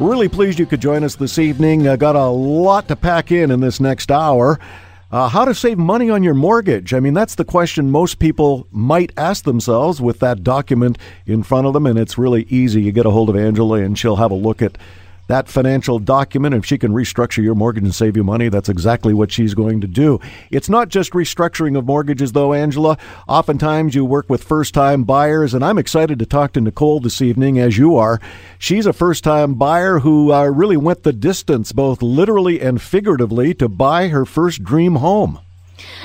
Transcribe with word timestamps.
Really 0.00 0.30
pleased 0.30 0.58
you 0.58 0.64
could 0.64 0.80
join 0.80 1.04
us 1.04 1.14
this 1.14 1.38
evening. 1.38 1.86
Uh, 1.86 1.94
got 1.94 2.16
a 2.16 2.24
lot 2.24 2.88
to 2.88 2.96
pack 2.96 3.30
in 3.30 3.50
in 3.50 3.60
this 3.60 3.80
next 3.80 4.10
hour. 4.10 4.58
Uh, 5.12 5.28
how 5.28 5.44
to 5.44 5.54
save 5.54 5.76
money 5.76 6.08
on 6.08 6.22
your 6.22 6.32
mortgage? 6.32 6.94
I 6.94 7.00
mean, 7.00 7.12
that's 7.12 7.34
the 7.34 7.44
question 7.44 7.90
most 7.90 8.18
people 8.18 8.66
might 8.70 9.12
ask 9.18 9.44
themselves 9.44 10.00
with 10.00 10.20
that 10.20 10.42
document 10.42 10.96
in 11.26 11.42
front 11.42 11.66
of 11.66 11.74
them, 11.74 11.84
and 11.84 11.98
it's 11.98 12.16
really 12.16 12.44
easy. 12.44 12.80
You 12.80 12.92
get 12.92 13.04
a 13.04 13.10
hold 13.10 13.28
of 13.28 13.36
Angela, 13.36 13.82
and 13.82 13.98
she'll 13.98 14.16
have 14.16 14.30
a 14.30 14.36
look 14.36 14.62
at 14.62 14.78
that 15.30 15.48
financial 15.48 15.98
document. 15.98 16.54
If 16.54 16.66
she 16.66 16.76
can 16.76 16.92
restructure 16.92 17.42
your 17.42 17.54
mortgage 17.54 17.84
and 17.84 17.94
save 17.94 18.16
you 18.16 18.24
money, 18.24 18.48
that's 18.48 18.68
exactly 18.68 19.14
what 19.14 19.30
she's 19.30 19.54
going 19.54 19.80
to 19.80 19.86
do. 19.86 20.20
It's 20.50 20.68
not 20.68 20.88
just 20.88 21.12
restructuring 21.12 21.78
of 21.78 21.86
mortgages, 21.86 22.32
though, 22.32 22.52
Angela. 22.52 22.98
Oftentimes 23.28 23.94
you 23.94 24.04
work 24.04 24.28
with 24.28 24.42
first 24.42 24.74
time 24.74 25.04
buyers, 25.04 25.54
and 25.54 25.64
I'm 25.64 25.78
excited 25.78 26.18
to 26.18 26.26
talk 26.26 26.52
to 26.52 26.60
Nicole 26.60 27.00
this 27.00 27.22
evening, 27.22 27.58
as 27.58 27.78
you 27.78 27.96
are. 27.96 28.20
She's 28.58 28.86
a 28.86 28.92
first 28.92 29.24
time 29.24 29.54
buyer 29.54 30.00
who 30.00 30.32
uh, 30.32 30.46
really 30.46 30.76
went 30.76 31.04
the 31.04 31.12
distance, 31.12 31.72
both 31.72 32.02
literally 32.02 32.60
and 32.60 32.82
figuratively, 32.82 33.54
to 33.54 33.68
buy 33.68 34.08
her 34.08 34.24
first 34.24 34.64
dream 34.64 34.96
home. 34.96 35.40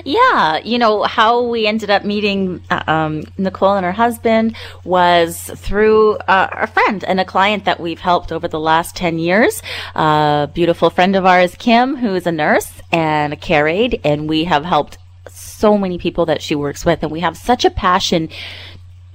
Yeah, 0.04 0.58
you 0.58 0.78
know, 0.78 1.04
how 1.04 1.44
we 1.44 1.68
ended 1.68 1.90
up 1.90 2.04
meeting 2.04 2.64
uh, 2.70 2.84
um, 2.88 3.24
Nicole 3.38 3.76
and 3.76 3.86
her 3.86 3.92
husband 3.92 4.56
was 4.84 5.40
through 5.56 6.16
uh, 6.28 6.50
a 6.52 6.68
friend 6.68 7.04
and 7.04 7.20
a 7.20 7.26
client 7.26 7.66
that 7.66 7.80
we've 7.80 8.00
helped 8.00 8.32
over 8.32 8.48
the 8.48 8.60
last 8.60 8.96
10 8.96 9.20
years. 9.20 9.62
A 9.96 10.50
beautiful 10.54 10.90
friend 10.90 11.16
of 11.16 11.26
ours, 11.26 11.56
Kim, 11.56 11.96
who 11.96 12.16
is 12.16 12.28
a 12.28 12.32
nurse 12.32 12.72
and 12.92 13.34
a 13.34 13.38
care 13.38 13.68
aide, 13.68 14.00
and 14.04 14.30
we 14.30 14.46
have 14.46 14.66
helped 14.66 14.98
so 15.30 15.78
many 15.78 15.98
people 15.98 16.26
that 16.28 16.42
she 16.42 16.56
works 16.56 16.86
with. 16.86 17.02
And 17.02 17.12
we 17.12 17.22
have 17.22 17.38
such 17.38 17.66
a 17.66 17.70
passion 17.70 18.30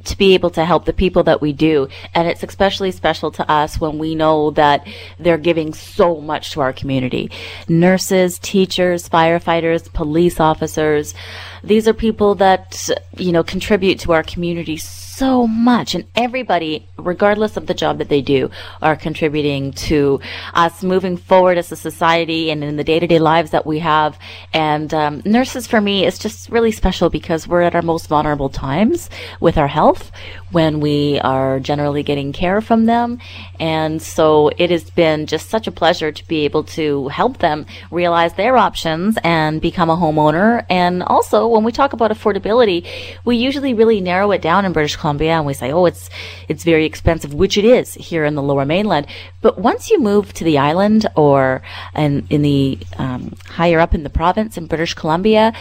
to 0.04 0.16
be 0.16 0.34
able 0.34 0.50
to 0.50 0.64
help 0.64 0.84
the 0.84 0.92
people 0.92 1.22
that 1.24 1.40
we 1.40 1.52
do. 1.52 1.88
And 2.14 2.28
it's 2.28 2.42
especially 2.42 2.90
special 2.92 3.30
to 3.32 3.50
us 3.50 3.80
when 3.80 3.98
we 3.98 4.14
know 4.14 4.50
that 4.52 4.86
they're 5.18 5.38
giving 5.38 5.74
so 5.74 6.20
much 6.20 6.52
to 6.52 6.60
our 6.60 6.72
community. 6.72 7.30
Nurses, 7.68 8.38
teachers, 8.38 9.08
firefighters, 9.08 9.92
police 9.92 10.40
officers. 10.40 11.14
These 11.62 11.86
are 11.88 11.94
people 11.94 12.34
that, 12.36 12.88
you 13.16 13.32
know, 13.32 13.42
contribute 13.42 14.00
to 14.00 14.12
our 14.12 14.22
community 14.22 14.76
so 14.76 15.09
much 15.20 15.94
and 15.94 16.04
everybody, 16.14 16.86
regardless 16.96 17.56
of 17.56 17.66
the 17.66 17.74
job 17.74 17.98
that 17.98 18.08
they 18.08 18.22
do, 18.22 18.50
are 18.82 18.96
contributing 18.96 19.72
to 19.72 20.20
us 20.54 20.82
moving 20.82 21.16
forward 21.16 21.58
as 21.58 21.70
a 21.72 21.76
society 21.76 22.50
and 22.50 22.64
in 22.64 22.76
the 22.76 22.84
day 22.84 22.98
to 22.98 23.06
day 23.06 23.18
lives 23.18 23.50
that 23.50 23.66
we 23.66 23.78
have. 23.80 24.18
And 24.52 24.92
um, 24.94 25.22
nurses 25.24 25.66
for 25.66 25.80
me 25.80 26.06
is 26.06 26.18
just 26.18 26.48
really 26.48 26.72
special 26.72 27.10
because 27.10 27.46
we're 27.46 27.62
at 27.62 27.74
our 27.74 27.82
most 27.82 28.06
vulnerable 28.06 28.48
times 28.48 29.10
with 29.40 29.58
our 29.58 29.68
health 29.68 30.10
when 30.50 30.80
we 30.80 31.20
are 31.20 31.60
generally 31.60 32.02
getting 32.02 32.32
care 32.32 32.60
from 32.60 32.86
them. 32.86 33.18
And 33.58 34.00
so 34.00 34.50
it 34.56 34.70
has 34.70 34.90
been 34.90 35.26
just 35.26 35.48
such 35.48 35.66
a 35.66 35.72
pleasure 35.72 36.12
to 36.12 36.28
be 36.28 36.44
able 36.44 36.64
to 36.64 37.08
help 37.08 37.38
them 37.38 37.66
realize 37.90 38.34
their 38.34 38.56
options 38.56 39.18
and 39.22 39.60
become 39.60 39.90
a 39.90 39.96
homeowner. 39.96 40.64
And 40.68 41.02
also, 41.02 41.46
when 41.46 41.64
we 41.64 41.72
talk 41.72 41.92
about 41.92 42.10
affordability, 42.10 42.86
we 43.24 43.36
usually 43.36 43.74
really 43.74 44.00
narrow 44.00 44.30
it 44.32 44.42
down 44.42 44.64
in 44.64 44.72
British 44.72 44.96
Columbia 44.96 45.32
and 45.32 45.46
we 45.46 45.54
say, 45.54 45.72
oh, 45.72 45.86
it's, 45.86 46.10
it's 46.48 46.64
very 46.64 46.84
expensive, 46.84 47.34
which 47.34 47.56
it 47.56 47.64
is 47.64 47.94
here 47.94 48.24
in 48.24 48.34
the 48.34 48.42
lower 48.42 48.64
mainland. 48.64 49.06
But 49.40 49.58
once 49.58 49.90
you 49.90 50.00
move 50.00 50.32
to 50.34 50.44
the 50.44 50.58
island 50.58 51.06
or 51.16 51.62
in, 51.94 52.26
in 52.30 52.42
the 52.42 52.78
um, 52.98 53.34
higher 53.46 53.80
up 53.80 53.94
in 53.94 54.02
the 54.02 54.10
province 54.10 54.56
in 54.56 54.66
British 54.66 54.94
Columbia, 54.94 55.52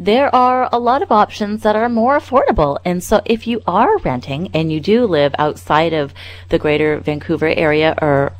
there 0.00 0.34
are 0.34 0.66
a 0.72 0.78
lot 0.78 1.02
of 1.02 1.12
options 1.12 1.62
that 1.62 1.76
are 1.76 1.90
more 1.90 2.18
affordable. 2.18 2.78
And 2.86 3.04
so 3.04 3.20
if 3.26 3.46
you 3.46 3.60
are 3.66 3.98
renting 3.98 4.48
and 4.54 4.72
you 4.72 4.80
do 4.80 5.04
live 5.04 5.34
outside 5.38 5.92
of 5.92 6.14
the 6.48 6.58
greater 6.58 6.98
Vancouver 6.98 7.48
area 7.48 7.94
or 8.00 8.32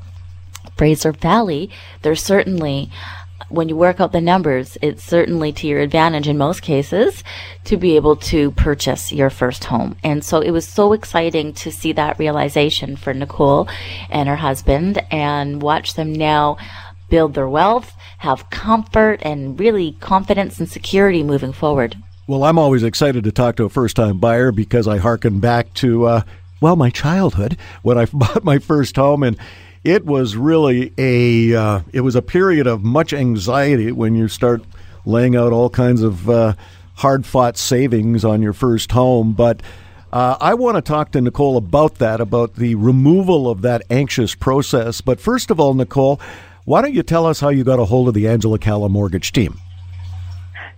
Fraser 0.79 1.13
Valley, 1.13 1.69
there's 2.01 2.23
certainly 2.23 2.91
when 3.51 3.69
you 3.69 3.77
work 3.77 4.01
out 4.01 4.13
the 4.13 4.21
numbers, 4.21 4.79
it's 4.81 5.03
certainly 5.03 5.53
to 5.53 5.67
your 5.67 5.81
advantage 5.81 6.29
in 6.29 6.39
most 6.39 6.63
cases 6.63 7.25
to 7.65 7.77
be 7.77 7.97
able 7.97 8.15
to 8.15 8.53
purchase 8.53 9.13
your 9.13 9.29
first 9.29 9.65
home. 9.65 9.97
And 10.05 10.25
so 10.25 10.41
it 10.41 10.53
was 10.53 10.67
so 10.67 10.93
exciting 10.93 11.53
to 11.55 11.73
see 11.73 11.93
that 11.93 12.19
realization 12.19 12.97
for 12.97 13.13
Nicole 13.13 13.69
and 14.09 14.29
her 14.29 14.37
husband 14.37 15.05
and 15.11 15.61
watch 15.61 15.95
them 15.95 16.13
now 16.13 16.59
build 17.11 17.35
their 17.35 17.49
wealth, 17.49 17.93
have 18.19 18.49
comfort, 18.51 19.21
and 19.23 19.59
really 19.59 19.93
confidence 20.01 20.59
and 20.59 20.69
security 20.69 21.23
moving 21.23 21.53
forward. 21.53 21.97
Well, 22.27 22.45
I'm 22.45 22.59
always 22.59 22.83
excited 22.83 23.25
to 23.25 23.33
talk 23.33 23.57
to 23.57 23.65
a 23.65 23.69
first 23.69 23.97
time 23.97 24.19
buyer 24.19 24.53
because 24.53 24.87
I 24.87 24.99
hearken 24.99 25.41
back 25.41 25.75
to, 25.75 26.07
uh, 26.07 26.23
well, 26.61 26.77
my 26.77 26.89
childhood 26.89 27.57
when 27.83 27.99
I 27.99 28.05
bought 28.13 28.45
my 28.45 28.59
first 28.59 28.97
home. 28.97 29.23
And 29.23 29.37
it 29.83 30.07
was 30.07 30.37
really 30.37 30.93
a 30.99 31.55
uh, 31.55 31.81
it 31.93 32.03
was 32.03 32.15
a 32.15 32.23
period 32.23 32.67
of 32.67 32.85
much 32.85 33.13
anxiety 33.13 33.91
when 33.93 34.15
you 34.15 34.29
start 34.29 34.63
laying 35.05 35.35
out 35.35 35.53
all 35.53 35.71
kinds 35.71 36.03
of 36.03 36.29
uh, 36.29 36.55
hard 36.97 37.25
fought 37.25 37.57
savings 37.57 38.25
on 38.25 38.43
your 38.43 38.53
first 38.53 38.93
home. 38.93 39.33
But 39.33 39.63
uh, 40.13 40.37
I 40.41 40.55
want 40.55 40.77
to 40.77 40.83
talk 40.83 41.13
to 41.13 41.21
Nicole 41.21 41.57
about 41.57 41.97
that, 41.97 42.21
about 42.21 42.57
the 42.57 42.75
removal 42.75 43.49
of 43.49 43.63
that 43.63 43.83
anxious 43.91 44.35
process. 44.35 45.01
But 45.01 45.21
first 45.21 45.51
of 45.51 45.59
all, 45.59 45.73
Nicole, 45.73 46.21
why 46.65 46.83
don't 46.83 46.95
you 46.95 47.03
tell 47.03 47.27
us 47.27 47.41
how 47.41 47.49
you 47.49 47.65
got 47.65 47.79
a 47.79 47.85
hold 47.85 48.09
of 48.09 48.15
the 48.15 48.29
Angela 48.29 48.59
Calla 48.59 48.89
mortgage 48.89 49.33
team? 49.33 49.59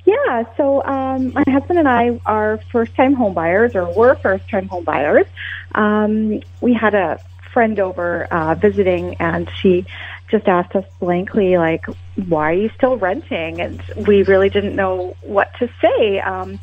Yeah, 0.05 0.45
so 0.57 0.83
um, 0.85 1.33
my 1.33 1.45
husband 1.47 1.79
and 1.79 1.89
I 1.89 2.21
are 2.27 2.59
first 2.71 2.95
time 2.97 3.15
home 3.15 3.35
buyers, 3.35 3.75
or 3.75 3.93
were 3.93 4.17
first 4.17 4.49
time 4.49 4.67
home 4.67 4.85
buyers. 4.85 5.27
Um, 5.75 6.43
we 6.61 6.75
had 6.75 6.95
a 6.95 7.23
friend 7.53 7.79
over 7.79 8.25
uh, 8.25 8.55
visiting, 8.55 9.15
and 9.17 9.49
she 9.61 9.87
just 10.29 10.49
asked 10.49 10.75
us 10.75 10.85
blankly, 10.99 11.57
like, 11.57 11.87
"Why 12.27 12.51
are 12.51 12.55
you 12.55 12.71
still 12.71 12.97
renting?" 12.97 13.61
And 13.61 13.81
we 14.07 14.25
really 14.25 14.49
didn't 14.49 14.75
know 14.75 15.17
what 15.23 15.53
to 15.61 15.71
say. 15.81 16.19
Um, 16.19 16.59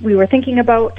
we 0.00 0.14
were 0.14 0.26
thinking 0.26 0.58
about 0.58 0.98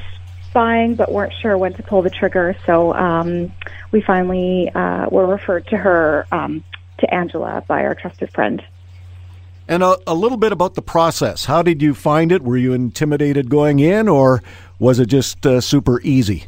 buying, 0.53 0.95
but 0.95 1.11
weren't 1.11 1.33
sure 1.41 1.57
when 1.57 1.73
to 1.73 1.83
pull 1.83 2.01
the 2.01 2.09
trigger. 2.09 2.55
So 2.65 2.93
um, 2.93 3.51
we 3.91 4.01
finally 4.01 4.71
uh, 4.73 5.07
were 5.09 5.27
referred 5.27 5.67
to 5.67 5.77
her 5.77 6.25
um, 6.31 6.63
to 6.99 7.13
Angela 7.13 7.63
by 7.67 7.83
our 7.83 7.95
trusted 7.95 8.31
friend. 8.31 8.63
And 9.67 9.81
a, 9.81 9.97
a, 10.05 10.13
little 10.13 10.37
bit 10.37 10.51
about 10.51 10.75
the 10.75 10.81
process. 10.81 11.45
How 11.45 11.61
did 11.61 11.81
you 11.81 11.93
find 11.93 12.31
it? 12.31 12.41
Were 12.41 12.57
you 12.57 12.73
intimidated 12.73 13.49
going 13.49 13.79
in, 13.79 14.09
or 14.09 14.43
was 14.77 14.99
it 14.99 15.05
just 15.05 15.45
uh, 15.45 15.61
super 15.61 16.01
easy? 16.01 16.47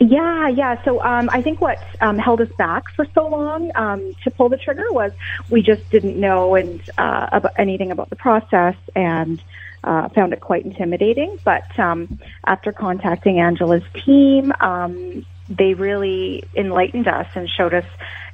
Yeah, 0.00 0.46
yeah. 0.48 0.82
So 0.84 1.02
um, 1.02 1.28
I 1.32 1.42
think 1.42 1.60
what 1.60 1.82
um, 2.00 2.18
held 2.18 2.40
us 2.40 2.50
back 2.56 2.84
for 2.94 3.04
so 3.14 3.26
long 3.26 3.72
um, 3.74 4.14
to 4.22 4.30
pull 4.30 4.48
the 4.48 4.56
trigger 4.56 4.86
was 4.92 5.10
we 5.50 5.60
just 5.60 5.90
didn't 5.90 6.16
know 6.16 6.54
and 6.54 6.80
uh, 6.98 7.28
about 7.32 7.52
anything 7.58 7.90
about 7.90 8.10
the 8.10 8.16
process 8.16 8.76
and 8.94 9.42
uh, 9.82 10.08
found 10.10 10.32
it 10.32 10.40
quite 10.40 10.64
intimidating. 10.64 11.36
But 11.42 11.76
um, 11.80 12.20
after 12.46 12.72
contacting 12.72 13.40
Angela's 13.40 13.82
team, 14.04 14.52
um, 14.60 15.26
they 15.48 15.74
really 15.74 16.44
enlightened 16.54 17.08
us 17.08 17.26
and 17.34 17.48
showed 17.48 17.74
us 17.74 17.84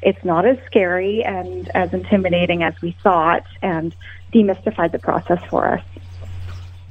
it's 0.02 0.24
not 0.24 0.44
as 0.44 0.58
scary 0.66 1.24
and 1.24 1.68
as 1.74 1.92
intimidating 1.94 2.62
as 2.62 2.74
we 2.82 2.92
thought 3.02 3.44
and 3.62 3.94
demystified 4.32 4.92
the 4.92 4.98
process 4.98 5.42
for 5.48 5.66
us. 5.66 5.84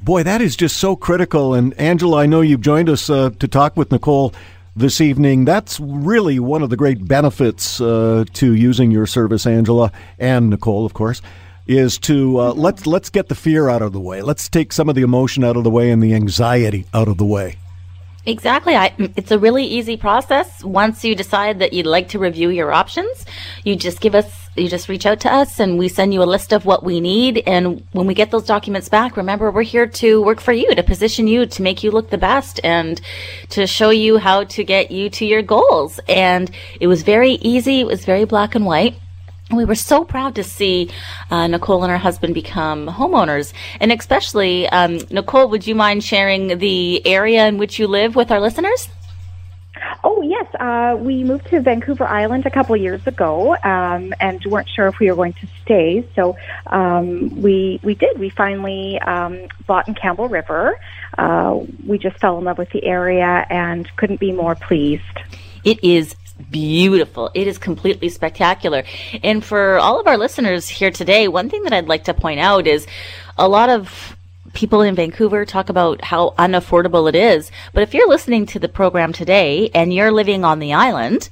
Boy, 0.01 0.23
that 0.23 0.41
is 0.41 0.55
just 0.55 0.77
so 0.77 0.95
critical. 0.95 1.53
And 1.53 1.73
Angela, 1.79 2.21
I 2.21 2.25
know 2.25 2.41
you've 2.41 2.61
joined 2.61 2.89
us 2.89 3.09
uh, 3.09 3.29
to 3.39 3.47
talk 3.47 3.77
with 3.77 3.91
Nicole 3.91 4.33
this 4.75 4.99
evening. 4.99 5.45
That's 5.45 5.79
really 5.79 6.39
one 6.39 6.63
of 6.63 6.69
the 6.69 6.75
great 6.75 7.07
benefits 7.07 7.79
uh, 7.79 8.25
to 8.33 8.53
using 8.53 8.91
your 8.91 9.05
service, 9.05 9.45
Angela 9.45 9.91
and 10.19 10.49
Nicole, 10.49 10.85
of 10.85 10.93
course, 10.93 11.21
is 11.67 11.97
to 11.99 12.39
uh, 12.39 12.53
let's 12.53 12.85
let's 12.85 13.09
get 13.09 13.29
the 13.29 13.35
fear 13.35 13.69
out 13.69 13.81
of 13.81 13.93
the 13.93 13.99
way. 13.99 14.21
Let's 14.21 14.49
take 14.49 14.73
some 14.73 14.89
of 14.89 14.95
the 14.95 15.03
emotion 15.03 15.43
out 15.43 15.55
of 15.55 15.63
the 15.63 15.69
way 15.69 15.91
and 15.91 16.03
the 16.03 16.13
anxiety 16.13 16.85
out 16.93 17.07
of 17.07 17.17
the 17.17 17.25
way. 17.25 17.55
Exactly. 18.25 18.73
I, 18.75 18.93
it's 19.17 19.31
a 19.31 19.39
really 19.39 19.65
easy 19.65 19.97
process. 19.97 20.63
Once 20.63 21.03
you 21.03 21.13
decide 21.13 21.59
that 21.59 21.73
you'd 21.73 21.85
like 21.85 22.09
to 22.09 22.19
review 22.19 22.49
your 22.49 22.71
options, 22.71 23.25
you 23.65 23.75
just 23.75 23.99
give 23.99 24.15
us, 24.15 24.49
you 24.55 24.69
just 24.69 24.87
reach 24.87 25.05
out 25.05 25.19
to 25.21 25.33
us 25.33 25.59
and 25.59 25.77
we 25.77 25.89
send 25.89 26.13
you 26.13 26.23
a 26.23 26.25
list 26.25 26.53
of 26.53 26.65
what 26.65 26.83
we 26.83 27.01
need. 27.01 27.43
And 27.45 27.85
when 27.91 28.07
we 28.07 28.13
get 28.13 28.31
those 28.31 28.45
documents 28.45 28.87
back, 28.87 29.17
remember, 29.17 29.51
we're 29.51 29.63
here 29.63 29.87
to 29.87 30.21
work 30.21 30.39
for 30.39 30.53
you, 30.53 30.73
to 30.73 30.83
position 30.83 31.27
you, 31.27 31.45
to 31.47 31.61
make 31.61 31.83
you 31.83 31.91
look 31.91 32.11
the 32.11 32.17
best 32.17 32.61
and 32.63 33.01
to 33.49 33.67
show 33.67 33.89
you 33.89 34.17
how 34.19 34.45
to 34.45 34.63
get 34.63 34.89
you 34.89 35.09
to 35.09 35.25
your 35.25 35.41
goals. 35.41 35.99
And 36.07 36.49
it 36.79 36.87
was 36.87 37.03
very 37.03 37.33
easy. 37.33 37.81
It 37.81 37.87
was 37.87 38.05
very 38.05 38.23
black 38.23 38.55
and 38.55 38.65
white 38.65 38.95
we 39.55 39.65
were 39.65 39.75
so 39.75 40.03
proud 40.03 40.35
to 40.35 40.43
see 40.43 40.89
uh, 41.31 41.47
Nicole 41.47 41.83
and 41.83 41.91
her 41.91 41.97
husband 41.97 42.33
become 42.33 42.87
homeowners. 42.87 43.53
And 43.79 43.91
especially, 43.91 44.67
um, 44.69 44.99
Nicole, 45.09 45.49
would 45.49 45.67
you 45.67 45.75
mind 45.75 46.03
sharing 46.03 46.57
the 46.59 47.05
area 47.05 47.47
in 47.47 47.57
which 47.57 47.79
you 47.79 47.87
live 47.87 48.15
with 48.15 48.31
our 48.31 48.39
listeners? 48.39 48.89
Oh 50.03 50.21
yes, 50.21 50.45
uh, 50.59 50.97
we 50.99 51.23
moved 51.23 51.47
to 51.47 51.61
Vancouver 51.61 52.05
Island 52.05 52.45
a 52.45 52.51
couple 52.51 52.75
years 52.75 53.05
ago, 53.07 53.55
um, 53.63 54.13
and 54.19 54.43
weren't 54.45 54.69
sure 54.69 54.87
if 54.87 54.99
we 54.99 55.09
were 55.09 55.15
going 55.15 55.33
to 55.33 55.47
stay. 55.63 56.07
So 56.15 56.35
um, 56.67 57.41
we 57.41 57.79
we 57.83 57.95
did. 57.95 58.19
We 58.19 58.29
finally 58.29 58.99
um, 58.99 59.47
bought 59.65 59.87
in 59.87 59.95
Campbell 59.95 60.29
River. 60.29 60.79
Uh, 61.17 61.59
we 61.85 61.97
just 61.97 62.17
fell 62.19 62.37
in 62.37 62.43
love 62.43 62.57
with 62.57 62.71
the 62.71 62.83
area 62.83 63.45
and 63.49 63.89
couldn't 63.95 64.19
be 64.19 64.31
more 64.31 64.55
pleased. 64.55 65.03
It 65.63 65.81
is 65.83 66.15
beautiful. 66.51 67.31
It 67.33 67.47
is 67.47 67.57
completely 67.57 68.09
spectacular. 68.09 68.83
And 69.23 69.43
for 69.43 69.77
all 69.77 69.99
of 69.99 70.07
our 70.07 70.17
listeners 70.17 70.67
here 70.69 70.91
today, 70.91 71.27
one 71.27 71.49
thing 71.49 71.63
that 71.63 71.73
I'd 71.73 71.87
like 71.87 72.05
to 72.05 72.13
point 72.13 72.39
out 72.39 72.67
is 72.67 72.87
a 73.37 73.47
lot 73.47 73.69
of 73.69 74.15
people 74.53 74.81
in 74.81 74.95
Vancouver 74.95 75.45
talk 75.45 75.69
about 75.69 76.03
how 76.03 76.33
unaffordable 76.37 77.09
it 77.09 77.15
is. 77.15 77.51
But 77.73 77.83
if 77.83 77.93
you're 77.93 78.07
listening 78.07 78.45
to 78.47 78.59
the 78.59 78.69
program 78.69 79.13
today 79.13 79.69
and 79.73 79.93
you're 79.93 80.11
living 80.11 80.45
on 80.45 80.59
the 80.59 80.73
island, 80.73 81.29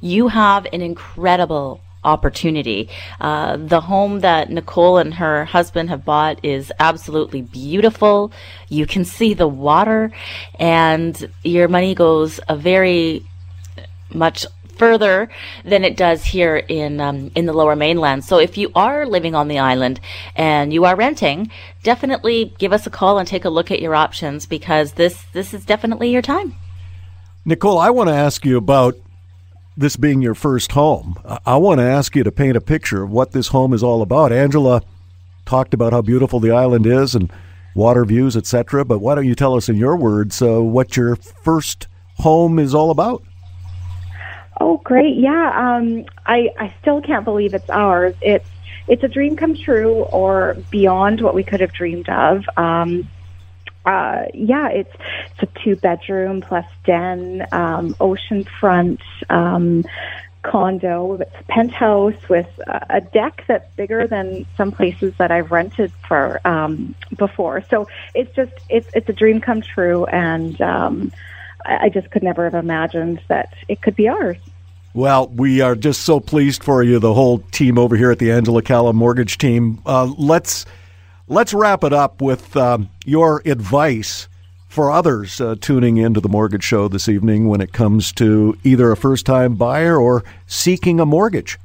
you 0.00 0.28
have 0.28 0.66
an 0.72 0.80
incredible 0.80 1.80
opportunity. 2.04 2.88
Uh, 3.20 3.56
the 3.56 3.80
home 3.80 4.20
that 4.20 4.50
Nicole 4.50 4.98
and 4.98 5.14
her 5.14 5.44
husband 5.44 5.88
have 5.88 6.04
bought 6.04 6.44
is 6.44 6.72
absolutely 6.80 7.42
beautiful. 7.42 8.32
You 8.68 8.86
can 8.86 9.04
see 9.04 9.34
the 9.34 9.46
water 9.46 10.10
and 10.58 11.30
your 11.44 11.68
money 11.68 11.94
goes 11.94 12.40
a 12.48 12.56
very 12.56 13.24
much 14.14 14.46
further 14.76 15.28
than 15.64 15.84
it 15.84 15.96
does 15.96 16.24
here 16.24 16.56
in 16.56 17.00
um, 17.00 17.30
in 17.34 17.46
the 17.46 17.52
lower 17.52 17.76
mainland. 17.76 18.24
So 18.24 18.38
if 18.38 18.56
you 18.58 18.72
are 18.74 19.06
living 19.06 19.34
on 19.34 19.48
the 19.48 19.58
island 19.58 20.00
and 20.34 20.72
you 20.72 20.84
are 20.84 20.96
renting, 20.96 21.50
definitely 21.82 22.54
give 22.58 22.72
us 22.72 22.86
a 22.86 22.90
call 22.90 23.18
and 23.18 23.28
take 23.28 23.44
a 23.44 23.50
look 23.50 23.70
at 23.70 23.80
your 23.80 23.94
options 23.94 24.46
because 24.46 24.92
this 24.94 25.24
this 25.32 25.54
is 25.54 25.64
definitely 25.64 26.10
your 26.10 26.22
time. 26.22 26.54
Nicole, 27.44 27.78
I 27.78 27.90
want 27.90 28.08
to 28.08 28.14
ask 28.14 28.44
you 28.44 28.56
about 28.56 28.94
this 29.76 29.96
being 29.96 30.22
your 30.22 30.34
first 30.34 30.72
home. 30.72 31.16
I 31.46 31.56
want 31.56 31.78
to 31.78 31.84
ask 31.84 32.14
you 32.14 32.24
to 32.24 32.32
paint 32.32 32.56
a 32.56 32.60
picture 32.60 33.02
of 33.02 33.10
what 33.10 33.32
this 33.32 33.48
home 33.48 33.72
is 33.72 33.82
all 33.82 34.02
about. 34.02 34.32
Angela 34.32 34.82
talked 35.46 35.74
about 35.74 35.92
how 35.92 36.02
beautiful 36.02 36.40
the 36.40 36.50
island 36.50 36.86
is 36.86 37.14
and 37.14 37.32
water 37.74 38.04
views, 38.04 38.36
etc. 38.36 38.84
But 38.84 38.98
why 38.98 39.14
don't 39.14 39.26
you 39.26 39.34
tell 39.34 39.54
us 39.54 39.68
in 39.68 39.76
your 39.76 39.96
words 39.96 40.42
uh, 40.42 40.60
what 40.60 40.96
your 40.96 41.16
first 41.16 41.88
home 42.16 42.58
is 42.58 42.74
all 42.74 42.90
about? 42.90 43.22
Oh, 44.62 44.76
great! 44.84 45.16
Yeah, 45.16 45.50
um, 45.56 46.04
I 46.24 46.50
I 46.56 46.72
still 46.80 47.02
can't 47.02 47.24
believe 47.24 47.52
it's 47.52 47.68
ours. 47.68 48.14
It's 48.20 48.48
it's 48.86 49.02
a 49.02 49.08
dream 49.08 49.36
come 49.36 49.56
true, 49.56 50.02
or 50.04 50.56
beyond 50.70 51.20
what 51.20 51.34
we 51.34 51.42
could 51.42 51.60
have 51.60 51.72
dreamed 51.72 52.08
of. 52.08 52.44
Um, 52.56 53.10
uh, 53.84 54.26
yeah, 54.32 54.68
it's 54.68 54.94
it's 55.32 55.42
a 55.42 55.64
two 55.64 55.74
bedroom 55.74 56.42
plus 56.42 56.64
den, 56.84 57.44
um, 57.50 57.94
oceanfront 57.94 59.00
um, 59.30 59.84
condo. 60.42 61.14
It's 61.20 61.34
a 61.40 61.44
penthouse 61.52 62.28
with 62.30 62.46
a 62.68 63.00
deck 63.00 63.42
that's 63.48 63.68
bigger 63.74 64.06
than 64.06 64.46
some 64.56 64.70
places 64.70 65.12
that 65.18 65.32
I've 65.32 65.50
rented 65.50 65.92
for 66.06 66.40
um, 66.46 66.94
before. 67.16 67.64
So 67.68 67.88
it's 68.14 68.32
just 68.36 68.52
it's 68.68 68.88
it's 68.94 69.08
a 69.08 69.12
dream 69.12 69.40
come 69.40 69.60
true, 69.60 70.04
and 70.06 70.60
um, 70.60 71.12
I 71.64 71.88
just 71.88 72.12
could 72.12 72.22
never 72.22 72.44
have 72.44 72.54
imagined 72.54 73.20
that 73.26 73.52
it 73.68 73.82
could 73.82 73.96
be 73.96 74.08
ours. 74.08 74.38
Well, 74.94 75.28
we 75.28 75.62
are 75.62 75.74
just 75.74 76.02
so 76.02 76.20
pleased 76.20 76.62
for 76.62 76.82
you, 76.82 76.98
the 76.98 77.14
whole 77.14 77.38
team 77.38 77.78
over 77.78 77.96
here 77.96 78.10
at 78.10 78.18
the 78.18 78.30
Angela 78.30 78.60
Calla 78.60 78.92
Mortgage 78.92 79.38
Team. 79.38 79.80
Uh, 79.86 80.12
let's 80.18 80.66
let's 81.28 81.54
wrap 81.54 81.82
it 81.82 81.94
up 81.94 82.20
with 82.20 82.54
um, 82.58 82.90
your 83.06 83.40
advice 83.46 84.28
for 84.68 84.90
others 84.90 85.40
uh, 85.40 85.54
tuning 85.60 85.96
into 85.96 86.20
the 86.20 86.28
Mortgage 86.28 86.64
Show 86.64 86.88
this 86.88 87.08
evening 87.08 87.48
when 87.48 87.62
it 87.62 87.72
comes 87.72 88.12
to 88.12 88.58
either 88.64 88.92
a 88.92 88.96
first-time 88.96 89.54
buyer 89.54 89.96
or 89.96 90.24
seeking 90.46 91.00
a 91.00 91.06
mortgage. 91.06 91.58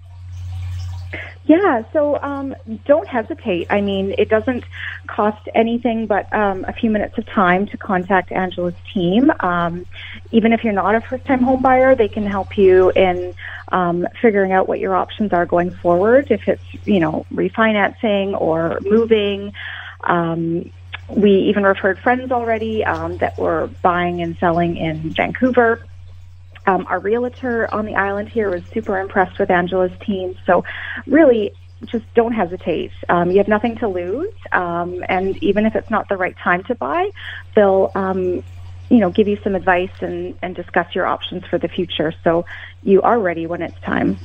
Yeah, 1.47 1.83
so 1.93 2.21
um, 2.21 2.53
don't 2.85 3.07
hesitate. 3.07 3.67
I 3.69 3.79
mean, 3.79 4.13
it 4.17 4.27
doesn't 4.27 4.65
cost 5.07 5.47
anything 5.55 6.05
but 6.05 6.31
um, 6.35 6.65
a 6.67 6.73
few 6.73 6.89
minutes 6.89 7.17
of 7.17 7.25
time 7.33 7.67
to 7.67 7.77
contact 7.77 8.33
Angela's 8.33 8.73
team. 8.93 9.31
Um, 9.39 9.85
even 10.31 10.51
if 10.51 10.61
you're 10.63 10.73
not 10.73 10.93
a 10.95 11.01
first 11.09 11.25
time 11.25 11.41
home 11.41 11.61
buyer, 11.61 11.95
they 11.95 12.09
can 12.09 12.27
help 12.27 12.57
you 12.57 12.91
in 12.97 13.33
um, 13.71 14.05
figuring 14.21 14.51
out 14.51 14.67
what 14.67 14.79
your 14.79 14.93
options 14.93 15.31
are 15.31 15.45
going 15.45 15.73
forward, 15.81 16.27
if 16.31 16.41
it's, 16.47 16.61
you 16.85 16.99
know, 16.99 17.25
refinancing 17.33 18.39
or 18.39 18.79
moving. 18.81 19.53
Um, 20.03 20.69
we 21.09 21.31
even 21.49 21.63
referred 21.63 21.99
friends 21.99 22.29
already 22.33 22.83
um, 22.83 23.17
that 23.19 23.39
were 23.39 23.69
buying 23.81 24.21
and 24.21 24.35
selling 24.41 24.75
in 24.75 25.13
Vancouver. 25.15 25.86
Um, 26.67 26.85
our 26.87 26.99
realtor 26.99 27.73
on 27.73 27.85
the 27.85 27.95
island 27.95 28.29
here 28.29 28.49
was 28.51 28.63
super 28.73 28.99
impressed 28.99 29.39
with 29.39 29.49
Angela's 29.49 29.97
team. 30.01 30.37
So, 30.45 30.63
really, 31.07 31.53
just 31.85 32.05
don't 32.13 32.33
hesitate. 32.33 32.91
Um, 33.09 33.31
you 33.31 33.37
have 33.37 33.47
nothing 33.47 33.77
to 33.77 33.87
lose, 33.87 34.33
um, 34.51 35.03
and 35.09 35.41
even 35.43 35.65
if 35.65 35.75
it's 35.75 35.89
not 35.89 36.09
the 36.09 36.17
right 36.17 36.35
time 36.37 36.63
to 36.65 36.75
buy, 36.75 37.11
they'll 37.55 37.91
um, 37.95 38.43
you 38.89 38.99
know 38.99 39.09
give 39.09 39.27
you 39.27 39.37
some 39.43 39.55
advice 39.55 39.91
and, 40.01 40.37
and 40.41 40.55
discuss 40.55 40.93
your 40.93 41.05
options 41.05 41.45
for 41.45 41.57
the 41.57 41.67
future. 41.67 42.13
So 42.23 42.45
you 42.83 43.01
are 43.01 43.19
ready 43.19 43.47
when 43.47 43.61
it's 43.61 43.79
time. 43.81 44.17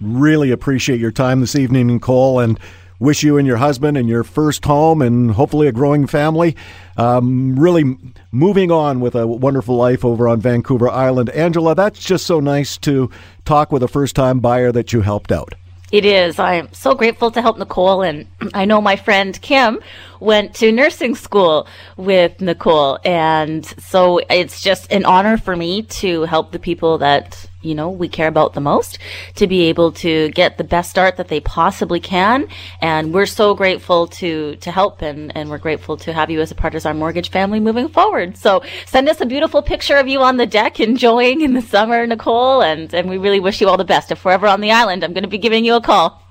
Really 0.00 0.50
appreciate 0.50 1.00
your 1.00 1.10
time 1.10 1.40
this 1.40 1.56
evening, 1.56 1.88
Nicole, 1.88 2.40
and 2.40 2.58
wish 2.98 3.22
you 3.22 3.38
and 3.38 3.46
your 3.46 3.56
husband 3.58 3.96
and 3.96 4.08
your 4.08 4.24
first 4.24 4.64
home 4.64 5.02
and 5.02 5.32
hopefully 5.32 5.68
a 5.68 5.72
growing 5.72 6.06
family. 6.06 6.56
Um, 6.96 7.58
really 7.58 7.96
moving 8.32 8.70
on 8.70 9.00
with 9.00 9.14
a 9.14 9.26
wonderful 9.26 9.76
life 9.76 10.04
over 10.04 10.28
on 10.28 10.40
Vancouver 10.40 10.88
Island. 10.88 11.30
Angela, 11.30 11.74
that's 11.74 12.04
just 12.04 12.26
so 12.26 12.40
nice 12.40 12.76
to 12.78 13.10
talk 13.44 13.70
with 13.70 13.82
a 13.82 13.88
first 13.88 14.16
time 14.16 14.40
buyer 14.40 14.72
that 14.72 14.92
you 14.92 15.02
helped 15.02 15.30
out. 15.30 15.54
It 15.90 16.04
is. 16.04 16.38
I'm 16.38 16.70
so 16.72 16.94
grateful 16.94 17.30
to 17.30 17.40
help 17.40 17.56
Nicole. 17.56 18.02
And 18.02 18.26
I 18.54 18.64
know 18.64 18.80
my 18.80 18.96
friend 18.96 19.40
Kim 19.40 19.80
went 20.20 20.54
to 20.56 20.70
nursing 20.72 21.14
school 21.14 21.66
with 21.96 22.40
Nicole. 22.40 22.98
And 23.04 23.64
so 23.64 24.18
it's 24.30 24.60
just 24.60 24.92
an 24.92 25.04
honor 25.04 25.38
for 25.38 25.56
me 25.56 25.82
to 25.82 26.22
help 26.22 26.52
the 26.52 26.58
people 26.58 26.98
that 26.98 27.47
you 27.62 27.74
know, 27.74 27.90
we 27.90 28.08
care 28.08 28.28
about 28.28 28.54
the 28.54 28.60
most 28.60 28.98
to 29.34 29.46
be 29.46 29.62
able 29.62 29.92
to 29.92 30.28
get 30.30 30.58
the 30.58 30.64
best 30.64 30.90
start 30.90 31.16
that 31.16 31.28
they 31.28 31.40
possibly 31.40 32.00
can. 32.00 32.48
And 32.80 33.12
we're 33.12 33.26
so 33.26 33.54
grateful 33.54 34.06
to, 34.06 34.56
to 34.56 34.70
help 34.70 35.02
and, 35.02 35.36
and 35.36 35.50
we're 35.50 35.58
grateful 35.58 35.96
to 35.98 36.12
have 36.12 36.30
you 36.30 36.40
as 36.40 36.50
a 36.50 36.54
part 36.54 36.74
of 36.74 36.86
our 36.86 36.94
mortgage 36.94 37.30
family 37.30 37.60
moving 37.60 37.88
forward. 37.88 38.36
So 38.36 38.62
send 38.86 39.08
us 39.08 39.20
a 39.20 39.26
beautiful 39.26 39.62
picture 39.62 39.96
of 39.96 40.06
you 40.06 40.22
on 40.22 40.36
the 40.36 40.46
deck 40.46 40.78
enjoying 40.78 41.40
in 41.40 41.54
the 41.54 41.62
summer, 41.62 42.06
Nicole. 42.06 42.62
And, 42.62 42.94
and 42.94 43.08
we 43.08 43.18
really 43.18 43.40
wish 43.40 43.60
you 43.60 43.68
all 43.68 43.76
the 43.76 43.84
best. 43.84 44.12
If 44.12 44.24
we're 44.24 44.32
ever 44.32 44.46
on 44.46 44.60
the 44.60 44.70
island, 44.70 45.02
I'm 45.02 45.12
going 45.12 45.24
to 45.24 45.28
be 45.28 45.38
giving 45.38 45.64
you 45.64 45.74
a 45.74 45.80
call. 45.80 46.22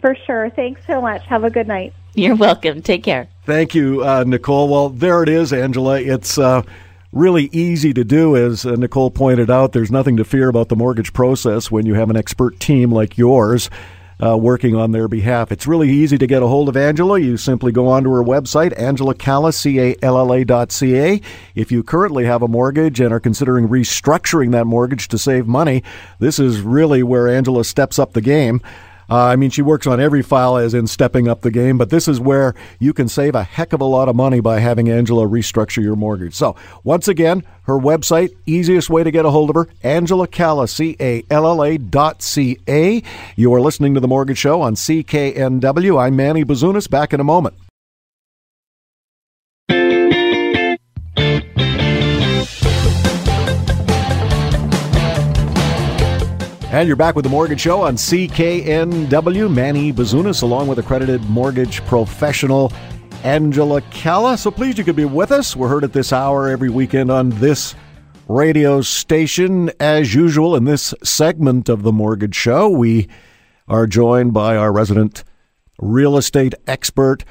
For 0.00 0.14
sure. 0.26 0.50
Thanks 0.50 0.80
so 0.86 1.00
much. 1.00 1.24
Have 1.26 1.44
a 1.44 1.50
good 1.50 1.66
night. 1.66 1.94
You're 2.14 2.36
welcome. 2.36 2.82
Take 2.82 3.04
care. 3.04 3.28
Thank 3.44 3.74
you, 3.74 4.04
uh, 4.04 4.24
Nicole. 4.26 4.68
Well, 4.68 4.88
there 4.90 5.22
it 5.22 5.28
is, 5.28 5.52
Angela. 5.52 6.00
It's, 6.00 6.36
uh, 6.38 6.62
really 7.12 7.48
easy 7.52 7.92
to 7.94 8.04
do. 8.04 8.36
As 8.36 8.66
uh, 8.66 8.72
Nicole 8.72 9.10
pointed 9.10 9.50
out, 9.50 9.72
there's 9.72 9.90
nothing 9.90 10.16
to 10.16 10.24
fear 10.24 10.48
about 10.48 10.68
the 10.68 10.76
mortgage 10.76 11.12
process 11.12 11.70
when 11.70 11.86
you 11.86 11.94
have 11.94 12.10
an 12.10 12.16
expert 12.16 12.60
team 12.60 12.92
like 12.92 13.18
yours. 13.18 13.70
Uh, 14.20 14.36
working 14.36 14.74
on 14.74 14.90
their 14.90 15.06
behalf. 15.06 15.52
It's 15.52 15.68
really 15.68 15.88
easy 15.88 16.18
to 16.18 16.26
get 16.26 16.42
a 16.42 16.48
hold 16.48 16.68
of 16.68 16.76
Angela. 16.76 17.20
You 17.20 17.36
simply 17.36 17.70
go 17.70 17.86
onto 17.86 18.10
her 18.10 18.24
website, 18.24 18.76
angelacalla, 18.76 19.54
C-A-L-L-A 19.54 20.42
dot 20.42 20.72
C-A. 20.72 21.20
If 21.54 21.70
you 21.70 21.84
currently 21.84 22.24
have 22.24 22.42
a 22.42 22.48
mortgage 22.48 22.98
and 22.98 23.12
are 23.12 23.20
considering 23.20 23.68
restructuring 23.68 24.50
that 24.50 24.66
mortgage 24.66 25.06
to 25.06 25.18
save 25.18 25.46
money, 25.46 25.84
this 26.18 26.40
is 26.40 26.62
really 26.62 27.04
where 27.04 27.28
Angela 27.28 27.64
steps 27.64 27.96
up 27.96 28.12
the 28.12 28.20
game. 28.20 28.60
Uh, 29.10 29.16
I 29.16 29.36
mean, 29.36 29.50
she 29.50 29.62
works 29.62 29.86
on 29.86 30.00
every 30.00 30.22
file 30.22 30.56
as 30.56 30.74
in 30.74 30.86
stepping 30.86 31.28
up 31.28 31.40
the 31.40 31.50
game, 31.50 31.78
but 31.78 31.90
this 31.90 32.08
is 32.08 32.20
where 32.20 32.54
you 32.78 32.92
can 32.92 33.08
save 33.08 33.34
a 33.34 33.42
heck 33.42 33.72
of 33.72 33.80
a 33.80 33.84
lot 33.84 34.08
of 34.08 34.16
money 34.16 34.40
by 34.40 34.60
having 34.60 34.88
Angela 34.90 35.26
restructure 35.26 35.82
your 35.82 35.96
mortgage. 35.96 36.34
So, 36.34 36.56
once 36.84 37.08
again, 37.08 37.42
her 37.62 37.78
website, 37.78 38.30
easiest 38.46 38.90
way 38.90 39.04
to 39.04 39.10
get 39.10 39.24
a 39.24 39.30
hold 39.30 39.50
of 39.50 39.56
her, 39.56 39.68
Angela 39.82 40.26
Calla, 40.26 40.68
C 40.68 40.96
A 41.00 41.24
L 41.30 41.46
L 41.46 41.64
A 41.64 41.78
dot 41.78 42.22
C 42.22 42.58
A. 42.68 43.02
You 43.36 43.54
are 43.54 43.60
listening 43.60 43.94
to 43.94 44.00
The 44.00 44.08
Mortgage 44.08 44.38
Show 44.38 44.60
on 44.60 44.74
CKNW. 44.74 46.00
I'm 46.00 46.16
Manny 46.16 46.44
Bazunas. 46.44 46.88
Back 46.88 47.12
in 47.12 47.20
a 47.20 47.24
moment. 47.24 47.54
And 56.70 56.86
you're 56.86 56.96
back 56.96 57.16
with 57.16 57.22
the 57.22 57.30
Mortgage 57.30 57.62
Show 57.62 57.80
on 57.80 57.96
CKNW. 57.96 59.50
Manny 59.50 59.90
Bazunas, 59.90 60.42
along 60.42 60.68
with 60.68 60.78
accredited 60.78 61.24
mortgage 61.24 61.82
professional 61.86 62.70
Angela 63.24 63.80
Calla. 63.90 64.36
So 64.36 64.50
pleased 64.50 64.76
you 64.76 64.84
could 64.84 64.94
be 64.94 65.06
with 65.06 65.32
us. 65.32 65.56
We're 65.56 65.68
heard 65.68 65.82
at 65.82 65.94
this 65.94 66.12
hour 66.12 66.46
every 66.46 66.68
weekend 66.68 67.10
on 67.10 67.30
this 67.30 67.74
radio 68.28 68.82
station. 68.82 69.70
As 69.80 70.14
usual, 70.14 70.54
in 70.54 70.64
this 70.64 70.92
segment 71.02 71.70
of 71.70 71.84
the 71.84 71.92
Mortgage 71.92 72.36
Show, 72.36 72.68
we 72.68 73.08
are 73.66 73.86
joined 73.86 74.34
by 74.34 74.54
our 74.54 74.70
resident 74.70 75.24
real 75.80 76.18
estate 76.18 76.54
expert, 76.66 77.24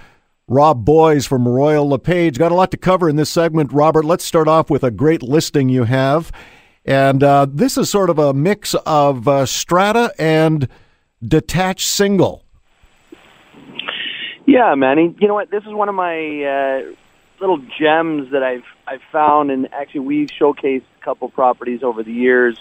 Rob 0.48 0.84
Boies 0.84 1.28
from 1.28 1.48
Royal 1.48 1.88
LePage. 1.88 2.40
Got 2.40 2.52
a 2.52 2.56
lot 2.56 2.72
to 2.72 2.78
cover 2.78 3.08
in 3.08 3.18
this 3.18 3.30
segment, 3.30 3.72
Robert. 3.72 4.04
Let's 4.04 4.26
start 4.26 4.48
off 4.48 4.72
with 4.72 4.84
a 4.84 4.90
great 4.90 5.22
listing 5.22 5.70
you 5.70 5.84
have. 5.84 6.32
And 6.88 7.22
uh, 7.22 7.48
this 7.50 7.78
is 7.78 7.90
sort 7.90 8.10
of 8.10 8.18
a 8.18 8.34
mix 8.34 8.74
of 8.74 9.28
uh, 9.28 9.46
strata 9.46 10.14
and 10.18 10.70
detached 11.22 11.88
single. 11.88 12.46
Yeah, 14.46 14.74
Manny. 14.76 15.14
You 15.20 15.28
know 15.28 15.34
what? 15.34 15.52
This 15.52 15.64
is 15.64 15.74
one 15.74 15.90
of 15.90 15.96
my 15.96 16.16
uh, 16.16 16.94
little 17.42 17.58
gems 17.58 18.32
that 18.32 18.42
I've 18.42 18.64
I've 18.88 19.02
found, 19.12 19.52
and 19.52 19.68
actually 19.74 20.00
we've 20.00 20.30
showcased 20.30 20.84
a 21.02 21.04
couple 21.04 21.28
properties 21.30 21.84
over 21.84 22.04
the 22.04 22.14
years 22.14 22.58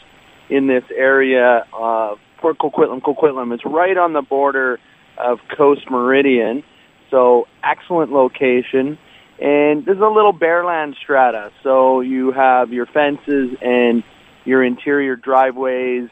in 0.50 0.66
this 0.66 0.82
area. 0.92 1.64
Uh, 1.72 2.16
Port 2.38 2.58
Coquitlam, 2.58 3.00
Coquitlam. 3.02 3.54
It's 3.54 3.64
right 3.64 3.96
on 3.96 4.12
the 4.12 4.22
border 4.22 4.80
of 5.16 5.38
Coast 5.56 5.88
Meridian, 5.88 6.64
so 7.12 7.46
excellent 7.62 8.10
location. 8.10 8.98
And 9.38 9.84
there's 9.84 10.00
a 10.00 10.08
little 10.08 10.32
bare 10.32 10.64
land 10.64 10.96
strata, 11.00 11.52
so 11.62 12.00
you 12.00 12.32
have 12.32 12.72
your 12.72 12.86
fences 12.86 13.50
and 13.60 14.02
your 14.46 14.64
interior 14.64 15.16
driveways 15.16 16.08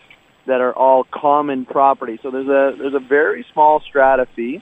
that 0.47 0.61
are 0.61 0.73
all 0.73 1.05
common 1.05 1.65
property. 1.65 2.19
So 2.23 2.31
there's 2.31 2.49
a 2.49 2.77
there's 2.77 2.95
a 2.95 3.01
very 3.01 3.47
small 3.53 3.81
strata 3.81 4.27
fee, 4.37 4.61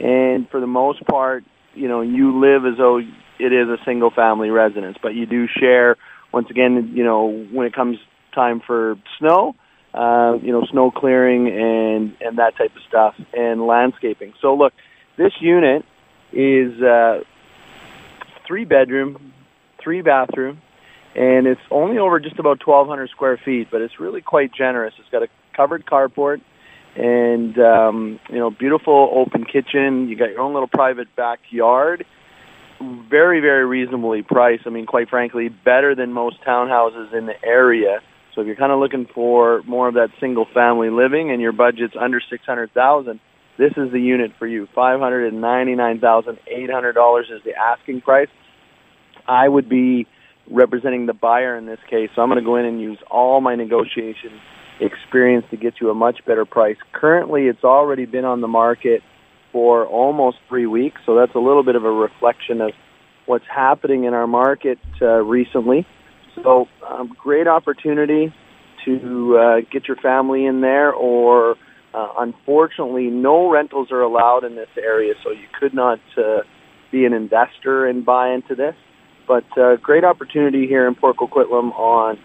and 0.00 0.48
for 0.48 0.60
the 0.60 0.66
most 0.66 1.06
part, 1.06 1.44
you 1.74 1.86
know, 1.86 2.00
you 2.00 2.40
live 2.40 2.66
as 2.66 2.76
though 2.78 2.98
it 2.98 3.52
is 3.52 3.68
a 3.68 3.78
single 3.84 4.10
family 4.10 4.50
residence, 4.50 4.98
but 5.00 5.14
you 5.14 5.26
do 5.26 5.46
share. 5.46 5.96
Once 6.32 6.50
again, 6.50 6.92
you 6.94 7.04
know, 7.04 7.46
when 7.52 7.66
it 7.66 7.74
comes 7.74 7.98
time 8.34 8.60
for 8.60 8.96
snow, 9.18 9.54
uh, 9.94 10.38
you 10.42 10.52
know, 10.52 10.64
snow 10.70 10.90
clearing 10.90 11.48
and 11.48 12.16
and 12.20 12.38
that 12.38 12.56
type 12.56 12.74
of 12.74 12.82
stuff, 12.88 13.14
and 13.32 13.66
landscaping. 13.66 14.32
So 14.40 14.54
look, 14.54 14.72
this 15.16 15.32
unit 15.40 15.84
is 16.32 16.80
uh, 16.82 17.20
three 18.46 18.64
bedroom, 18.64 19.32
three 19.82 20.02
bathroom, 20.02 20.60
and 21.14 21.46
it's 21.46 21.60
only 21.70 21.98
over 21.98 22.20
just 22.20 22.38
about 22.38 22.64
1,200 22.64 23.10
square 23.10 23.36
feet, 23.36 23.68
but 23.70 23.80
it's 23.80 23.98
really 23.98 24.20
quite 24.20 24.52
generous. 24.54 24.94
It's 24.98 25.08
got 25.10 25.22
a 25.22 25.28
covered 25.56 25.84
carport 25.84 26.40
and 26.96 27.58
um, 27.58 28.20
you 28.28 28.38
know, 28.38 28.50
beautiful 28.50 29.10
open 29.12 29.44
kitchen. 29.44 30.08
You 30.08 30.16
got 30.16 30.30
your 30.30 30.40
own 30.40 30.52
little 30.52 30.68
private 30.68 31.14
backyard. 31.16 32.04
Very, 32.80 33.40
very 33.40 33.66
reasonably 33.66 34.22
priced. 34.22 34.66
I 34.66 34.70
mean, 34.70 34.86
quite 34.86 35.10
frankly, 35.10 35.48
better 35.48 35.94
than 35.94 36.12
most 36.12 36.40
townhouses 36.42 37.12
in 37.12 37.26
the 37.26 37.34
area. 37.44 38.00
So 38.34 38.40
if 38.40 38.46
you're 38.46 38.56
kind 38.56 38.72
of 38.72 38.78
looking 38.78 39.06
for 39.06 39.62
more 39.66 39.88
of 39.88 39.94
that 39.94 40.10
single 40.20 40.46
family 40.54 40.88
living 40.88 41.30
and 41.30 41.42
your 41.42 41.52
budget's 41.52 41.94
under 41.98 42.20
six 42.30 42.44
hundred 42.46 42.72
thousand, 42.72 43.20
this 43.58 43.72
is 43.76 43.92
the 43.92 44.00
unit 44.00 44.32
for 44.38 44.46
you. 44.46 44.66
Five 44.74 45.00
hundred 45.00 45.32
and 45.32 45.40
ninety 45.40 45.74
nine 45.74 46.00
thousand 46.00 46.38
eight 46.46 46.70
hundred 46.70 46.92
dollars 46.94 47.26
is 47.30 47.42
the 47.44 47.54
asking 47.54 48.00
price. 48.00 48.28
I 49.26 49.46
would 49.46 49.68
be 49.68 50.06
representing 50.50 51.06
the 51.06 51.14
buyer 51.14 51.56
in 51.56 51.66
this 51.66 51.78
case. 51.88 52.10
So 52.14 52.22
I'm 52.22 52.28
going 52.28 52.42
to 52.42 52.44
go 52.44 52.56
in 52.56 52.64
and 52.64 52.80
use 52.80 52.98
all 53.10 53.40
my 53.40 53.54
negotiation 53.54 54.30
experience 54.80 55.46
to 55.50 55.56
get 55.56 55.74
you 55.80 55.90
a 55.90 55.94
much 55.94 56.20
better 56.26 56.44
price. 56.44 56.76
Currently, 56.92 57.42
it's 57.42 57.64
already 57.64 58.06
been 58.06 58.24
on 58.24 58.40
the 58.40 58.48
market 58.48 59.02
for 59.52 59.86
almost 59.86 60.38
three 60.48 60.66
weeks, 60.66 61.00
so 61.04 61.14
that's 61.14 61.34
a 61.34 61.38
little 61.38 61.64
bit 61.64 61.76
of 61.76 61.84
a 61.84 61.90
reflection 61.90 62.60
of 62.60 62.70
what's 63.26 63.44
happening 63.52 64.04
in 64.04 64.14
our 64.14 64.26
market 64.26 64.78
uh, 65.02 65.06
recently. 65.06 65.86
So, 66.42 66.66
um, 66.88 67.14
great 67.18 67.48
opportunity 67.48 68.32
to 68.84 69.36
uh, 69.36 69.56
get 69.70 69.88
your 69.88 69.96
family 69.96 70.46
in 70.46 70.60
there, 70.60 70.92
or 70.92 71.56
uh, 71.92 72.08
unfortunately, 72.18 73.08
no 73.08 73.50
rentals 73.50 73.90
are 73.90 74.00
allowed 74.00 74.44
in 74.44 74.54
this 74.54 74.68
area, 74.78 75.14
so 75.22 75.30
you 75.30 75.46
could 75.58 75.74
not 75.74 75.98
uh, 76.16 76.42
be 76.90 77.04
an 77.04 77.12
investor 77.12 77.86
and 77.86 78.06
buy 78.06 78.32
into 78.32 78.54
this. 78.54 78.74
But 79.30 79.56
uh, 79.56 79.76
great 79.76 80.02
opportunity 80.02 80.66
here 80.66 80.88
in 80.88 80.96
Port 80.96 81.16
Coquitlam 81.16 81.70
on 81.78 82.18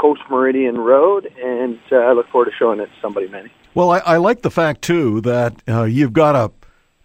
Coast 0.00 0.20
Meridian 0.28 0.76
Road, 0.76 1.32
and 1.40 1.78
uh, 1.92 1.96
I 1.98 2.12
look 2.12 2.28
forward 2.30 2.46
to 2.46 2.50
showing 2.58 2.80
it 2.80 2.86
to 2.86 2.92
somebody, 3.00 3.28
Manny. 3.28 3.52
Well, 3.74 3.92
I, 3.92 3.98
I 3.98 4.16
like 4.16 4.42
the 4.42 4.50
fact 4.50 4.82
too 4.82 5.20
that 5.20 5.54
uh, 5.68 5.84
you've 5.84 6.12
got 6.12 6.34
a 6.34 6.50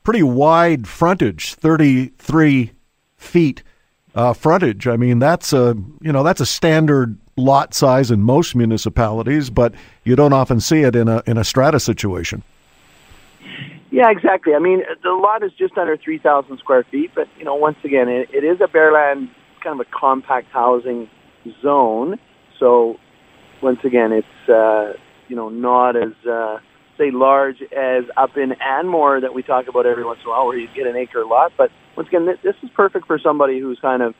pretty 0.01 0.23
wide 0.23 0.87
frontage, 0.87 1.53
thirty-three 1.53 2.71
feet 3.15 3.61
uh, 4.15 4.33
frontage. 4.33 4.87
I 4.87 4.97
mean, 4.97 5.19
that's 5.19 5.53
a 5.53 5.77
you 6.01 6.11
know 6.11 6.23
that's 6.23 6.41
a 6.41 6.45
standard 6.47 7.15
lot 7.37 7.75
size 7.75 8.09
in 8.09 8.23
most 8.23 8.55
municipalities, 8.55 9.51
but 9.51 9.75
you 10.05 10.15
don't 10.15 10.33
often 10.33 10.59
see 10.59 10.81
it 10.81 10.95
in 10.95 11.07
a 11.07 11.21
in 11.27 11.37
a 11.37 11.43
strata 11.43 11.79
situation. 11.79 12.41
Yeah, 13.93 14.09
exactly. 14.09 14.55
I 14.55 14.59
mean, 14.59 14.81
the 15.03 15.11
lot 15.11 15.43
is 15.43 15.51
just 15.55 15.77
under 15.77 15.95
3,000 15.95 16.57
square 16.57 16.83
feet, 16.89 17.11
but, 17.13 17.27
you 17.37 17.45
know, 17.45 17.53
once 17.53 17.77
again, 17.85 18.09
it, 18.09 18.27
it 18.33 18.43
is 18.43 18.59
a 18.59 18.67
bareland, 18.67 19.29
kind 19.63 19.79
of 19.79 19.85
a 19.85 19.89
compact 19.97 20.47
housing 20.51 21.07
zone. 21.61 22.17
So, 22.59 22.95
once 23.61 23.77
again, 23.85 24.11
it's, 24.11 24.49
uh, 24.49 24.93
you 25.27 25.35
know, 25.35 25.49
not 25.49 25.95
as, 25.95 26.13
uh, 26.27 26.57
say, 26.97 27.11
large 27.11 27.57
as 27.71 28.05
up 28.17 28.31
in 28.35 28.53
Anmore 28.59 29.21
that 29.21 29.35
we 29.35 29.43
talk 29.43 29.67
about 29.67 29.85
every 29.85 30.03
once 30.03 30.21
in 30.23 30.27
a 30.27 30.29
while 30.31 30.47
where 30.47 30.57
you 30.57 30.67
get 30.75 30.87
an 30.87 30.95
acre 30.95 31.23
lot. 31.23 31.51
But, 31.55 31.69
once 31.95 32.07
again, 32.07 32.25
this 32.25 32.55
is 32.63 32.71
perfect 32.75 33.05
for 33.05 33.19
somebody 33.19 33.59
who's 33.59 33.77
kind 33.79 34.01
of 34.01 34.15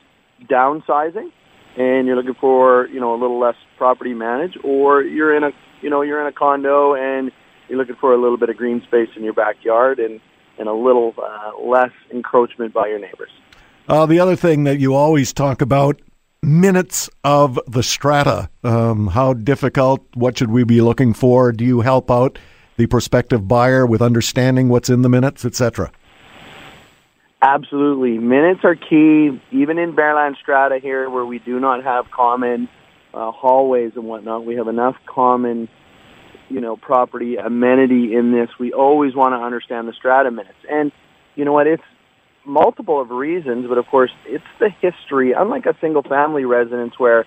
downsizing 0.48 1.30
and 1.76 2.06
you're 2.06 2.14
looking 2.14 2.36
for, 2.40 2.86
you 2.92 3.00
know, 3.00 3.12
a 3.12 3.18
little 3.18 3.40
less 3.40 3.56
property 3.76 4.14
managed, 4.14 4.56
or 4.62 5.02
you're 5.02 5.36
in 5.36 5.42
a, 5.42 5.50
you 5.82 5.90
know, 5.90 6.02
you're 6.02 6.20
in 6.20 6.28
a 6.28 6.32
condo 6.32 6.94
and 6.94 7.32
you're 7.68 7.78
looking 7.78 7.96
for 7.96 8.12
a 8.12 8.20
little 8.20 8.36
bit 8.36 8.50
of 8.50 8.56
green 8.56 8.82
space 8.82 9.08
in 9.16 9.24
your 9.24 9.32
backyard 9.32 9.98
and, 9.98 10.20
and 10.58 10.68
a 10.68 10.72
little 10.72 11.14
uh, 11.18 11.52
less 11.62 11.92
encroachment 12.12 12.72
by 12.72 12.88
your 12.88 12.98
neighbors. 12.98 13.30
Uh, 13.88 14.06
the 14.06 14.18
other 14.18 14.36
thing 14.36 14.64
that 14.64 14.78
you 14.80 14.94
always 14.94 15.32
talk 15.32 15.60
about 15.60 16.00
minutes 16.42 17.10
of 17.22 17.58
the 17.66 17.82
strata. 17.82 18.48
Um, 18.62 19.08
how 19.08 19.32
difficult? 19.32 20.04
What 20.14 20.38
should 20.38 20.50
we 20.50 20.64
be 20.64 20.80
looking 20.80 21.14
for? 21.14 21.52
Do 21.52 21.64
you 21.64 21.80
help 21.80 22.10
out 22.10 22.38
the 22.76 22.86
prospective 22.86 23.46
buyer 23.48 23.86
with 23.86 24.02
understanding 24.02 24.68
what's 24.68 24.88
in 24.88 25.02
the 25.02 25.08
minutes, 25.08 25.44
etc.? 25.44 25.90
Absolutely. 27.42 28.18
Minutes 28.18 28.60
are 28.64 28.74
key, 28.74 29.40
even 29.52 29.78
in 29.78 29.94
Bareland 29.94 30.36
Strata 30.40 30.78
here, 30.80 31.10
where 31.10 31.26
we 31.26 31.38
do 31.40 31.60
not 31.60 31.84
have 31.84 32.10
common 32.10 32.68
uh, 33.12 33.30
hallways 33.30 33.92
and 33.96 34.04
whatnot. 34.04 34.46
We 34.46 34.56
have 34.56 34.66
enough 34.66 34.96
common 35.06 35.68
you 36.48 36.60
know, 36.60 36.76
property 36.76 37.36
amenity 37.36 38.14
in 38.14 38.32
this, 38.32 38.48
we 38.58 38.72
always 38.72 39.14
want 39.14 39.32
to 39.32 39.44
understand 39.44 39.88
the 39.88 39.92
strata 39.92 40.30
minutes. 40.30 40.58
And 40.70 40.92
you 41.34 41.44
know 41.44 41.52
what? 41.52 41.66
It's 41.66 41.82
multiple 42.44 43.00
of 43.00 43.10
reasons, 43.10 43.66
but 43.68 43.78
of 43.78 43.86
course, 43.86 44.10
it's 44.26 44.44
the 44.60 44.68
history. 44.80 45.32
Unlike 45.32 45.66
a 45.66 45.74
single 45.80 46.02
family 46.02 46.44
residence 46.44 46.94
where 46.98 47.24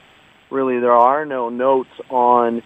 really 0.52 0.80
there 0.80 0.94
are 0.94 1.26
no 1.26 1.50
notes 1.50 1.90
on 2.10 2.62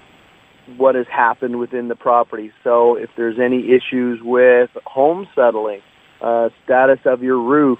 what 0.77 0.95
has 0.95 1.07
happened 1.07 1.57
within 1.59 1.87
the 1.87 1.95
property. 1.95 2.51
So 2.63 2.95
if 2.95 3.09
there's 3.17 3.39
any 3.39 3.69
issues 3.71 4.19
with 4.21 4.69
home 4.85 5.27
settling, 5.35 5.81
uh, 6.21 6.49
status 6.63 6.99
of 7.05 7.23
your 7.23 7.41
roof, 7.41 7.79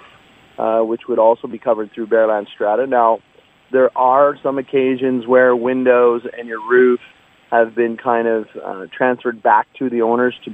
uh, 0.58 0.80
which 0.80 1.02
would 1.08 1.18
also 1.18 1.46
be 1.46 1.58
covered 1.58 1.90
through 1.94 2.06
Bareland 2.08 2.46
Strata. 2.52 2.86
Now, 2.86 3.20
there 3.70 3.96
are 3.96 4.36
some 4.42 4.58
occasions 4.58 5.26
where 5.26 5.56
windows 5.56 6.22
and 6.36 6.46
your 6.46 6.60
roof 6.68 7.00
have 7.52 7.74
been 7.74 7.96
kind 7.96 8.26
of 8.26 8.46
uh, 8.64 8.86
transferred 8.96 9.42
back 9.42 9.68
to 9.78 9.88
the 9.88 10.02
owners 10.02 10.34
to 10.44 10.50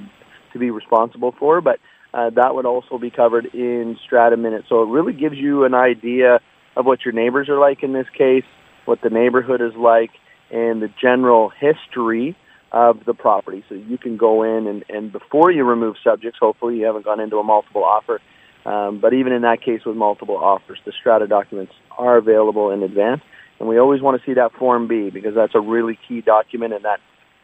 to 0.52 0.58
be 0.58 0.70
responsible 0.70 1.34
for, 1.38 1.60
but 1.60 1.78
uh, 2.14 2.30
that 2.30 2.54
would 2.54 2.66
also 2.66 2.98
be 2.98 3.10
covered 3.10 3.46
in 3.54 3.96
strata 4.04 4.36
minutes. 4.36 4.66
So 4.68 4.82
it 4.82 4.88
really 4.88 5.12
gives 5.12 5.36
you 5.36 5.64
an 5.64 5.74
idea 5.74 6.40
of 6.76 6.86
what 6.86 7.04
your 7.04 7.12
neighbors 7.12 7.48
are 7.48 7.58
like 7.58 7.82
in 7.82 7.92
this 7.92 8.06
case, 8.16 8.44
what 8.86 9.00
the 9.02 9.10
neighborhood 9.10 9.60
is 9.60 9.74
like, 9.76 10.10
and 10.50 10.80
the 10.80 10.88
general 11.00 11.50
history 11.50 12.36
of 12.72 13.04
the 13.04 13.14
property. 13.14 13.62
So 13.68 13.74
you 13.74 13.98
can 13.98 14.16
go 14.16 14.42
in 14.42 14.66
and, 14.66 14.84
and 14.88 15.12
before 15.12 15.50
you 15.50 15.64
remove 15.64 15.96
subjects, 16.02 16.38
hopefully 16.40 16.78
you 16.78 16.84
haven't 16.86 17.04
gone 17.04 17.20
into 17.20 17.36
a 17.36 17.44
multiple 17.44 17.84
offer. 17.84 18.20
Um, 18.64 19.00
but 19.00 19.12
even 19.12 19.32
in 19.32 19.42
that 19.42 19.62
case 19.62 19.82
with 19.84 19.96
multiple 19.96 20.36
offers, 20.36 20.78
the 20.84 20.92
strata 20.98 21.26
documents 21.26 21.72
are 21.96 22.16
available 22.16 22.70
in 22.70 22.82
advance. 22.82 23.20
And 23.58 23.68
we 23.68 23.78
always 23.78 24.00
want 24.00 24.20
to 24.20 24.26
see 24.26 24.34
that 24.34 24.52
Form 24.52 24.86
B 24.86 25.10
because 25.10 25.34
that's 25.34 25.54
a 25.54 25.60
really 25.60 25.98
key 26.06 26.20
document 26.20 26.74
and 26.74 26.84
that 26.84 27.00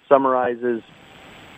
summarizes 0.08 0.82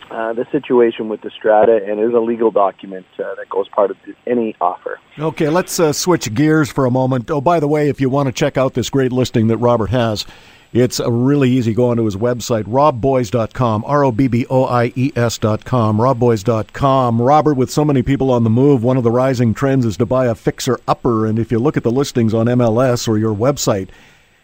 uh, 0.09 0.33
the 0.33 0.45
situation 0.51 1.09
with 1.09 1.21
the 1.21 1.29
strata 1.29 1.79
and 1.85 1.99
is 1.99 2.13
a 2.13 2.19
legal 2.19 2.49
document 2.49 3.05
uh, 3.19 3.35
that 3.35 3.49
goes 3.49 3.67
part 3.67 3.91
of 3.91 3.97
any 4.25 4.55
offer. 4.61 4.99
Okay, 5.19 5.49
let's 5.49 5.79
uh, 5.79 5.91
switch 5.91 6.33
gears 6.33 6.71
for 6.71 6.85
a 6.85 6.91
moment. 6.91 7.29
Oh, 7.29 7.41
by 7.41 7.59
the 7.59 7.67
way, 7.67 7.89
if 7.89 7.99
you 7.99 8.09
want 8.09 8.27
to 8.27 8.33
check 8.33 8.57
out 8.57 8.73
this 8.73 8.89
great 8.89 9.11
listing 9.11 9.47
that 9.47 9.57
Robert 9.57 9.89
has, 9.89 10.25
It's 10.73 10.99
a 10.99 11.09
really 11.09 11.49
easy. 11.49 11.73
Go 11.73 11.89
onto 11.89 12.03
his 12.03 12.15
website, 12.15 12.63
robboies.com, 12.65 13.83
R 13.85 14.03
O 14.03 14.11
B 14.11 14.27
B 14.27 14.45
O 14.49 14.65
I 14.65 14.91
E 14.95 15.11
S.com, 15.15 15.97
robboies.com. 15.97 17.21
Robert, 17.21 17.53
with 17.53 17.71
so 17.71 17.85
many 17.85 18.03
people 18.03 18.31
on 18.31 18.43
the 18.43 18.49
move, 18.49 18.83
one 18.83 18.97
of 18.97 19.03
the 19.03 19.11
rising 19.11 19.53
trends 19.53 19.85
is 19.85 19.97
to 19.97 20.05
buy 20.05 20.25
a 20.25 20.35
fixer 20.35 20.79
upper. 20.87 21.25
And 21.25 21.39
if 21.39 21.51
you 21.51 21.59
look 21.59 21.77
at 21.77 21.83
the 21.83 21.91
listings 21.91 22.33
on 22.33 22.47
MLS 22.47 23.07
or 23.07 23.17
your 23.17 23.33
website, 23.33 23.89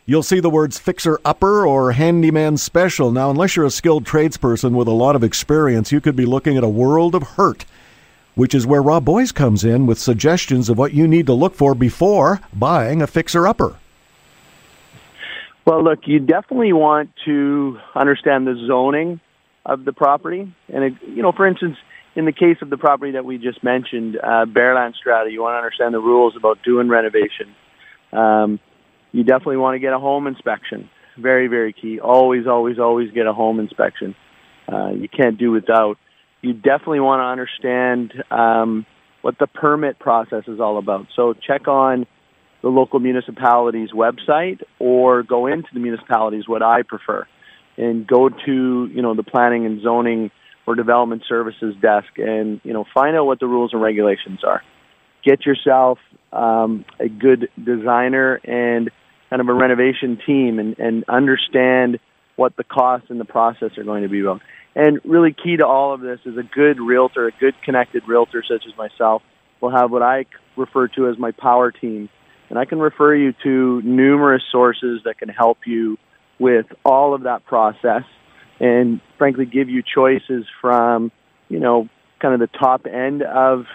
you'll 0.05 0.23
see 0.23 0.39
the 0.39 0.49
words 0.49 0.77
fixer 0.77 1.19
upper 1.23 1.65
or 1.65 1.93
handyman 1.93 2.57
special. 2.57 3.11
Now, 3.11 3.29
unless 3.29 3.55
you're 3.55 3.65
a 3.65 3.71
skilled 3.71 4.05
tradesperson 4.05 4.71
with 4.71 4.87
a 4.87 4.91
lot 4.91 5.15
of 5.15 5.23
experience, 5.23 5.91
you 5.91 6.01
could 6.01 6.15
be 6.15 6.25
looking 6.25 6.57
at 6.57 6.63
a 6.63 6.69
world 6.69 7.15
of 7.15 7.23
hurt, 7.23 7.65
which 8.35 8.53
is 8.53 8.67
where 8.67 8.81
Rob 8.81 9.05
Boies 9.05 9.31
comes 9.31 9.63
in 9.63 9.85
with 9.85 9.97
suggestions 9.99 10.69
of 10.69 10.77
what 10.77 10.93
you 10.93 11.07
need 11.07 11.25
to 11.27 11.33
look 11.33 11.55
for 11.55 11.73
before 11.75 12.41
buying 12.53 13.01
a 13.01 13.07
fixer 13.07 13.47
upper. 13.47 13.77
Well, 15.65 15.81
look, 15.81 15.99
you 16.05 16.19
definitely 16.19 16.73
want 16.73 17.11
to 17.25 17.79
understand 17.95 18.45
the 18.45 18.55
zoning 18.67 19.21
of 19.65 19.85
the 19.85 19.93
property. 19.93 20.53
And, 20.67 20.83
it, 20.83 20.93
you 21.07 21.21
know, 21.21 21.31
for 21.31 21.47
instance, 21.47 21.77
in 22.15 22.25
the 22.25 22.33
case 22.33 22.57
of 22.61 22.69
the 22.69 22.77
property 22.77 23.13
that 23.13 23.23
we 23.23 23.37
just 23.37 23.63
mentioned, 23.63 24.17
uh, 24.17 24.45
Bareland 24.45 24.95
Strata, 24.95 25.31
you 25.31 25.41
want 25.41 25.53
to 25.53 25.57
understand 25.57 25.93
the 25.93 25.99
rules 25.99 26.35
about 26.35 26.61
doing 26.63 26.89
renovation. 26.89 27.55
Um, 28.11 28.59
you 29.13 29.23
definitely 29.23 29.57
want 29.57 29.75
to 29.75 29.79
get 29.79 29.93
a 29.93 29.99
home 29.99 30.27
inspection. 30.27 30.89
Very, 31.17 31.47
very 31.47 31.71
key. 31.71 31.99
Always, 31.99 32.47
always, 32.47 32.79
always 32.79 33.11
get 33.11 33.27
a 33.27 33.33
home 33.33 33.59
inspection. 33.59 34.15
Uh, 34.71 34.89
you 34.89 35.07
can't 35.07 35.37
do 35.37 35.51
without. 35.51 35.97
You 36.41 36.53
definitely 36.53 36.99
want 36.99 37.19
to 37.21 37.25
understand 37.25 38.13
um, 38.31 38.85
what 39.21 39.37
the 39.39 39.47
permit 39.47 39.99
process 39.99 40.43
is 40.47 40.59
all 40.59 40.77
about. 40.77 41.07
So 41.15 41.33
check 41.33 41.67
on 41.67 42.05
the 42.61 42.69
local 42.69 42.99
municipality's 42.99 43.91
website 43.91 44.61
or 44.79 45.21
go 45.21 45.47
into 45.47 45.67
the 45.73 45.79
municipalities, 45.79 46.47
what 46.47 46.63
I 46.63 46.81
prefer, 46.81 47.27
and 47.77 48.07
go 48.07 48.29
to, 48.29 48.89
you 48.91 49.01
know, 49.01 49.13
the 49.15 49.23
planning 49.23 49.65
and 49.65 49.81
zoning 49.81 50.31
or 50.65 50.75
development 50.75 51.23
services 51.27 51.75
desk 51.81 52.07
and, 52.17 52.61
you 52.63 52.73
know, 52.73 52.85
find 52.93 53.15
out 53.15 53.25
what 53.25 53.39
the 53.39 53.47
rules 53.47 53.71
and 53.73 53.81
regulations 53.81 54.39
are. 54.43 54.63
Get 55.23 55.45
yourself 55.45 55.99
um, 56.31 56.85
a 56.99 57.07
good 57.07 57.49
designer 57.63 58.35
and 58.43 58.89
kind 59.33 59.41
of 59.41 59.49
a 59.49 59.53
renovation 59.53 60.19
team 60.27 60.59
and, 60.59 60.77
and 60.77 61.03
understand 61.07 61.99
what 62.35 62.55
the 62.55 62.63
costs 62.63 63.07
and 63.09 63.19
the 63.19 63.25
process 63.25 63.75
are 63.79 63.83
going 63.83 64.03
to 64.03 64.07
be 64.07 64.19
about. 64.19 64.39
And 64.75 65.01
really 65.03 65.33
key 65.33 65.57
to 65.57 65.65
all 65.65 65.91
of 65.91 66.01
this 66.01 66.19
is 66.23 66.37
a 66.37 66.43
good 66.43 66.79
realtor, 66.79 67.25
a 67.25 67.31
good 67.31 67.55
connected 67.63 68.07
realtor 68.07 68.43
such 68.47 68.65
as 68.67 68.77
myself 68.77 69.23
will 69.59 69.71
have 69.71 69.89
what 69.89 70.03
I 70.03 70.27
refer 70.55 70.87
to 70.89 71.07
as 71.09 71.17
my 71.17 71.31
power 71.31 71.71
team 71.71 72.09
and 72.51 72.59
I 72.59 72.65
can 72.65 72.77
refer 72.77 73.15
you 73.15 73.33
to 73.41 73.81
numerous 73.81 74.43
sources 74.51 75.01
that 75.05 75.17
can 75.17 75.29
help 75.29 75.65
you 75.65 75.97
with 76.37 76.67
all 76.85 77.15
of 77.15 77.23
that 77.23 77.43
process 77.43 78.03
and 78.59 79.01
frankly 79.17 79.47
give 79.47 79.67
you 79.67 79.81
choices 79.81 80.45
from, 80.61 81.11
you 81.49 81.59
know, 81.59 81.89
kind 82.19 82.35
of 82.35 82.39
the 82.39 82.55
top 82.59 82.85
end 82.85 83.23
of 83.23 83.65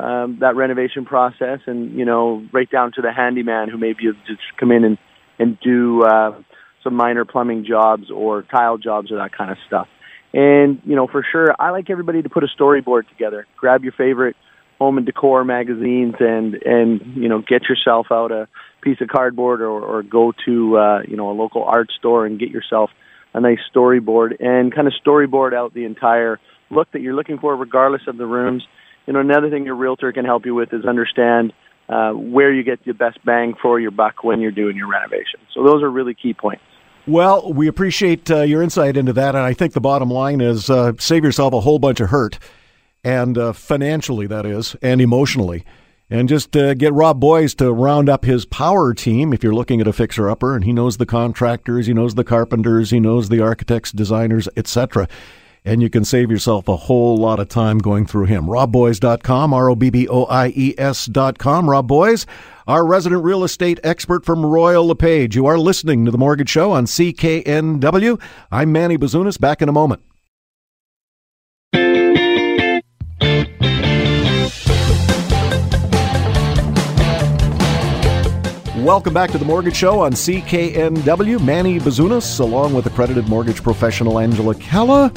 um, 0.00 0.38
that 0.40 0.56
renovation 0.56 1.04
process 1.04 1.60
and, 1.66 1.92
you 1.98 2.04
know, 2.04 2.46
right 2.52 2.70
down 2.70 2.92
to 2.96 3.02
the 3.02 3.12
handyman 3.12 3.68
who 3.68 3.78
maybe 3.78 4.04
just 4.26 4.40
come 4.58 4.72
in 4.72 4.84
and, 4.84 4.98
and 5.38 5.58
do 5.60 6.02
uh, 6.02 6.40
some 6.82 6.94
minor 6.94 7.24
plumbing 7.24 7.64
jobs 7.66 8.10
or 8.10 8.42
tile 8.42 8.78
jobs 8.78 9.10
or 9.12 9.16
that 9.16 9.32
kind 9.36 9.50
of 9.50 9.58
stuff. 9.66 9.88
And, 10.32 10.80
you 10.84 10.96
know, 10.96 11.06
for 11.06 11.24
sure, 11.30 11.54
I 11.58 11.70
like 11.70 11.90
everybody 11.90 12.22
to 12.22 12.28
put 12.28 12.44
a 12.44 12.48
storyboard 12.58 13.08
together. 13.08 13.46
Grab 13.56 13.82
your 13.82 13.92
favorite 13.92 14.36
home 14.80 14.96
and 14.96 15.04
decor 15.04 15.44
magazines 15.44 16.14
and 16.20 16.54
and 16.54 17.14
you 17.14 17.28
know 17.28 17.42
get 17.46 17.68
yourself 17.68 18.06
out 18.10 18.32
a 18.32 18.48
piece 18.80 18.98
of 19.02 19.08
cardboard 19.08 19.60
or, 19.60 19.78
or 19.82 20.02
go 20.02 20.32
to 20.46 20.78
uh, 20.78 21.02
you 21.06 21.16
know 21.16 21.30
a 21.30 21.36
local 21.36 21.62
art 21.64 21.88
store 21.98 22.24
and 22.24 22.40
get 22.40 22.48
yourself 22.48 22.88
a 23.34 23.40
nice 23.40 23.58
storyboard 23.72 24.40
and 24.40 24.74
kind 24.74 24.86
of 24.86 24.94
storyboard 25.04 25.52
out 25.52 25.74
the 25.74 25.84
entire 25.84 26.40
look 26.70 26.90
that 26.92 27.02
you're 27.02 27.14
looking 27.14 27.38
for 27.38 27.54
regardless 27.54 28.02
of 28.08 28.16
the 28.16 28.24
rooms 28.24 28.62
you 29.06 29.12
know 29.12 29.20
another 29.20 29.50
thing 29.50 29.64
your 29.64 29.74
realtor 29.74 30.12
can 30.12 30.24
help 30.24 30.46
you 30.46 30.54
with 30.54 30.72
is 30.72 30.84
understand 30.84 31.52
uh, 31.88 32.12
where 32.12 32.52
you 32.52 32.62
get 32.62 32.84
the 32.84 32.92
best 32.92 33.24
bang 33.24 33.54
for 33.60 33.80
your 33.80 33.90
buck 33.90 34.22
when 34.22 34.40
you're 34.40 34.50
doing 34.50 34.76
your 34.76 34.88
renovation 34.88 35.40
so 35.54 35.64
those 35.64 35.82
are 35.82 35.90
really 35.90 36.14
key 36.14 36.34
points 36.34 36.62
well, 37.06 37.50
we 37.54 37.66
appreciate 37.66 38.30
uh, 38.30 38.42
your 38.42 38.62
insight 38.62 38.96
into 38.96 39.14
that, 39.14 39.34
and 39.34 39.42
I 39.42 39.54
think 39.54 39.72
the 39.72 39.80
bottom 39.80 40.10
line 40.10 40.42
is 40.42 40.68
uh, 40.68 40.92
save 40.98 41.24
yourself 41.24 41.54
a 41.54 41.60
whole 41.60 41.78
bunch 41.78 41.98
of 41.98 42.10
hurt 42.10 42.38
and 43.04 43.38
uh, 43.38 43.52
financially, 43.52 44.26
that 44.26 44.46
is, 44.46 44.76
and 44.82 45.00
emotionally. 45.00 45.64
And 46.08 46.28
just 46.28 46.56
uh, 46.56 46.74
get 46.74 46.92
Rob 46.92 47.20
Boies 47.20 47.54
to 47.56 47.72
round 47.72 48.08
up 48.08 48.24
his 48.24 48.44
power 48.44 48.92
team 48.94 49.32
if 49.32 49.44
you're 49.44 49.54
looking 49.54 49.80
at 49.80 49.86
a 49.86 49.92
fixer 49.92 50.28
upper, 50.28 50.56
and 50.56 50.64
he 50.64 50.72
knows 50.72 50.96
the 50.96 51.06
contractors, 51.06 51.86
he 51.86 51.94
knows 51.94 52.16
the 52.16 52.24
carpenters, 52.24 52.90
he 52.90 52.98
knows 52.98 53.28
the 53.28 53.40
architects, 53.40 53.92
designers, 53.92 54.48
etc. 54.56 55.08
And 55.64 55.82
you 55.82 55.90
can 55.90 56.04
save 56.04 56.30
yourself 56.30 56.68
a 56.68 56.76
whole 56.76 57.16
lot 57.16 57.38
of 57.38 57.48
time 57.48 57.78
going 57.78 58.06
through 58.06 58.26
him. 58.26 58.46
RobBoies.com, 58.46 59.52
R 59.52 59.70
O 59.70 59.74
B 59.74 59.90
B 59.90 60.08
O 60.08 60.24
I 60.24 60.52
E 60.56 60.74
S.com. 60.78 61.68
Rob 61.68 61.86
Boies, 61.86 62.26
our 62.66 62.86
resident 62.86 63.22
real 63.24 63.44
estate 63.44 63.78
expert 63.84 64.24
from 64.24 64.44
Royal 64.44 64.86
LePage. 64.86 65.36
You 65.36 65.46
are 65.46 65.58
listening 65.58 66.04
to 66.06 66.10
The 66.10 66.18
Mortgage 66.18 66.48
Show 66.48 66.72
on 66.72 66.86
CKNW. 66.86 68.20
I'm 68.50 68.72
Manny 68.72 68.96
Bazunas. 68.96 69.38
Back 69.38 69.60
in 69.60 69.68
a 69.68 69.72
moment. 69.72 70.02
Welcome 78.80 79.12
back 79.12 79.30
to 79.32 79.38
the 79.38 79.44
Mortgage 79.44 79.76
Show 79.76 80.00
on 80.00 80.12
CKNW. 80.12 81.44
Manny 81.44 81.78
Bazunas, 81.78 82.40
along 82.40 82.72
with 82.72 82.86
accredited 82.86 83.28
mortgage 83.28 83.62
professional 83.62 84.18
Angela 84.18 84.54
Calla. 84.54 85.12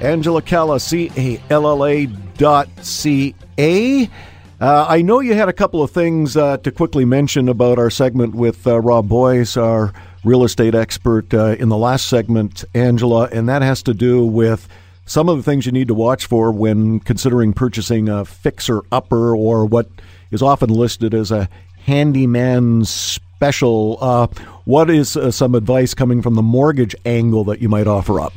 Angela 0.00 0.42
Calla, 0.42 0.78
C 0.78 1.10
A 1.16 1.40
L 1.50 1.66
L 1.66 1.84
A 1.86 2.06
dot 2.06 2.68
C 2.82 3.34
A. 3.58 4.10
Uh, 4.58 4.86
I 4.88 5.02
know 5.02 5.20
you 5.20 5.34
had 5.34 5.48
a 5.48 5.52
couple 5.52 5.82
of 5.82 5.90
things 5.90 6.36
uh, 6.36 6.56
to 6.58 6.70
quickly 6.70 7.04
mention 7.04 7.48
about 7.48 7.78
our 7.78 7.90
segment 7.90 8.34
with 8.34 8.66
uh, 8.66 8.80
Rob 8.80 9.08
Boies, 9.08 9.56
our 9.56 9.92
real 10.24 10.44
estate 10.44 10.74
expert, 10.74 11.32
uh, 11.34 11.56
in 11.58 11.68
the 11.68 11.76
last 11.76 12.06
segment, 12.06 12.64
Angela, 12.74 13.28
and 13.32 13.48
that 13.48 13.62
has 13.62 13.82
to 13.82 13.94
do 13.94 14.24
with 14.24 14.66
some 15.04 15.28
of 15.28 15.36
the 15.36 15.42
things 15.42 15.66
you 15.66 15.72
need 15.72 15.88
to 15.88 15.94
watch 15.94 16.26
for 16.26 16.50
when 16.50 17.00
considering 17.00 17.52
purchasing 17.52 18.08
a 18.08 18.24
fixer 18.24 18.82
upper 18.90 19.36
or 19.36 19.66
what 19.66 19.88
is 20.30 20.42
often 20.42 20.70
listed 20.70 21.14
as 21.14 21.30
a 21.30 21.48
handyman 21.84 22.84
special. 22.84 23.98
Uh, 24.00 24.26
what 24.64 24.90
is 24.90 25.16
uh, 25.16 25.30
some 25.30 25.54
advice 25.54 25.94
coming 25.94 26.22
from 26.22 26.34
the 26.34 26.42
mortgage 26.42 26.96
angle 27.04 27.44
that 27.44 27.60
you 27.60 27.68
might 27.68 27.86
offer 27.86 28.20
up? 28.20 28.32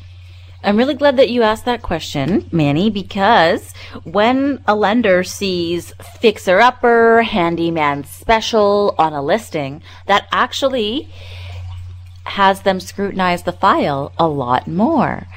I'm 0.61 0.75
really 0.75 0.93
glad 0.93 1.15
that 1.17 1.29
you 1.29 1.41
asked 1.41 1.65
that 1.65 1.81
question, 1.81 2.49
Manny, 2.51 2.89
because 2.89 3.73
when 4.03 4.61
a 4.67 4.75
lender 4.75 5.23
sees 5.23 5.93
fixer 6.19 6.59
upper, 6.59 7.21
handyman 7.21 8.03
special 8.03 8.93
on 8.97 9.13
a 9.13 9.21
listing, 9.21 9.81
that 10.07 10.27
actually 10.33 11.09
has 12.25 12.61
them 12.61 12.79
scrutinize 12.79 13.43
the 13.43 13.53
file 13.53 14.11
a 14.17 14.27
lot 14.27 14.67
more. 14.67 15.27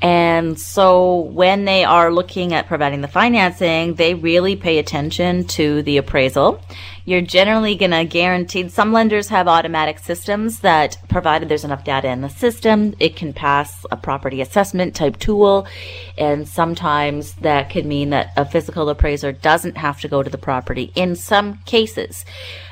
And 0.00 0.58
so 0.58 1.20
when 1.20 1.64
they 1.64 1.84
are 1.84 2.12
looking 2.12 2.54
at 2.54 2.68
providing 2.68 3.00
the 3.00 3.08
financing, 3.08 3.94
they 3.94 4.14
really 4.14 4.54
pay 4.54 4.78
attention 4.78 5.44
to 5.48 5.82
the 5.82 5.96
appraisal. 5.96 6.62
You're 7.04 7.22
generally 7.22 7.74
going 7.74 7.92
to 7.92 8.04
guarantee 8.04 8.68
some 8.68 8.92
lenders 8.92 9.28
have 9.28 9.48
automatic 9.48 9.98
systems 9.98 10.60
that 10.60 10.98
provided 11.08 11.48
there's 11.48 11.64
enough 11.64 11.82
data 11.82 12.08
in 12.08 12.20
the 12.20 12.28
system, 12.28 12.94
it 13.00 13.16
can 13.16 13.32
pass 13.32 13.86
a 13.90 13.96
property 13.96 14.40
assessment 14.40 14.94
type 14.94 15.18
tool. 15.18 15.66
And 16.18 16.46
sometimes 16.46 17.32
that 17.36 17.70
could 17.70 17.86
mean 17.86 18.10
that 18.10 18.32
a 18.36 18.44
physical 18.44 18.90
appraiser 18.90 19.32
doesn't 19.32 19.78
have 19.78 20.00
to 20.02 20.08
go 20.08 20.22
to 20.22 20.30
the 20.30 20.38
property 20.38 20.92
in 20.94 21.16
some 21.16 21.60
cases. 21.64 22.24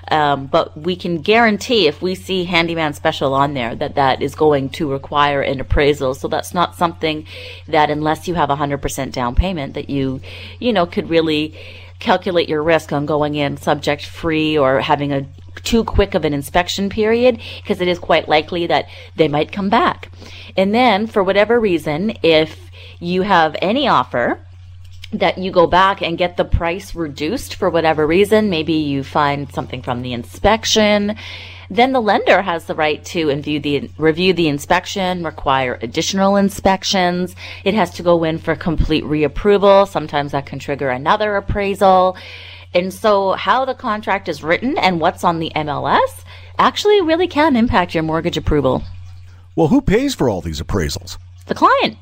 Um, 0.08 0.46
but 0.46 0.76
we 0.76 0.96
can 0.96 1.20
guarantee 1.20 1.88
if 1.88 2.00
we 2.00 2.14
see 2.14 2.44
handyman 2.44 2.94
special 2.94 3.34
on 3.34 3.54
there 3.54 3.74
that 3.74 3.96
that 3.96 4.22
is 4.22 4.34
going 4.34 4.70
to 4.70 4.90
require 4.90 5.42
an 5.42 5.60
appraisal. 5.60 6.14
So 6.14 6.28
that's 6.28 6.54
not 6.54 6.76
something 6.76 7.26
that 7.68 7.90
unless 7.90 8.28
you 8.28 8.34
have 8.34 8.50
a 8.50 8.56
hundred 8.56 8.82
percent 8.82 9.12
down 9.14 9.34
payment 9.34 9.74
that 9.74 9.90
you, 9.90 10.20
you 10.60 10.72
know, 10.72 10.86
could 10.86 11.10
really 11.10 11.54
calculate 11.98 12.48
your 12.48 12.62
risk 12.62 12.92
on 12.92 13.06
going 13.06 13.34
in 13.34 13.56
subject 13.56 14.04
free 14.04 14.56
or 14.56 14.80
having 14.80 15.12
a 15.12 15.26
too 15.62 15.84
quick 15.84 16.14
of 16.14 16.24
an 16.24 16.34
inspection 16.34 16.90
period 16.90 17.40
because 17.62 17.80
it 17.80 17.88
is 17.88 17.98
quite 17.98 18.28
likely 18.28 18.66
that 18.66 18.86
they 19.16 19.28
might 19.28 19.52
come 19.52 19.68
back. 19.68 20.10
And 20.56 20.74
then 20.74 21.06
for 21.06 21.22
whatever 21.24 21.58
reason, 21.58 22.16
if 22.22 22.70
you 23.00 23.22
have 23.22 23.56
any 23.60 23.88
offer 23.88 24.38
that 25.12 25.38
you 25.38 25.50
go 25.50 25.66
back 25.66 26.02
and 26.02 26.18
get 26.18 26.36
the 26.36 26.44
price 26.44 26.94
reduced 26.94 27.54
for 27.54 27.70
whatever 27.70 28.06
reason. 28.06 28.50
Maybe 28.50 28.74
you 28.74 29.04
find 29.04 29.52
something 29.52 29.82
from 29.82 30.02
the 30.02 30.12
inspection. 30.12 31.16
Then 31.70 31.92
the 31.92 32.00
lender 32.00 32.42
has 32.42 32.66
the 32.66 32.74
right 32.74 33.04
to 33.06 33.28
review 33.28 33.60
the, 33.60 33.90
review 33.98 34.32
the 34.32 34.48
inspection, 34.48 35.24
require 35.24 35.78
additional 35.82 36.36
inspections. 36.36 37.34
It 37.64 37.74
has 37.74 37.90
to 37.94 38.02
go 38.02 38.24
in 38.24 38.38
for 38.38 38.54
complete 38.54 39.04
reapproval. 39.04 39.88
Sometimes 39.88 40.32
that 40.32 40.46
can 40.46 40.58
trigger 40.58 40.90
another 40.90 41.36
appraisal. 41.36 42.16
And 42.74 42.92
so 42.92 43.32
how 43.32 43.64
the 43.64 43.74
contract 43.74 44.28
is 44.28 44.42
written 44.42 44.76
and 44.78 45.00
what's 45.00 45.24
on 45.24 45.38
the 45.38 45.52
MLS 45.56 46.24
actually 46.58 47.00
really 47.00 47.28
can 47.28 47.56
impact 47.56 47.94
your 47.94 48.02
mortgage 48.02 48.36
approval. 48.36 48.82
Well, 49.54 49.68
who 49.68 49.80
pays 49.80 50.14
for 50.14 50.28
all 50.28 50.40
these 50.40 50.60
appraisals? 50.60 51.16
The 51.46 51.54
client. 51.54 51.96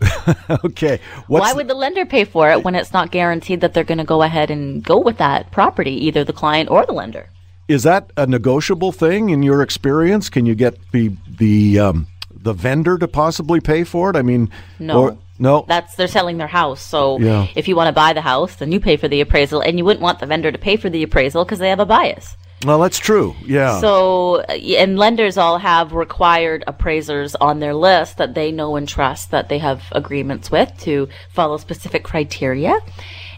okay. 0.65 1.01
Why 1.27 1.41
What's 1.41 1.55
would 1.55 1.69
the 1.69 1.75
lender 1.75 2.07
pay 2.07 2.25
for 2.25 2.51
it 2.51 2.65
when 2.65 2.75
it's 2.75 2.93
not 2.93 3.11
guaranteed 3.11 3.61
that 3.61 3.75
they're 3.75 3.85
going 3.85 3.99
to 3.99 4.05
go 4.05 4.23
ahead 4.23 4.51
and 4.51 4.83
go 4.83 4.99
with 4.99 5.19
that 5.19 5.51
property, 5.51 5.93
either 6.07 6.25
the 6.25 6.33
client 6.33 6.71
or 6.71 6.85
the 6.87 6.93
lender? 6.93 7.29
is 7.67 7.83
that 7.85 8.11
a 8.19 8.27
negotiable 8.27 8.93
thing 8.93 9.31
in 9.31 9.43
your 9.43 9.63
experience? 9.63 10.29
Can 10.29 10.45
you 10.45 10.55
get 10.55 10.77
the 10.93 11.11
the 11.39 11.79
um, 11.79 12.07
the 12.31 12.53
vendor 12.53 12.99
to 12.99 13.09
possibly 13.09 13.59
pay 13.59 13.85
for 13.85 14.11
it? 14.11 14.17
I 14.17 14.23
mean, 14.23 14.51
No. 14.79 15.01
or- 15.03 15.19
no. 15.39 15.65
That's 15.67 15.95
they're 15.97 16.07
selling 16.07 16.37
their 16.37 16.47
house. 16.47 16.83
So 16.83 17.19
Yeah. 17.19 17.47
if 17.57 17.67
you 17.67 17.75
want 17.75 17.89
to 17.89 17.93
buy 17.93 18.13
the 18.13 18.21
house, 18.21 18.57
then 18.57 18.71
you 18.71 18.81
pay 18.81 18.97
for 18.99 19.09
the 19.09 19.21
appraisal, 19.23 19.63
and 19.63 19.79
you 19.79 19.85
wouldn't 19.85 20.03
want 20.03 20.19
the 20.21 20.27
vendor 20.27 20.53
to 20.53 20.59
pay 20.59 20.77
for 20.77 20.91
the 20.91 21.03
appraisal 21.03 21.45
because 21.45 21.59
they 21.59 21.71
have 21.71 21.81
a 21.81 21.87
bias. 21.87 22.37
Well, 22.65 22.79
that's 22.79 22.99
true. 22.99 23.35
Yeah. 23.45 23.81
So, 23.81 24.37
uh, 24.49 24.53
and 24.53 24.99
lenders 24.99 25.37
all 25.37 25.59
have 25.59 25.93
required 25.93 26.65
appraisers 26.67 27.35
on 27.37 27.61
their 27.61 27.75
list 27.75 28.19
that 28.19 28.35
they 28.35 28.53
know 28.53 28.77
and 28.77 28.89
trust 28.89 29.31
that 29.31 29.49
they 29.49 29.59
have 29.59 29.83
agreements 29.93 30.51
with 30.51 30.73
to 30.81 31.09
follow 31.31 31.57
specific 31.57 32.05
criteria. 32.05 32.79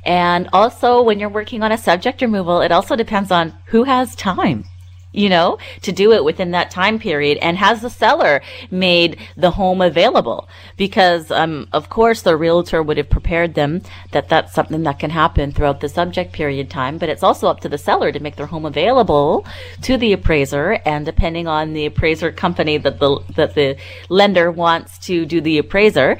And 0.05 0.49
also, 0.53 1.03
when 1.03 1.19
you're 1.19 1.29
working 1.29 1.62
on 1.62 1.73
a 1.73 1.79
subject 1.79 2.23
removal, 2.23 2.61
it 2.61 2.71
also 2.71 2.95
depends 2.95 3.31
on 3.33 3.53
who 3.67 3.83
has 3.85 4.15
time, 4.15 4.65
you 5.12 5.29
know, 5.29 5.59
to 5.83 5.92
do 5.92 6.12
it 6.12 6.25
within 6.25 6.51
that 6.51 6.71
time 6.71 6.99
period. 6.99 7.38
And 7.38 7.57
has 7.57 7.81
the 7.81 7.90
seller 7.90 8.42
made 8.71 9.19
the 9.37 9.53
home 9.53 9.81
available? 9.81 10.49
Because, 10.77 11.31
um, 11.31 11.69
of 11.73 11.88
course, 11.88 12.23
the 12.23 12.37
realtor 12.37 12.83
would 12.83 12.99
have 12.99 13.09
prepared 13.09 13.55
them 13.55 13.83
that 14.12 14.29
that's 14.29 14.55
something 14.55 14.83
that 14.83 14.99
can 14.99 15.11
happen 15.11 15.53
throughout 15.53 15.81
the 15.81 15.88
subject 15.88 16.33
period 16.33 16.69
time. 16.69 16.99
But 16.99 17.09
it's 17.09 17.23
also 17.23 17.49
up 17.49 17.61
to 17.61 17.69
the 17.69 17.79
seller 17.79 18.12
to 18.12 18.21
make 18.21 18.37
their 18.37 18.47
home 18.47 18.66
available 18.66 19.47
to 19.83 19.97
the 19.97 20.12
appraiser. 20.12 20.81
And 20.85 21.07
depending 21.07 21.47
on 21.47 21.73
the 21.73 21.87
appraiser 21.87 22.31
company 22.31 22.77
that 22.79 22.99
the 22.99 23.21
that 23.35 23.55
the 23.55 23.77
lender 24.09 24.51
wants 24.51 24.99
to 25.07 25.25
do 25.25 25.40
the 25.40 25.59
appraiser, 25.59 26.19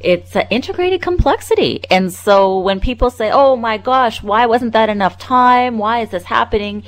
it's 0.00 0.34
an 0.34 0.46
integrated 0.50 1.02
complexity. 1.02 1.82
And 1.90 2.12
so 2.12 2.58
when 2.58 2.80
people 2.80 3.10
say, 3.10 3.30
oh 3.30 3.56
my 3.56 3.76
gosh, 3.76 4.22
why 4.22 4.46
wasn't 4.46 4.72
that 4.72 4.88
enough 4.88 5.18
time? 5.18 5.76
Why 5.76 6.00
is 6.00 6.10
this 6.10 6.24
happening? 6.24 6.84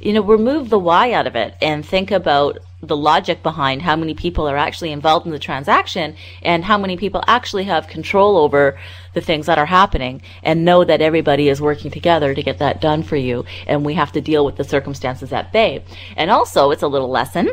You 0.00 0.14
know, 0.14 0.22
remove 0.22 0.70
the 0.70 0.78
why 0.78 1.12
out 1.12 1.26
of 1.26 1.36
it 1.36 1.54
and 1.60 1.84
think 1.84 2.10
about 2.10 2.58
the 2.82 2.96
logic 2.96 3.42
behind 3.42 3.82
how 3.82 3.94
many 3.94 4.14
people 4.14 4.48
are 4.48 4.56
actually 4.56 4.90
involved 4.90 5.26
in 5.26 5.32
the 5.32 5.38
transaction 5.38 6.16
and 6.42 6.64
how 6.64 6.78
many 6.78 6.96
people 6.96 7.22
actually 7.26 7.64
have 7.64 7.86
control 7.86 8.38
over 8.38 8.78
the 9.12 9.20
things 9.20 9.44
that 9.44 9.58
are 9.58 9.66
happening 9.66 10.22
and 10.42 10.64
know 10.64 10.82
that 10.84 11.02
everybody 11.02 11.50
is 11.50 11.60
working 11.60 11.90
together 11.90 12.34
to 12.34 12.42
get 12.42 12.58
that 12.58 12.80
done 12.80 13.02
for 13.02 13.16
you. 13.16 13.44
And 13.66 13.84
we 13.84 13.94
have 13.94 14.12
to 14.12 14.22
deal 14.22 14.46
with 14.46 14.56
the 14.56 14.64
circumstances 14.64 15.32
at 15.32 15.52
bay. 15.52 15.84
And 16.16 16.30
also, 16.30 16.70
it's 16.70 16.82
a 16.82 16.88
little 16.88 17.10
lesson 17.10 17.50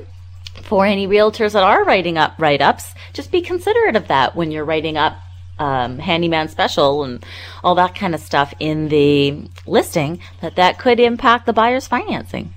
for 0.63 0.86
any 0.86 1.07
realtors 1.07 1.53
that 1.53 1.63
are 1.63 1.83
writing 1.83 2.17
up 2.17 2.33
write 2.38 2.62
ups, 2.62 2.93
just 3.13 3.31
be 3.31 3.41
considerate 3.41 3.95
of 3.95 4.07
that 4.07 4.36
when 4.36 4.51
you're 4.51 4.65
writing 4.65 4.97
up 4.97 5.17
um, 5.60 6.00
handyman 6.00 6.50
special 6.50 7.04
and 7.04 7.26
all 7.63 7.76
that 7.76 7.96
kind 7.96 8.13
of 8.13 8.22
stuff 8.22 8.54
in 8.60 8.89
the 8.89 9.50
listing, 9.65 10.22
that 10.41 10.56
that 10.56 10.80
could 10.80 11.00
impact 11.00 11.46
the 11.46 11.54
buyer's 11.54 11.88
financing. 11.88 12.54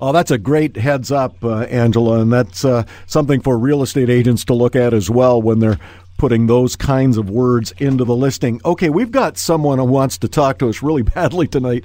Oh, 0.00 0.10
that's 0.10 0.32
a 0.32 0.38
great 0.38 0.76
heads 0.76 1.12
up, 1.12 1.44
uh, 1.44 1.60
Angela, 1.60 2.20
and 2.20 2.32
that's 2.32 2.64
uh, 2.64 2.82
something 3.06 3.40
for 3.40 3.56
real 3.56 3.82
estate 3.82 4.10
agents 4.10 4.44
to 4.46 4.54
look 4.54 4.74
at 4.74 4.92
as 4.92 5.08
well 5.08 5.40
when 5.40 5.60
they're 5.60 5.78
putting 6.18 6.48
those 6.48 6.74
kinds 6.74 7.16
of 7.16 7.30
words 7.30 7.72
into 7.78 8.04
the 8.04 8.16
listing. 8.16 8.60
Okay, 8.64 8.90
we've 8.90 9.12
got 9.12 9.38
someone 9.38 9.78
who 9.78 9.84
wants 9.84 10.18
to 10.18 10.28
talk 10.28 10.58
to 10.58 10.68
us 10.68 10.82
really 10.82 11.02
badly 11.14 11.46
tonight, 11.46 11.84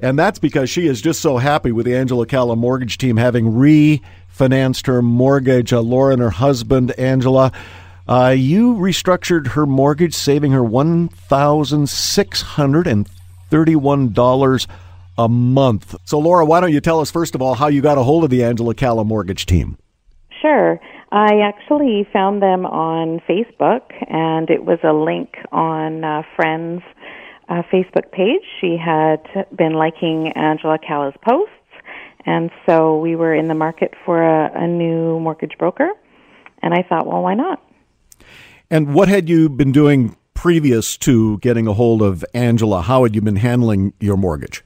and 0.00 0.18
that's 0.18 0.38
because 0.38 0.68
she 0.68 0.86
is 0.86 1.00
just 1.00 1.22
so 1.22 1.38
happy 1.38 1.72
with 1.72 1.86
the 1.86 1.96
Angela 1.96 2.26
Calla 2.26 2.56
mortgage 2.56 2.98
team 2.98 3.16
having 3.16 3.46
refinanced 3.46 4.86
her 4.86 5.00
mortgage. 5.00 5.72
Uh, 5.72 5.80
Laura 5.80 6.12
and 6.12 6.20
her 6.20 6.30
husband, 6.30 6.90
Angela. 6.92 7.52
Uh, 8.08 8.34
you 8.36 8.74
restructured 8.74 9.48
her 9.48 9.66
mortgage, 9.66 10.14
saving 10.14 10.52
her 10.52 10.62
one 10.62 11.08
thousand 11.08 11.88
six 11.88 12.42
hundred 12.42 12.86
and 12.86 13.08
thirty-one 13.50 14.12
dollars 14.12 14.68
a 15.18 15.28
month. 15.28 15.94
So, 16.04 16.18
Laura, 16.18 16.44
why 16.44 16.60
don't 16.60 16.72
you 16.72 16.80
tell 16.80 17.00
us 17.00 17.10
first 17.10 17.34
of 17.34 17.42
all 17.42 17.54
how 17.54 17.68
you 17.68 17.80
got 17.80 17.98
a 17.98 18.02
hold 18.02 18.22
of 18.22 18.30
the 18.30 18.44
Angela 18.44 18.74
Calla 18.74 19.04
mortgage 19.04 19.46
team? 19.46 19.76
Sure. 20.40 20.78
I 21.10 21.40
actually 21.40 22.06
found 22.12 22.42
them 22.42 22.66
on 22.66 23.20
Facebook, 23.28 23.82
and 24.08 24.50
it 24.50 24.64
was 24.64 24.78
a 24.84 24.92
link 24.92 25.34
on 25.50 26.04
uh, 26.04 26.22
Friends' 26.34 26.82
uh, 27.48 27.62
Facebook 27.72 28.12
page. 28.12 28.42
She 28.60 28.76
had 28.76 29.22
been 29.56 29.72
liking 29.72 30.32
Angela 30.32 30.78
Calla's 30.78 31.14
posts, 31.22 31.52
and 32.26 32.50
so 32.66 32.98
we 32.98 33.16
were 33.16 33.34
in 33.34 33.48
the 33.48 33.54
market 33.54 33.94
for 34.04 34.22
a, 34.22 34.64
a 34.64 34.66
new 34.66 35.18
mortgage 35.20 35.56
broker. 35.58 35.90
And 36.62 36.74
I 36.74 36.82
thought, 36.82 37.06
well, 37.06 37.22
why 37.22 37.34
not? 37.34 37.62
And 38.70 38.94
what 38.94 39.08
had 39.08 39.28
you 39.28 39.48
been 39.48 39.70
doing 39.70 40.16
previous 40.34 40.96
to 40.98 41.38
getting 41.38 41.68
a 41.68 41.72
hold 41.72 42.02
of 42.02 42.24
Angela? 42.34 42.82
How 42.82 43.04
had 43.04 43.14
you 43.14 43.20
been 43.20 43.36
handling 43.36 43.92
your 44.00 44.16
mortgage? 44.16 44.64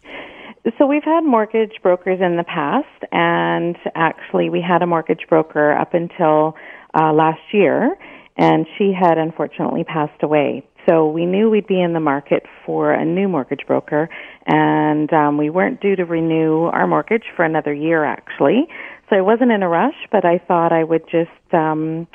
So 0.78 0.86
we've 0.86 1.04
had 1.04 1.20
mortgage 1.20 1.72
brokers 1.82 2.18
in 2.20 2.36
the 2.36 2.44
past, 2.44 2.86
and 3.12 3.76
actually 3.94 4.48
we 4.48 4.62
had 4.66 4.82
a 4.82 4.86
mortgage 4.86 5.26
broker 5.28 5.72
up 5.72 5.92
until 5.92 6.54
uh, 6.98 7.12
last 7.12 7.40
year, 7.52 7.94
and 8.38 8.66
she 8.78 8.92
had 8.98 9.18
unfortunately 9.18 9.84
passed 9.84 10.22
away. 10.22 10.66
So 10.88 11.10
we 11.10 11.26
knew 11.26 11.50
we'd 11.50 11.66
be 11.66 11.80
in 11.80 11.92
the 11.92 12.00
market 12.00 12.44
for 12.64 12.92
a 12.92 13.04
new 13.04 13.28
mortgage 13.28 13.66
broker, 13.66 14.08
and 14.46 15.12
um, 15.12 15.36
we 15.36 15.50
weren't 15.50 15.80
due 15.82 15.96
to 15.96 16.04
renew 16.06 16.64
our 16.64 16.86
mortgage 16.86 17.24
for 17.36 17.44
another 17.44 17.74
year 17.74 18.04
actually. 18.04 18.66
So 19.10 19.16
I 19.16 19.20
wasn't 19.20 19.50
in 19.50 19.62
a 19.62 19.68
rush, 19.68 20.06
but 20.10 20.24
I 20.24 20.38
thought 20.38 20.72
I 20.72 20.84
would 20.84 21.04
just 21.10 21.54
um, 21.54 22.06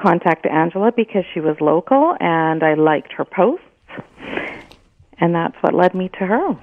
contact 0.00 0.46
Angela 0.46 0.92
because 0.92 1.24
she 1.32 1.40
was 1.40 1.56
local 1.60 2.16
and 2.20 2.62
I 2.62 2.74
liked 2.74 3.12
her 3.12 3.24
posts, 3.24 3.64
and 5.20 5.34
that's 5.34 5.56
what 5.60 5.74
led 5.74 5.94
me 5.94 6.08
to 6.18 6.26
her. 6.26 6.56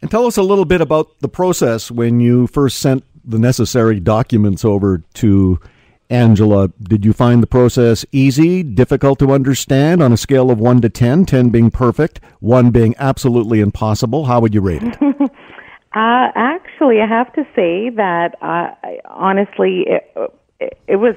And 0.00 0.10
tell 0.10 0.26
us 0.26 0.36
a 0.36 0.42
little 0.42 0.64
bit 0.64 0.80
about 0.80 1.18
the 1.20 1.28
process 1.28 1.90
when 1.90 2.20
you 2.20 2.46
first 2.46 2.78
sent 2.78 3.04
the 3.24 3.38
necessary 3.38 4.00
documents 4.00 4.64
over 4.64 5.02
to 5.14 5.58
Angela. 6.08 6.68
Did 6.80 7.04
you 7.04 7.12
find 7.12 7.42
the 7.42 7.46
process 7.46 8.06
easy, 8.12 8.62
difficult 8.62 9.18
to 9.18 9.32
understand 9.32 10.02
on 10.02 10.12
a 10.12 10.16
scale 10.16 10.50
of 10.50 10.58
1 10.58 10.80
to 10.82 10.88
10, 10.88 11.26
10 11.26 11.50
being 11.50 11.70
perfect, 11.70 12.20
1 12.40 12.70
being 12.70 12.94
absolutely 12.98 13.60
impossible? 13.60 14.24
How 14.26 14.40
would 14.40 14.54
you 14.54 14.60
rate 14.60 14.82
it? 14.82 15.30
Uh, 15.94 16.28
actually, 16.34 17.00
I 17.00 17.06
have 17.06 17.32
to 17.32 17.44
say 17.56 17.88
that 17.88 18.34
uh, 18.42 18.74
I- 18.84 19.00
honestly, 19.06 19.84
it, 19.86 20.12
it, 20.60 20.78
it 20.86 20.96
was 20.96 21.14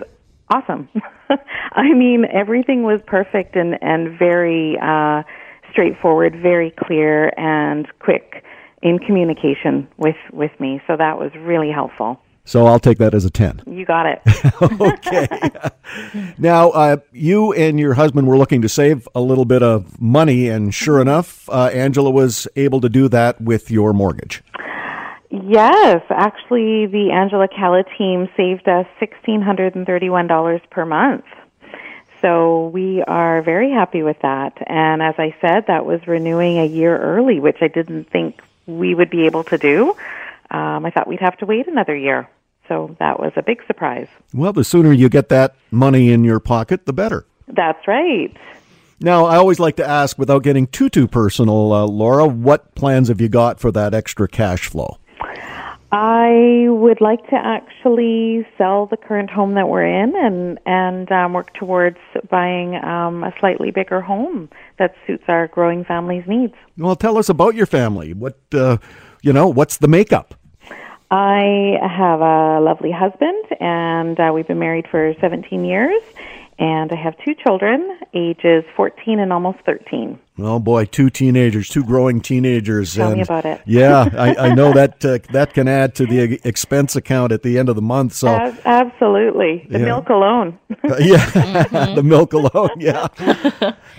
awesome. 0.52 0.90
I 1.72 1.94
mean, 1.94 2.26
everything 2.32 2.84
was 2.84 3.00
perfect 3.08 3.56
and 3.56 3.78
and 3.82 4.18
very 4.18 4.78
uh, 4.82 5.24
straightforward, 5.72 6.36
very 6.42 6.72
clear, 6.72 7.32
and 7.38 7.88
quick 8.00 8.44
in 8.82 9.00
communication 9.00 9.88
with 9.98 10.16
with 10.34 10.52
me. 10.60 10.82
So 10.88 10.98
that 10.98 11.18
was 11.18 11.32
really 11.38 11.72
helpful. 11.72 12.20
so 12.44 12.66
I'll 12.66 12.80
take 12.80 12.98
that 12.98 13.14
as 13.14 13.24
a 13.24 13.30
10. 13.30 13.64
You 13.68 13.86
got 13.86 14.06
it. 14.08 14.22
okay. 14.82 15.28
now, 16.38 16.72
uh, 16.72 16.98
you 17.12 17.54
and 17.54 17.80
your 17.80 17.94
husband 17.94 18.28
were 18.28 18.38
looking 18.38 18.62
to 18.64 18.70
save 18.70 19.08
a 19.14 19.22
little 19.22 19.46
bit 19.46 19.64
of 19.64 20.02
money, 20.02 20.50
and 20.50 20.74
sure 20.74 21.00
enough, 21.00 21.48
uh, 21.50 21.70
Angela 21.74 22.10
was 22.10 22.48
able 22.56 22.82
to 22.82 22.90
do 22.90 23.08
that 23.10 23.40
with 23.40 23.70
your 23.72 23.94
mortgage. 23.94 24.44
Yes, 25.32 26.04
actually, 26.10 26.88
the 26.88 27.12
Angela 27.12 27.48
Calla 27.48 27.84
team 27.98 28.28
saved 28.36 28.67
us 28.67 28.86
sixteen 29.00 29.41
hundred 29.41 29.76
and 29.76 29.86
thirty-one 29.86 30.28
dollars 30.28 30.60
per 30.70 30.86
month. 30.86 31.24
So 32.22 32.67
we 32.67 33.02
are 33.02 33.41
very 33.41 33.72
happy 33.72 34.04
with 34.04 34.17
that. 34.22 34.58
And 34.67 35.02
as 35.02 35.15
I 35.17 35.34
said, 35.41 35.65
that 35.67 35.86
was 35.86 36.06
renewing 36.06 36.60
a 36.60 36.65
year 36.65 36.96
early, 36.98 37.39
which 37.39 37.58
I 37.62 37.67
didn't 37.67 38.12
think 38.12 38.41
we 38.67 38.94
would 38.94 39.10
be 39.10 39.26
able 39.26 39.44
to 39.46 39.58
do. 39.58 39.96
Um, 40.52 40.86
I 40.86 40.91
thought 40.91 41.08
we'd 41.08 41.22
have 41.22 41.38
to 41.38 41.46
wait 41.46 41.67
another 41.67 41.96
year. 41.96 42.30
So 42.67 42.96
that 43.00 43.20
was 43.20 43.32
a 43.38 43.41
big 43.41 43.65
surprise. 43.65 44.08
Well, 44.34 44.54
the 44.54 44.63
sooner 44.63 44.91
you 44.94 45.10
get 45.10 45.30
that 45.30 45.56
money 45.72 46.12
in 46.12 46.24
your 46.24 46.39
pocket, 46.39 46.86
the 46.86 46.94
better. 46.94 47.26
That's 47.48 47.88
right. 47.88 48.36
Now, 49.00 49.26
I 49.26 49.38
always 49.38 49.60
like 49.60 49.78
to 49.78 49.88
ask, 49.88 50.17
without 50.20 50.44
getting 50.44 50.67
too 50.67 50.89
too 50.89 51.08
personal, 51.08 51.74
uh, 51.74 51.88
Laura, 51.88 52.28
what 52.28 52.76
plans 52.76 53.08
have 53.08 53.20
you 53.20 53.30
got 53.30 53.60
for 53.60 53.72
that 53.72 53.94
extra 53.94 54.28
cash 54.28 54.67
flow? 54.67 54.98
I 55.92 56.68
would 56.70 57.02
like 57.02 57.28
to 57.30 57.36
actually 57.36 58.48
sell 58.58 58.86
the 58.86 58.96
current 58.96 59.30
home 59.30 59.56
that 59.56 59.68
we're 59.68 59.86
in 59.86 60.16
and 60.16 60.58
and 60.66 61.12
um, 61.12 61.34
work 61.34 61.54
towards 61.54 61.98
buying 62.30 62.76
um, 62.76 63.26
a 63.26 63.34
slightly 63.40 63.72
bigger 63.72 64.00
home 64.00 64.50
that 64.80 64.96
suits 65.06 65.24
our 65.28 65.48
growing 65.48 65.84
family's 65.84 66.24
needs. 66.28 66.54
Well, 66.78 66.96
tell 66.96 67.18
us 67.18 67.28
about 67.28 67.56
your 67.56 67.66
family. 67.66 68.14
What 68.14 68.40
uh, 68.54 68.78
you 69.22 69.34
know? 69.34 69.50
What's 69.50 69.78
the 69.78 69.90
makeup? 69.90 70.34
I 71.12 71.78
have 71.82 72.22
a 72.22 72.62
lovely 72.62 72.92
husband, 72.92 73.44
and 73.60 74.18
uh, 74.18 74.32
we've 74.34 74.48
been 74.48 74.60
married 74.60 74.88
for 74.90 75.14
17 75.20 75.66
years. 75.66 76.02
And 76.62 76.91
I 76.91 76.95
have 76.95 77.15
two 77.26 77.34
children, 77.43 77.97
ages 78.13 78.63
14 78.76 79.19
and 79.19 79.34
almost 79.34 79.58
13. 79.65 80.19
Oh 80.38 80.60
boy, 80.60 80.86
two 80.86 81.10
teenagers, 81.10 81.67
two 81.69 81.84
growing 81.84 82.21
teenagers. 82.21 82.93
Tell 82.95 83.08
and 83.08 83.17
me 83.17 83.21
about 83.24 83.45
it. 83.45 83.62
yeah, 83.65 84.08
I, 84.13 84.36
I 84.50 84.54
know 84.54 84.71
that 84.80 85.04
uh, 85.04 85.17
that 85.34 85.54
can 85.54 85.67
add 85.67 85.95
to 85.95 86.06
the 86.06 86.39
expense 86.43 86.95
account 86.95 87.32
at 87.32 87.41
the 87.41 87.58
end 87.58 87.67
of 87.67 87.76
the 87.76 87.82
month. 87.82 88.13
So 88.13 88.28
Ab- 88.28 88.60
absolutely, 88.65 89.65
the 89.69 89.80
Yeah. 89.80 89.86
milk 89.86 90.10
alone. 90.10 90.60
yeah, 91.00 91.26
the 91.95 92.04
milk 92.04 92.34
alone. 92.34 92.69
Yeah. 92.78 93.08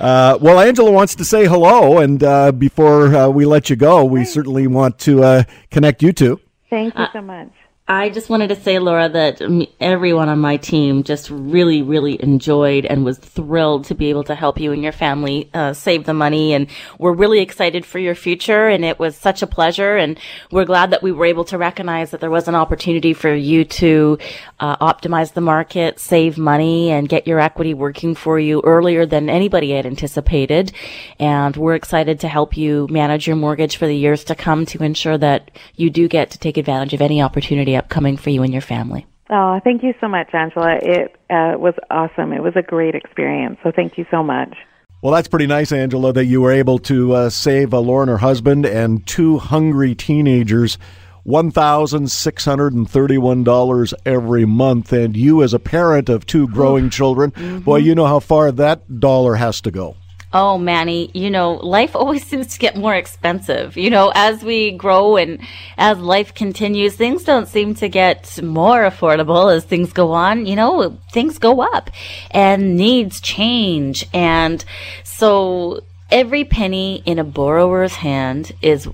Uh, 0.00 0.38
well, 0.40 0.60
Angela 0.60 0.90
wants 0.92 1.14
to 1.16 1.24
say 1.24 1.46
hello, 1.46 1.98
and 1.98 2.22
uh, 2.22 2.52
before 2.52 3.14
uh, 3.14 3.28
we 3.28 3.44
let 3.44 3.68
you 3.70 3.76
go, 3.76 4.04
we 4.04 4.24
certainly 4.24 4.66
want 4.68 4.98
to 5.00 5.22
uh, 5.24 5.42
connect 5.70 6.02
you 6.02 6.12
two. 6.12 6.40
Thank 6.70 6.96
you 6.96 7.06
so 7.12 7.20
much. 7.22 7.50
I 7.88 8.10
just 8.10 8.30
wanted 8.30 8.48
to 8.48 8.56
say, 8.56 8.78
Laura, 8.78 9.08
that 9.08 9.42
um, 9.42 9.66
everyone 9.80 10.28
on 10.28 10.38
my 10.38 10.56
team 10.56 11.02
just 11.02 11.28
really, 11.30 11.82
really 11.82 12.22
enjoyed 12.22 12.86
and 12.86 13.04
was 13.04 13.18
thrilled 13.18 13.86
to 13.86 13.96
be 13.96 14.08
able 14.08 14.22
to 14.24 14.36
help 14.36 14.60
you 14.60 14.70
and 14.70 14.84
your 14.84 14.92
family 14.92 15.50
uh, 15.52 15.72
save 15.72 16.04
the 16.04 16.14
money. 16.14 16.54
And 16.54 16.68
we're 17.00 17.12
really 17.12 17.40
excited 17.40 17.84
for 17.84 17.98
your 17.98 18.14
future. 18.14 18.68
And 18.68 18.84
it 18.84 19.00
was 19.00 19.16
such 19.16 19.42
a 19.42 19.48
pleasure. 19.48 19.96
And 19.96 20.16
we're 20.52 20.64
glad 20.64 20.90
that 20.90 21.02
we 21.02 21.10
were 21.10 21.26
able 21.26 21.44
to 21.46 21.58
recognize 21.58 22.12
that 22.12 22.20
there 22.20 22.30
was 22.30 22.46
an 22.46 22.54
opportunity 22.54 23.14
for 23.14 23.34
you 23.34 23.64
to 23.64 24.16
uh, 24.60 24.76
optimize 24.76 25.32
the 25.32 25.40
market, 25.40 25.98
save 25.98 26.38
money, 26.38 26.92
and 26.92 27.08
get 27.08 27.26
your 27.26 27.40
equity 27.40 27.74
working 27.74 28.14
for 28.14 28.38
you 28.38 28.60
earlier 28.62 29.06
than 29.06 29.28
anybody 29.28 29.72
had 29.72 29.86
anticipated. 29.86 30.70
And 31.18 31.56
we're 31.56 31.74
excited 31.74 32.20
to 32.20 32.28
help 32.28 32.56
you 32.56 32.86
manage 32.90 33.26
your 33.26 33.36
mortgage 33.36 33.76
for 33.76 33.88
the 33.88 33.96
years 33.96 34.22
to 34.24 34.36
come 34.36 34.66
to 34.66 34.84
ensure 34.84 35.18
that 35.18 35.50
you 35.74 35.90
do 35.90 36.06
get 36.06 36.30
to 36.30 36.38
take 36.38 36.56
advantage 36.56 36.94
of 36.94 37.02
any 37.02 37.20
opportunity 37.20 37.71
upcoming 37.76 38.16
for 38.16 38.30
you 38.30 38.42
and 38.42 38.52
your 38.52 38.62
family. 38.62 39.06
Oh, 39.30 39.60
thank 39.64 39.82
you 39.82 39.94
so 40.00 40.08
much, 40.08 40.34
Angela. 40.34 40.78
It 40.82 41.16
uh, 41.30 41.56
was 41.58 41.74
awesome. 41.90 42.32
It 42.32 42.42
was 42.42 42.54
a 42.54 42.62
great 42.62 42.94
experience. 42.94 43.58
So 43.62 43.72
thank 43.74 43.96
you 43.96 44.04
so 44.10 44.22
much. 44.22 44.54
Well, 45.00 45.14
that's 45.14 45.28
pretty 45.28 45.46
nice, 45.46 45.72
Angela, 45.72 46.12
that 46.12 46.26
you 46.26 46.42
were 46.42 46.52
able 46.52 46.78
to 46.80 47.14
uh, 47.14 47.30
save 47.30 47.74
uh, 47.74 47.80
Lauren, 47.80 48.08
her 48.08 48.18
husband, 48.18 48.66
and 48.66 49.04
two 49.06 49.38
hungry 49.38 49.94
teenagers 49.94 50.78
$1,631 51.26 53.94
every 54.04 54.44
month. 54.44 54.92
And 54.92 55.16
you, 55.16 55.42
as 55.42 55.54
a 55.54 55.58
parent 55.58 56.08
of 56.08 56.24
two 56.26 56.46
growing 56.48 56.90
children, 56.90 57.32
boy, 57.60 57.78
you 57.78 57.94
know 57.94 58.06
how 58.06 58.20
far 58.20 58.52
that 58.52 59.00
dollar 59.00 59.36
has 59.36 59.62
to 59.62 59.70
go. 59.70 59.96
Oh, 60.34 60.56
Manny, 60.56 61.10
you 61.12 61.30
know, 61.30 61.54
life 61.54 61.94
always 62.02 62.26
seems 62.26 62.48
to 62.48 62.58
get 62.58 62.76
more 62.76 62.94
expensive. 62.94 63.76
You 63.76 63.90
know, 63.90 64.12
as 64.14 64.42
we 64.42 64.72
grow 64.72 65.16
and 65.16 65.40
as 65.76 65.98
life 65.98 66.34
continues, 66.34 66.96
things 66.96 67.24
don't 67.24 67.48
seem 67.48 67.74
to 67.76 67.88
get 67.88 68.42
more 68.42 68.82
affordable 68.82 69.54
as 69.54 69.64
things 69.64 69.92
go 69.92 70.12
on. 70.12 70.46
You 70.46 70.56
know, 70.56 70.98
things 71.12 71.38
go 71.38 71.60
up 71.60 71.90
and 72.30 72.76
needs 72.76 73.20
change. 73.20 74.06
And 74.12 74.64
so 75.04 75.82
every 76.10 76.44
penny 76.44 77.02
in 77.06 77.18
a 77.18 77.24
borrower's 77.24 77.94
hand 77.94 78.52
is 78.62 78.88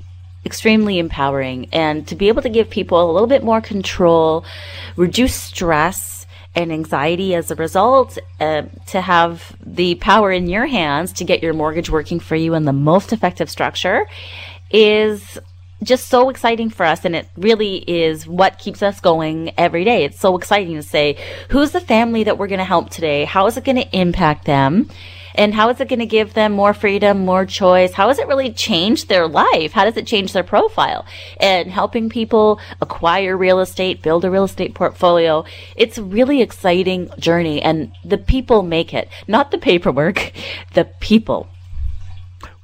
extremely 0.44 0.98
empowering. 0.98 1.68
And 1.72 2.06
to 2.08 2.16
be 2.16 2.28
able 2.28 2.42
to 2.42 2.48
give 2.48 2.70
people 2.70 3.10
a 3.10 3.12
little 3.12 3.28
bit 3.28 3.44
more 3.44 3.60
control, 3.60 4.44
reduce 4.96 5.34
stress, 5.34 6.17
and 6.54 6.72
anxiety 6.72 7.34
as 7.34 7.50
a 7.50 7.54
result, 7.54 8.18
uh, 8.40 8.62
to 8.86 9.00
have 9.00 9.56
the 9.64 9.94
power 9.96 10.32
in 10.32 10.48
your 10.48 10.66
hands 10.66 11.12
to 11.14 11.24
get 11.24 11.42
your 11.42 11.52
mortgage 11.52 11.90
working 11.90 12.20
for 12.20 12.36
you 12.36 12.54
in 12.54 12.64
the 12.64 12.72
most 12.72 13.12
effective 13.12 13.48
structure 13.48 14.06
is 14.70 15.38
just 15.82 16.08
so 16.08 16.28
exciting 16.28 16.70
for 16.70 16.84
us 16.84 17.04
and 17.04 17.14
it 17.14 17.28
really 17.36 17.76
is 17.76 18.26
what 18.26 18.58
keeps 18.58 18.82
us 18.82 19.00
going 19.00 19.52
every 19.56 19.84
day. 19.84 20.04
It's 20.04 20.18
so 20.18 20.36
exciting 20.36 20.74
to 20.74 20.82
say, 20.82 21.16
who's 21.50 21.70
the 21.70 21.80
family 21.80 22.24
that 22.24 22.38
we're 22.38 22.48
going 22.48 22.58
to 22.58 22.64
help 22.64 22.90
today? 22.90 23.24
How 23.24 23.46
is 23.46 23.56
it 23.56 23.64
going 23.64 23.76
to 23.76 23.96
impact 23.96 24.44
them? 24.44 24.88
And 25.38 25.54
how 25.54 25.70
is 25.70 25.80
it 25.80 25.88
going 25.88 26.00
to 26.00 26.06
give 26.06 26.34
them 26.34 26.50
more 26.50 26.74
freedom, 26.74 27.24
more 27.24 27.46
choice? 27.46 27.92
How 27.92 28.08
has 28.08 28.18
it 28.18 28.26
really 28.26 28.52
changed 28.52 29.08
their 29.08 29.28
life? 29.28 29.70
How 29.70 29.84
does 29.84 29.96
it 29.96 30.04
change 30.04 30.32
their 30.32 30.42
profile? 30.42 31.06
And 31.38 31.70
helping 31.70 32.08
people 32.08 32.58
acquire 32.80 33.36
real 33.36 33.60
estate, 33.60 34.02
build 34.02 34.24
a 34.24 34.30
real 34.32 34.42
estate 34.42 34.74
portfolio. 34.74 35.44
It's 35.76 35.96
a 35.96 36.02
really 36.02 36.42
exciting 36.42 37.08
journey 37.20 37.62
and 37.62 37.92
the 38.04 38.18
people 38.18 38.64
make 38.64 38.92
it, 38.92 39.08
not 39.28 39.52
the 39.52 39.58
paperwork, 39.58 40.32
the 40.74 40.86
people. 40.98 41.48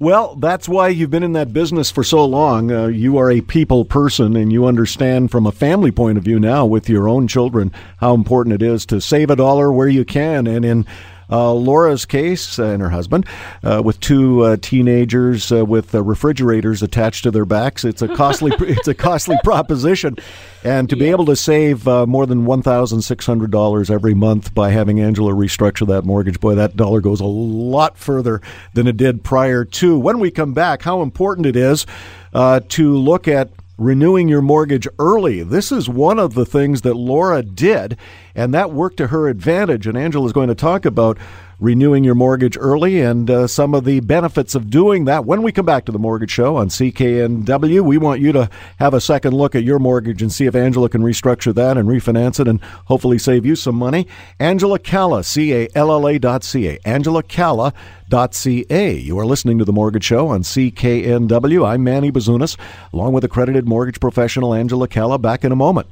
Well, 0.01 0.35
that's 0.35 0.69
why 0.69 0.89
you've 0.89 1.11
been 1.11 1.23
in 1.23 1.33
that 1.35 1.53
business 1.53 1.93
for 1.93 2.03
so 2.03 2.25
long. 2.25 2.73
Uh, 2.73 2.87
you 2.89 3.17
are 3.19 3.31
a 3.31 3.41
people 3.41 3.85
person 3.85 4.35
and 4.35 4.53
you 4.53 4.67
understand 4.67 5.31
from 5.31 5.47
a 5.47 5.53
family 5.53 5.93
point 5.93 6.19
of 6.19 6.25
view 6.25 6.41
now 6.41 6.67
with 6.67 6.89
your 6.89 7.09
own 7.09 7.29
children 7.29 7.73
how 7.99 8.15
important 8.15 8.55
it 8.55 8.63
is 8.63 8.85
to 8.87 9.01
save 9.01 9.31
a 9.31 9.37
dollar 9.37 9.73
where 9.73 9.89
you 9.89 10.05
can. 10.05 10.49
And 10.49 10.65
in 10.65 10.87
Laura's 11.31 12.05
case 12.05 12.59
uh, 12.59 12.65
and 12.65 12.83
her 12.83 12.91
husband, 12.91 13.27
uh, 13.63 13.83
with 13.85 14.01
two 14.01 14.43
uh, 14.43 14.57
teenagers 14.61 15.51
uh, 15.53 15.65
with 15.65 15.95
uh, 15.95 16.03
refrigerators 16.03 16.83
attached 16.83 17.25
to 17.25 17.31
their 17.31 17.45
backs, 17.45 17.85
it's 17.85 18.03
a 18.03 18.09
costly 18.09 18.53
it's 18.61 18.89
a 18.89 18.95
costly 18.95 19.37
proposition. 19.45 20.17
And 20.65 20.89
to 20.89 20.97
be 20.97 21.11
able 21.11 21.27
to 21.27 21.37
save 21.37 21.87
uh, 21.87 22.07
more 22.07 22.27
than 22.27 22.45
one 22.45 22.63
thousand 22.63 23.03
six 23.03 23.27
hundred 23.27 23.51
dollars 23.51 23.91
every 23.91 24.15
month 24.15 24.55
by 24.55 24.71
having 24.71 25.01
Angela 25.01 25.33
restructure 25.33 25.87
that 25.89 26.05
mortgage, 26.05 26.41
boy, 26.41 26.55
that 26.55 26.77
dollar 26.77 27.01
goes 27.01 27.21
a 27.21 27.27
lot 27.27 27.97
further 27.99 28.41
than 28.73 28.87
it 28.87 28.97
did 28.97 29.23
prior 29.25 29.65
to. 29.65 29.99
When 29.99 30.19
we 30.19 30.31
come 30.31 30.55
back, 30.55 30.83
how 30.83 31.03
important 31.03 31.47
it 31.47 31.57
is 31.57 31.87
uh, 32.33 32.61
to 32.71 32.97
look 32.97 33.29
at 33.29 33.51
renewing 33.77 34.29
your 34.29 34.43
mortgage 34.43 34.87
early. 34.99 35.43
This 35.43 35.73
is 35.73 35.89
one 35.89 36.19
of 36.19 36.35
the 36.35 36.47
things 36.47 36.83
that 36.83 36.95
Laura 36.95 37.43
did, 37.43 37.97
and 38.35 38.55
that 38.55 38.73
worked 38.73 38.97
to 38.99 39.09
her 39.09 39.29
advantage. 39.29 39.87
And 39.87 39.97
Angela 39.97 40.27
is 40.27 40.33
going 40.33 40.49
to 40.49 40.55
talk 40.55 40.85
about 40.85 41.19
renewing 41.59 42.05
your 42.05 42.15
mortgage 42.15 42.57
early 42.59 43.01
and 43.01 43.31
uh, 43.31 43.47
some 43.47 43.75
of 43.75 43.85
the 43.85 44.01
benefits 44.01 44.55
of 44.55 44.71
doing 44.71 45.05
that 45.05 45.25
when 45.25 45.43
we 45.43 45.53
come 45.53 45.67
back 45.67 45.85
to 45.85 45.93
the 45.93 45.99
Mortgage 45.99 46.31
Show 46.31 46.57
on 46.57 46.69
CKNW. 46.69 47.81
We 47.83 47.99
want 47.99 48.21
you 48.21 48.33
to 48.33 48.51
have 48.79 48.95
a 48.95 49.01
second 49.01 49.35
look 49.35 49.55
at 49.55 49.65
your 49.65 49.79
mortgage 49.79 50.23
and 50.23 50.33
see 50.33 50.47
if 50.47 50.55
Angela 50.55 50.89
can 50.89 51.03
restructure 51.03 51.55
that 51.55 51.77
and 51.77 51.89
refinance 51.89 52.41
it 52.41 52.49
and 52.49 52.61
hopefully 52.87 53.19
save 53.19 53.47
you 53.47 53.57
some 53.57 53.77
money. 53.77 54.07
Angela 54.39 54.79
Calla, 54.79 55.25
C 55.25 55.53
A 55.53 55.69
L 55.75 55.91
L 55.91 56.09
A 56.09 56.19
dot 56.19 56.45
C 56.45 56.69
A. 56.69 56.79
Angela 56.85 57.23
Calla 57.23 57.73
ca. 58.11 58.95
You 58.95 59.19
are 59.19 59.27
listening 59.27 59.59
to 59.59 59.65
The 59.65 59.73
Mortgage 59.73 60.05
Show 60.05 60.29
on 60.29 60.43
CKNW. 60.43 61.67
I'm 61.67 61.83
Manny 61.85 62.13
Bazunas, 62.13 62.57
along 62.93 63.13
with 63.13 63.25
accredited 63.25 63.67
mortgage 63.67 64.01
professional 64.01 64.55
Angela 64.55 64.89
Calla. 64.89 65.19
Back 65.19 65.45
in 65.45 65.53
a 65.53 65.57
moment. 65.57 65.89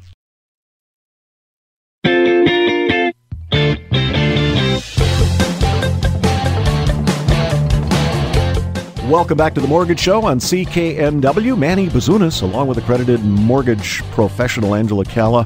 Welcome 9.12 9.36
back 9.36 9.52
to 9.56 9.60
the 9.60 9.68
Mortgage 9.68 10.00
Show 10.00 10.24
on 10.24 10.38
CKNW. 10.38 11.58
Manny 11.58 11.88
Bazunas, 11.90 12.40
along 12.40 12.68
with 12.68 12.78
accredited 12.78 13.22
mortgage 13.22 14.02
professional 14.04 14.74
Angela 14.74 15.04
Calla. 15.04 15.44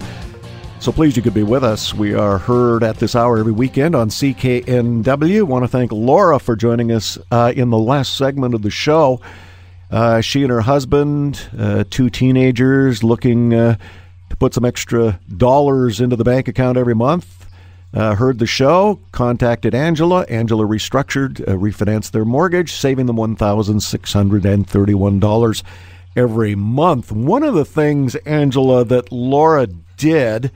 So 0.78 0.92
pleased 0.92 1.16
you 1.16 1.22
could 1.24 1.34
be 1.34 1.42
with 1.42 1.64
us. 1.64 1.92
We 1.92 2.14
are 2.14 2.38
heard 2.38 2.84
at 2.84 2.98
this 2.98 3.16
hour 3.16 3.38
every 3.38 3.50
weekend 3.50 3.96
on 3.96 4.08
CKNW. 4.08 5.42
Want 5.42 5.64
to 5.64 5.68
thank 5.68 5.90
Laura 5.90 6.38
for 6.38 6.54
joining 6.54 6.92
us 6.92 7.18
uh, 7.32 7.52
in 7.56 7.70
the 7.70 7.76
last 7.76 8.14
segment 8.14 8.54
of 8.54 8.62
the 8.62 8.70
show. 8.70 9.20
Uh, 9.90 10.20
she 10.20 10.42
and 10.42 10.52
her 10.52 10.60
husband, 10.60 11.48
uh, 11.58 11.82
two 11.90 12.08
teenagers, 12.08 13.02
looking 13.02 13.52
uh, 13.52 13.76
to 14.30 14.36
put 14.36 14.54
some 14.54 14.64
extra 14.64 15.18
dollars 15.36 16.00
into 16.00 16.14
the 16.14 16.22
bank 16.22 16.46
account 16.46 16.78
every 16.78 16.94
month. 16.94 17.35
Uh, 17.96 18.14
heard 18.14 18.38
the 18.38 18.46
show, 18.46 19.00
contacted 19.10 19.74
Angela. 19.74 20.26
Angela 20.28 20.66
restructured, 20.66 21.40
uh, 21.48 21.52
refinanced 21.52 22.10
their 22.10 22.26
mortgage, 22.26 22.74
saving 22.74 23.06
them 23.06 23.16
$1,631 23.16 25.62
every 26.14 26.54
month. 26.54 27.10
One 27.10 27.42
of 27.42 27.54
the 27.54 27.64
things, 27.64 28.14
Angela, 28.26 28.84
that 28.84 29.10
Laura 29.10 29.66
did, 29.96 30.52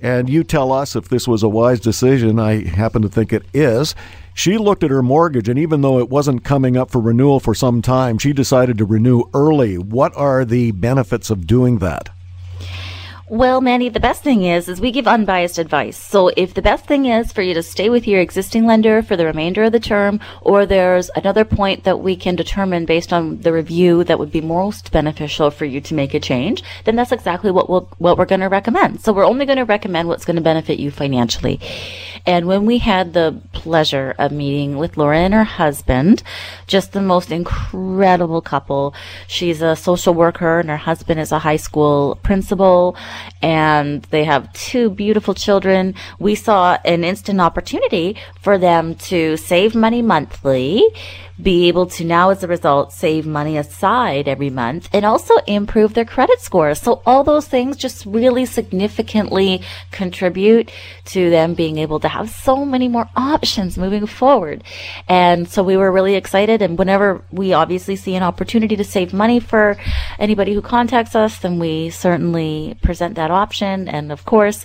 and 0.00 0.30
you 0.30 0.44
tell 0.44 0.70
us 0.70 0.94
if 0.94 1.08
this 1.08 1.26
was 1.26 1.42
a 1.42 1.48
wise 1.48 1.80
decision, 1.80 2.38
I 2.38 2.68
happen 2.68 3.02
to 3.02 3.08
think 3.08 3.32
it 3.32 3.46
is. 3.52 3.96
She 4.32 4.56
looked 4.56 4.84
at 4.84 4.90
her 4.90 5.02
mortgage, 5.02 5.48
and 5.48 5.58
even 5.58 5.80
though 5.80 5.98
it 5.98 6.08
wasn't 6.08 6.44
coming 6.44 6.76
up 6.76 6.92
for 6.92 7.00
renewal 7.00 7.40
for 7.40 7.52
some 7.52 7.82
time, 7.82 8.16
she 8.16 8.32
decided 8.32 8.78
to 8.78 8.84
renew 8.84 9.24
early. 9.34 9.76
What 9.76 10.16
are 10.16 10.44
the 10.44 10.70
benefits 10.70 11.30
of 11.30 11.48
doing 11.48 11.78
that? 11.78 12.10
Well, 13.28 13.60
Manny, 13.60 13.88
the 13.88 13.98
best 13.98 14.22
thing 14.22 14.44
is, 14.44 14.68
is 14.68 14.80
we 14.80 14.92
give 14.92 15.08
unbiased 15.08 15.58
advice. 15.58 15.96
So 15.96 16.30
if 16.36 16.54
the 16.54 16.62
best 16.62 16.86
thing 16.86 17.06
is 17.06 17.32
for 17.32 17.42
you 17.42 17.54
to 17.54 17.62
stay 17.62 17.90
with 17.90 18.06
your 18.06 18.20
existing 18.20 18.66
lender 18.66 19.02
for 19.02 19.16
the 19.16 19.26
remainder 19.26 19.64
of 19.64 19.72
the 19.72 19.80
term, 19.80 20.20
or 20.42 20.64
there's 20.64 21.10
another 21.16 21.44
point 21.44 21.82
that 21.82 21.98
we 21.98 22.14
can 22.14 22.36
determine 22.36 22.84
based 22.84 23.12
on 23.12 23.40
the 23.40 23.52
review 23.52 24.04
that 24.04 24.20
would 24.20 24.30
be 24.30 24.40
most 24.40 24.92
beneficial 24.92 25.50
for 25.50 25.64
you 25.64 25.80
to 25.80 25.94
make 25.94 26.14
a 26.14 26.20
change, 26.20 26.62
then 26.84 26.94
that's 26.94 27.10
exactly 27.10 27.50
what 27.50 27.68
we'll, 27.68 27.88
what 27.98 28.16
we're 28.16 28.26
going 28.26 28.42
to 28.42 28.48
recommend. 28.48 29.00
So 29.00 29.12
we're 29.12 29.26
only 29.26 29.44
going 29.44 29.58
to 29.58 29.64
recommend 29.64 30.06
what's 30.06 30.24
going 30.24 30.36
to 30.36 30.40
benefit 30.40 30.78
you 30.78 30.92
financially. 30.92 31.58
And 32.26 32.46
when 32.46 32.64
we 32.64 32.78
had 32.78 33.12
the 33.12 33.40
pleasure 33.52 34.14
of 34.18 34.32
meeting 34.32 34.78
with 34.78 34.96
Laura 34.96 35.18
and 35.18 35.34
her 35.34 35.44
husband, 35.44 36.22
just 36.66 36.92
the 36.92 37.00
most 37.00 37.30
incredible 37.30 38.40
couple. 38.40 38.94
She's 39.28 39.62
a 39.62 39.76
social 39.76 40.14
worker 40.14 40.58
and 40.58 40.68
her 40.68 40.76
husband 40.76 41.20
is 41.20 41.30
a 41.30 41.40
high 41.40 41.56
school 41.56 42.18
principal. 42.22 42.96
And 43.42 44.02
they 44.04 44.24
have 44.24 44.52
two 44.52 44.90
beautiful 44.90 45.34
children. 45.34 45.94
We 46.18 46.34
saw 46.34 46.78
an 46.84 47.04
instant 47.04 47.40
opportunity 47.40 48.16
for 48.40 48.58
them 48.58 48.94
to 49.10 49.36
save 49.36 49.74
money 49.74 50.02
monthly 50.02 50.82
be 51.40 51.68
able 51.68 51.86
to 51.86 52.04
now, 52.04 52.30
as 52.30 52.42
a 52.42 52.48
result, 52.48 52.92
save 52.92 53.26
money 53.26 53.58
aside 53.58 54.26
every 54.26 54.50
month 54.50 54.88
and 54.92 55.04
also 55.04 55.34
improve 55.46 55.94
their 55.94 56.04
credit 56.04 56.40
score. 56.40 56.74
So 56.74 57.02
all 57.04 57.24
those 57.24 57.46
things 57.46 57.76
just 57.76 58.06
really 58.06 58.46
significantly 58.46 59.62
contribute 59.90 60.70
to 61.06 61.28
them 61.28 61.54
being 61.54 61.78
able 61.78 62.00
to 62.00 62.08
have 62.08 62.30
so 62.30 62.64
many 62.64 62.88
more 62.88 63.08
options 63.16 63.76
moving 63.76 64.06
forward. 64.06 64.64
And 65.08 65.48
so 65.48 65.62
we 65.62 65.76
were 65.76 65.92
really 65.92 66.14
excited. 66.14 66.62
And 66.62 66.78
whenever 66.78 67.22
we 67.30 67.52
obviously 67.52 67.96
see 67.96 68.14
an 68.14 68.22
opportunity 68.22 68.76
to 68.76 68.84
save 68.84 69.12
money 69.12 69.40
for 69.40 69.76
anybody 70.18 70.54
who 70.54 70.62
contacts 70.62 71.14
us, 71.14 71.38
then 71.38 71.58
we 71.58 71.90
certainly 71.90 72.78
present 72.82 73.14
that 73.16 73.30
option. 73.30 73.88
And 73.88 74.10
of 74.10 74.24
course, 74.24 74.64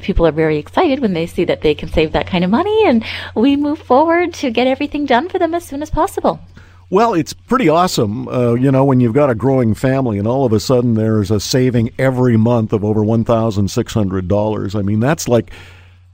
people 0.00 0.26
are 0.26 0.32
very 0.32 0.58
excited 0.58 1.00
when 1.00 1.12
they 1.12 1.26
see 1.26 1.44
that 1.44 1.62
they 1.62 1.74
can 1.74 1.88
save 1.88 2.12
that 2.12 2.26
kind 2.26 2.44
of 2.44 2.50
money 2.50 2.84
and 2.86 3.04
we 3.34 3.56
move 3.56 3.78
forward 3.78 4.34
to 4.34 4.50
get 4.50 4.66
everything 4.66 5.06
done 5.06 5.28
for 5.28 5.38
them 5.38 5.54
as 5.54 5.64
soon 5.64 5.82
as 5.82 5.90
possible. 5.90 6.40
Well, 6.88 7.14
it's 7.14 7.32
pretty 7.32 7.68
awesome, 7.68 8.28
uh, 8.28 8.54
you 8.54 8.70
know, 8.70 8.84
when 8.84 9.00
you've 9.00 9.12
got 9.12 9.28
a 9.28 9.34
growing 9.34 9.74
family 9.74 10.18
and 10.18 10.28
all 10.28 10.44
of 10.44 10.52
a 10.52 10.60
sudden 10.60 10.94
there's 10.94 11.32
a 11.32 11.40
saving 11.40 11.90
every 11.98 12.36
month 12.36 12.72
of 12.72 12.84
over 12.84 13.00
$1,600. 13.00 14.78
I 14.78 14.82
mean, 14.82 15.00
that's 15.00 15.26
like 15.26 15.50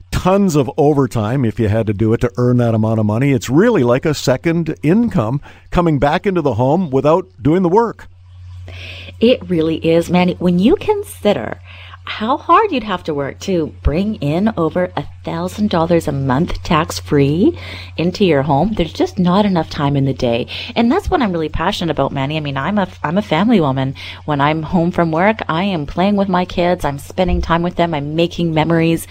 tons 0.09 0.55
of 0.55 0.71
overtime 0.77 1.45
if 1.45 1.59
you 1.59 1.67
had 1.67 1.87
to 1.87 1.93
do 1.93 2.13
it 2.13 2.21
to 2.21 2.31
earn 2.37 2.57
that 2.57 2.73
amount 2.73 2.99
of 2.99 3.05
money. 3.05 3.33
It's 3.33 3.49
really 3.49 3.83
like 3.83 4.05
a 4.05 4.15
second 4.15 4.73
income 4.81 5.41
coming 5.69 5.99
back 5.99 6.25
into 6.25 6.41
the 6.41 6.55
home 6.55 6.89
without 6.89 7.27
doing 7.41 7.61
the 7.61 7.69
work. 7.69 8.07
It 9.19 9.47
really 9.49 9.75
is, 9.77 10.09
Manny. 10.09 10.33
When 10.35 10.57
you 10.57 10.75
consider 10.75 11.59
how 12.05 12.37
hard 12.37 12.71
you'd 12.71 12.83
have 12.83 13.03
to 13.03 13.13
work 13.13 13.39
to 13.39 13.67
bring 13.81 14.15
in 14.15 14.53
over 14.57 14.91
a 14.95 15.05
thousand 15.23 15.69
dollars 15.69 16.07
a 16.07 16.11
month 16.11 16.61
tax 16.63 16.99
free 16.99 17.57
into 17.97 18.25
your 18.25 18.41
home. 18.41 18.73
There's 18.73 18.93
just 18.93 19.17
not 19.17 19.45
enough 19.45 19.69
time 19.69 19.95
in 19.95 20.05
the 20.05 20.13
day. 20.13 20.47
And 20.75 20.91
that's 20.91 21.09
what 21.09 21.21
I'm 21.21 21.31
really 21.31 21.49
passionate 21.49 21.91
about, 21.91 22.11
Manny. 22.11 22.35
I 22.35 22.41
mean, 22.41 22.57
I'm 22.57 22.77
a, 22.77 22.87
I'm 23.03 23.17
a 23.17 23.21
family 23.21 23.61
woman. 23.61 23.95
When 24.25 24.41
I'm 24.41 24.63
home 24.63 24.91
from 24.91 25.11
work, 25.11 25.39
I 25.47 25.63
am 25.63 25.85
playing 25.85 26.17
with 26.17 26.27
my 26.27 26.45
kids. 26.45 26.83
I'm 26.83 26.99
spending 26.99 27.41
time 27.41 27.63
with 27.63 27.75
them. 27.75 27.93
I'm 27.93 28.15
making 28.15 28.53
memories. 28.53 29.07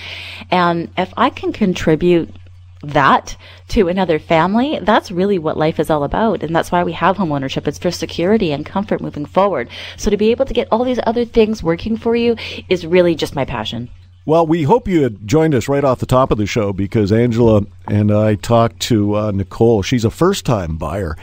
And 0.51 0.91
if 0.99 1.13
I 1.17 1.31
can 1.31 1.53
contribute 1.53 2.35
that 2.83 3.37
to 3.69 3.89
another 3.89 4.19
family, 4.19 4.79
that's 4.83 5.11
really 5.11 5.39
what 5.39 5.57
life 5.57 5.81
is 5.81 5.91
all 5.91 6.05
about. 6.05 6.43
And 6.43 6.55
that's 6.55 6.73
why 6.73 6.85
we 6.85 6.93
have 6.93 7.17
homeownership. 7.17 7.67
It's 7.67 7.79
for 7.79 7.91
security 7.91 8.53
and 8.53 8.67
comfort 8.67 9.01
moving 9.01 9.27
forward. 9.27 9.69
So 9.97 10.11
to 10.11 10.17
be 10.17 10.31
able 10.31 10.45
to 10.45 10.55
get 10.55 10.69
all 10.71 10.85
these 10.85 11.01
other 11.07 11.25
things 11.25 11.63
working 11.63 11.97
for 11.97 12.17
you 12.17 12.37
is 12.69 12.87
really 12.87 13.15
just 13.15 13.35
my 13.35 13.45
passion. 13.45 13.89
Well, 14.25 14.47
we 14.47 14.63
hope 14.63 14.87
you 14.87 15.03
had 15.03 15.27
joined 15.27 15.55
us 15.55 15.69
right 15.69 15.83
off 15.83 15.99
the 15.99 16.07
top 16.07 16.31
of 16.31 16.39
the 16.39 16.47
show 16.47 16.73
because 16.73 17.11
Angela 17.11 17.63
and 17.89 18.13
I 18.13 18.37
talked 18.37 18.79
to 18.83 19.17
uh, 19.17 19.31
Nicole. 19.33 19.83
She's 19.83 20.05
a 20.05 20.11
first 20.11 20.47
time 20.47 20.77
buyer. 20.77 21.17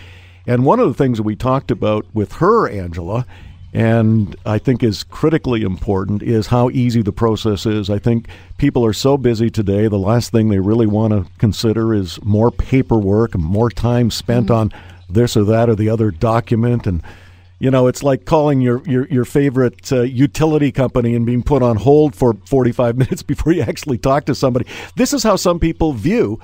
And 0.45 0.65
one 0.65 0.79
of 0.79 0.87
the 0.87 0.93
things 0.93 1.17
that 1.17 1.23
we 1.23 1.35
talked 1.35 1.71
about 1.71 2.05
with 2.13 2.33
her, 2.33 2.67
Angela, 2.67 3.25
and 3.73 4.35
I 4.45 4.57
think 4.57 4.81
is 4.81 5.03
critically 5.03 5.61
important 5.61 6.23
is 6.23 6.47
how 6.47 6.69
easy 6.69 7.01
the 7.01 7.11
process 7.11 7.65
is. 7.65 7.89
I 7.89 7.99
think 7.99 8.27
people 8.57 8.85
are 8.85 8.93
so 8.93 9.17
busy 9.17 9.49
today, 9.49 9.87
the 9.87 9.97
last 9.97 10.31
thing 10.31 10.49
they 10.49 10.59
really 10.59 10.87
want 10.87 11.13
to 11.13 11.31
consider 11.37 11.93
is 11.93 12.21
more 12.23 12.51
paperwork 12.51 13.35
and 13.35 13.43
more 13.43 13.69
time 13.69 14.09
spent 14.09 14.47
mm-hmm. 14.47 14.73
on 14.73 14.73
this 15.09 15.37
or 15.37 15.43
that 15.45 15.69
or 15.69 15.75
the 15.75 15.89
other 15.89 16.11
document 16.11 16.87
and 16.87 17.03
you 17.61 17.69
know, 17.69 17.87
it's 17.87 18.03
like 18.03 18.23
calling 18.23 18.61
your 18.61 18.81
your, 18.85 19.05
your 19.07 19.25
favorite 19.25 19.91
uh, 19.91 20.01
utility 20.01 20.71
company 20.71 21.13
and 21.13 21.25
being 21.25 21.43
put 21.43 21.61
on 21.61 21.75
hold 21.75 22.15
for 22.15 22.35
45 22.45 22.97
minutes 22.97 23.21
before 23.21 23.51
you 23.51 23.61
actually 23.61 23.97
talk 23.97 24.25
to 24.25 24.35
somebody. 24.35 24.65
This 24.95 25.13
is 25.13 25.23
how 25.23 25.35
some 25.35 25.59
people 25.59 25.91
view 25.91 26.39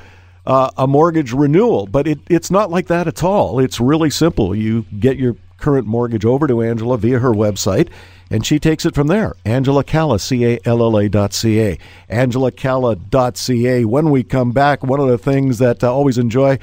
uh, 0.46 0.70
a 0.78 0.86
mortgage 0.86 1.32
renewal, 1.34 1.88
but 1.88 2.06
it, 2.06 2.20
it's 2.30 2.52
not 2.52 2.70
like 2.70 2.88
that 2.88 3.08
at 3.08 3.24
all. 3.24 3.60
It's 3.60 3.80
really 3.80 4.10
simple. 4.10 4.54
You 4.54 4.86
get 5.00 5.18
your 5.18 5.38
current 5.58 5.88
mortgage 5.88 6.26
over 6.26 6.48
to 6.48 6.62
Angela 6.62 6.98
via 6.98 7.20
her 7.20 7.32
website, 7.32 7.90
and 8.30 8.46
she 8.46 8.60
takes 8.60 8.86
it 8.86 8.96
from 8.96 9.08
there. 9.08 9.36
Angela 9.46 9.84
Calla, 9.84 10.20
C-A-L-L-A 10.20 11.10
dot 11.10 11.34
C-A. 11.34 11.78
Angela 12.10 12.52
Calla 12.52 12.96
dot 12.96 13.38
C-A. 13.38 13.86
When 13.86 14.10
we 14.10 14.24
come 14.24 14.52
back, 14.52 14.84
one 14.84 15.00
of 15.00 15.08
the 15.08 15.18
things 15.18 15.60
that 15.60 15.84
I 15.84 15.88
always 15.88 16.18
enjoy 16.18 16.60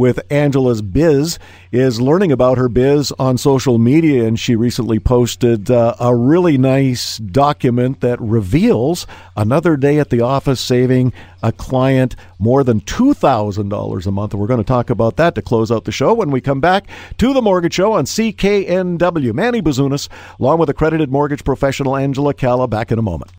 with 0.00 0.18
Angela's 0.32 0.80
biz 0.80 1.38
is 1.72 2.00
learning 2.00 2.32
about 2.32 2.56
her 2.56 2.70
biz 2.70 3.12
on 3.18 3.36
social 3.36 3.76
media. 3.76 4.26
And 4.26 4.40
she 4.40 4.56
recently 4.56 4.98
posted 4.98 5.70
uh, 5.70 5.94
a 6.00 6.16
really 6.16 6.56
nice 6.56 7.18
document 7.18 8.00
that 8.00 8.18
reveals 8.18 9.06
another 9.36 9.76
day 9.76 9.98
at 9.98 10.08
the 10.08 10.22
office 10.22 10.58
saving 10.58 11.12
a 11.42 11.52
client 11.52 12.16
more 12.38 12.64
than 12.64 12.80
$2,000 12.80 14.06
a 14.06 14.10
month. 14.10 14.32
We're 14.32 14.46
going 14.46 14.56
to 14.56 14.64
talk 14.64 14.88
about 14.88 15.18
that 15.18 15.34
to 15.34 15.42
close 15.42 15.70
out 15.70 15.84
the 15.84 15.92
show 15.92 16.14
when 16.14 16.30
we 16.30 16.40
come 16.40 16.62
back 16.62 16.86
to 17.18 17.34
the 17.34 17.42
Mortgage 17.42 17.74
Show 17.74 17.92
on 17.92 18.06
CKNW. 18.06 19.34
Manny 19.34 19.60
Bazunas, 19.60 20.08
along 20.40 20.60
with 20.60 20.70
accredited 20.70 21.10
mortgage 21.10 21.44
professional 21.44 21.94
Angela 21.94 22.32
Calla, 22.32 22.66
back 22.68 22.90
in 22.90 22.98
a 22.98 23.02
moment. 23.02 23.32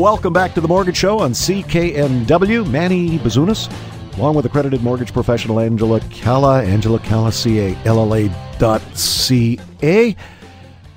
Welcome 0.00 0.32
back 0.32 0.54
to 0.54 0.62
the 0.62 0.66
Mortgage 0.66 0.96
Show 0.96 1.18
on 1.18 1.32
CKNW. 1.32 2.70
Manny 2.70 3.18
Bazunas, 3.18 3.70
along 4.16 4.34
with 4.34 4.46
accredited 4.46 4.82
mortgage 4.82 5.12
professional 5.12 5.60
Angela 5.60 6.00
Calla, 6.08 6.62
Angela 6.62 6.98
Calla, 7.00 7.30
C-A-L-L-A 7.30 8.30
dot 8.58 8.80
C-A. 8.96 10.16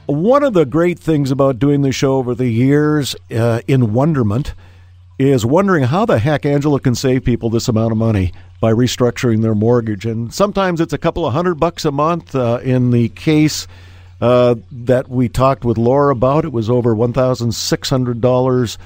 One 0.06 0.42
of 0.42 0.54
the 0.54 0.66
great 0.66 0.98
things 1.00 1.32
about 1.32 1.60
doing 1.60 1.82
the 1.82 1.92
show 1.92 2.16
over 2.16 2.34
the 2.34 2.48
years 2.48 3.13
uh, 3.30 3.60
in 3.68 3.92
wonderment 3.92 4.54
is 5.20 5.46
wondering 5.46 5.84
how 5.84 6.06
the 6.06 6.20
heck 6.20 6.46
Angela 6.46 6.80
can 6.80 6.96
save 6.96 7.26
people 7.26 7.50
this 7.50 7.68
amount 7.68 7.92
of 7.92 7.98
money 7.98 8.32
by 8.62 8.72
restructuring 8.72 9.42
their 9.42 9.54
mortgage. 9.54 10.06
And 10.06 10.34
sometimes 10.34 10.80
it's 10.80 10.94
a 10.94 10.98
couple 10.98 11.26
of 11.26 11.34
hundred 11.34 11.56
bucks 11.56 11.84
a 11.84 11.92
month. 11.92 12.34
Uh, 12.34 12.62
in 12.63 12.92
the 12.92 13.10
case 13.10 13.68
uh, 14.21 14.56
that 14.71 15.10
we 15.10 15.30
talked 15.30 15.65
with 15.65 15.78
Laura 15.78 16.12
about. 16.12 16.45
It 16.45 16.52
was 16.52 16.69
over 16.69 16.95
$1,600 16.95 18.78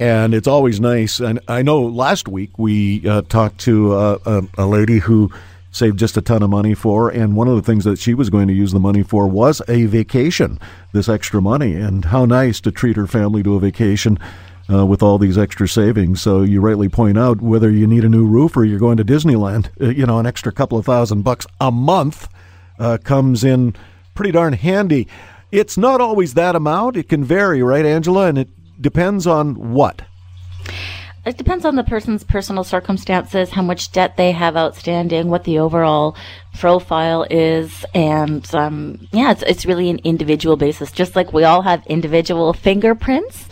and 0.00 0.34
it's 0.34 0.48
always 0.48 0.80
nice. 0.80 1.20
And 1.20 1.40
I 1.48 1.62
know 1.62 1.82
last 1.82 2.28
week 2.28 2.58
we 2.58 3.08
uh, 3.08 3.22
talked 3.22 3.58
to 3.60 3.92
uh, 3.92 4.18
a, 4.26 4.64
a, 4.64 4.66
lady 4.66 4.98
who 4.98 5.30
saved 5.70 5.98
just 5.98 6.16
a 6.16 6.22
ton 6.22 6.42
of 6.42 6.50
money 6.50 6.74
for. 6.74 7.10
And 7.10 7.36
one 7.36 7.48
of 7.48 7.56
the 7.56 7.62
things 7.62 7.84
that 7.84 7.98
she 7.98 8.14
was 8.14 8.30
going 8.30 8.48
to 8.48 8.54
use 8.54 8.72
the 8.72 8.80
money 8.80 9.02
for 9.02 9.26
was 9.26 9.62
a 9.68 9.86
vacation, 9.86 10.58
this 10.92 11.08
extra 11.08 11.40
money. 11.40 11.74
And 11.74 12.06
how 12.06 12.24
nice 12.24 12.60
to 12.62 12.72
treat 12.72 12.96
her 12.96 13.06
family 13.06 13.42
to 13.42 13.54
a 13.54 13.60
vacation. 13.60 14.18
Uh, 14.66 14.86
with 14.86 15.02
all 15.02 15.18
these 15.18 15.36
extra 15.36 15.68
savings. 15.68 16.22
So 16.22 16.40
you 16.40 16.62
rightly 16.62 16.88
point 16.88 17.18
out 17.18 17.42
whether 17.42 17.70
you 17.70 17.86
need 17.86 18.02
a 18.02 18.08
new 18.08 18.24
roof 18.24 18.56
or 18.56 18.64
you're 18.64 18.78
going 18.78 18.96
to 18.96 19.04
Disneyland, 19.04 19.68
uh, 19.78 19.90
you 19.90 20.06
know, 20.06 20.18
an 20.18 20.24
extra 20.24 20.50
couple 20.52 20.78
of 20.78 20.86
thousand 20.86 21.20
bucks 21.20 21.46
a 21.60 21.70
month 21.70 22.28
uh, 22.78 22.96
comes 23.04 23.44
in 23.44 23.76
pretty 24.14 24.32
darn 24.32 24.54
handy. 24.54 25.06
It's 25.52 25.76
not 25.76 26.00
always 26.00 26.32
that 26.32 26.56
amount. 26.56 26.96
It 26.96 27.10
can 27.10 27.22
vary, 27.24 27.62
right, 27.62 27.84
Angela? 27.84 28.26
And 28.28 28.38
it 28.38 28.48
depends 28.80 29.26
on 29.26 29.72
what? 29.72 30.02
It 31.26 31.38
depends 31.38 31.64
on 31.64 31.76
the 31.76 31.84
person's 31.84 32.22
personal 32.22 32.64
circumstances, 32.64 33.50
how 33.50 33.62
much 33.62 33.92
debt 33.92 34.18
they 34.18 34.32
have 34.32 34.58
outstanding, 34.58 35.28
what 35.28 35.44
the 35.44 35.58
overall 35.58 36.16
profile 36.58 37.26
is, 37.30 37.84
and 37.94 38.54
um, 38.54 39.08
yeah, 39.10 39.30
it's 39.30 39.42
it's 39.42 39.64
really 39.64 39.88
an 39.88 40.00
individual 40.04 40.56
basis. 40.58 40.92
Just 40.92 41.16
like 41.16 41.32
we 41.32 41.44
all 41.44 41.62
have 41.62 41.86
individual 41.86 42.52
fingerprints, 42.52 43.48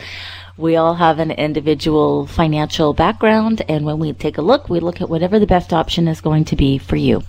we 0.59 0.77
all 0.77 0.95
have 0.95 1.19
an 1.19 1.31
individual 1.31 2.27
financial 2.27 2.93
background, 2.93 3.63
and 3.71 3.87
when 3.87 3.99
we 3.99 4.13
take 4.13 4.37
a 4.37 4.43
look, 4.43 4.69
we 4.69 4.79
look 4.79 5.01
at 5.01 5.09
whatever 5.09 5.39
the 5.39 5.47
best 5.47 5.73
option 5.73 6.09
is 6.09 6.21
going 6.21 6.45
to 6.45 6.57
be 6.57 6.77
for 6.77 6.97
you. 6.97 7.23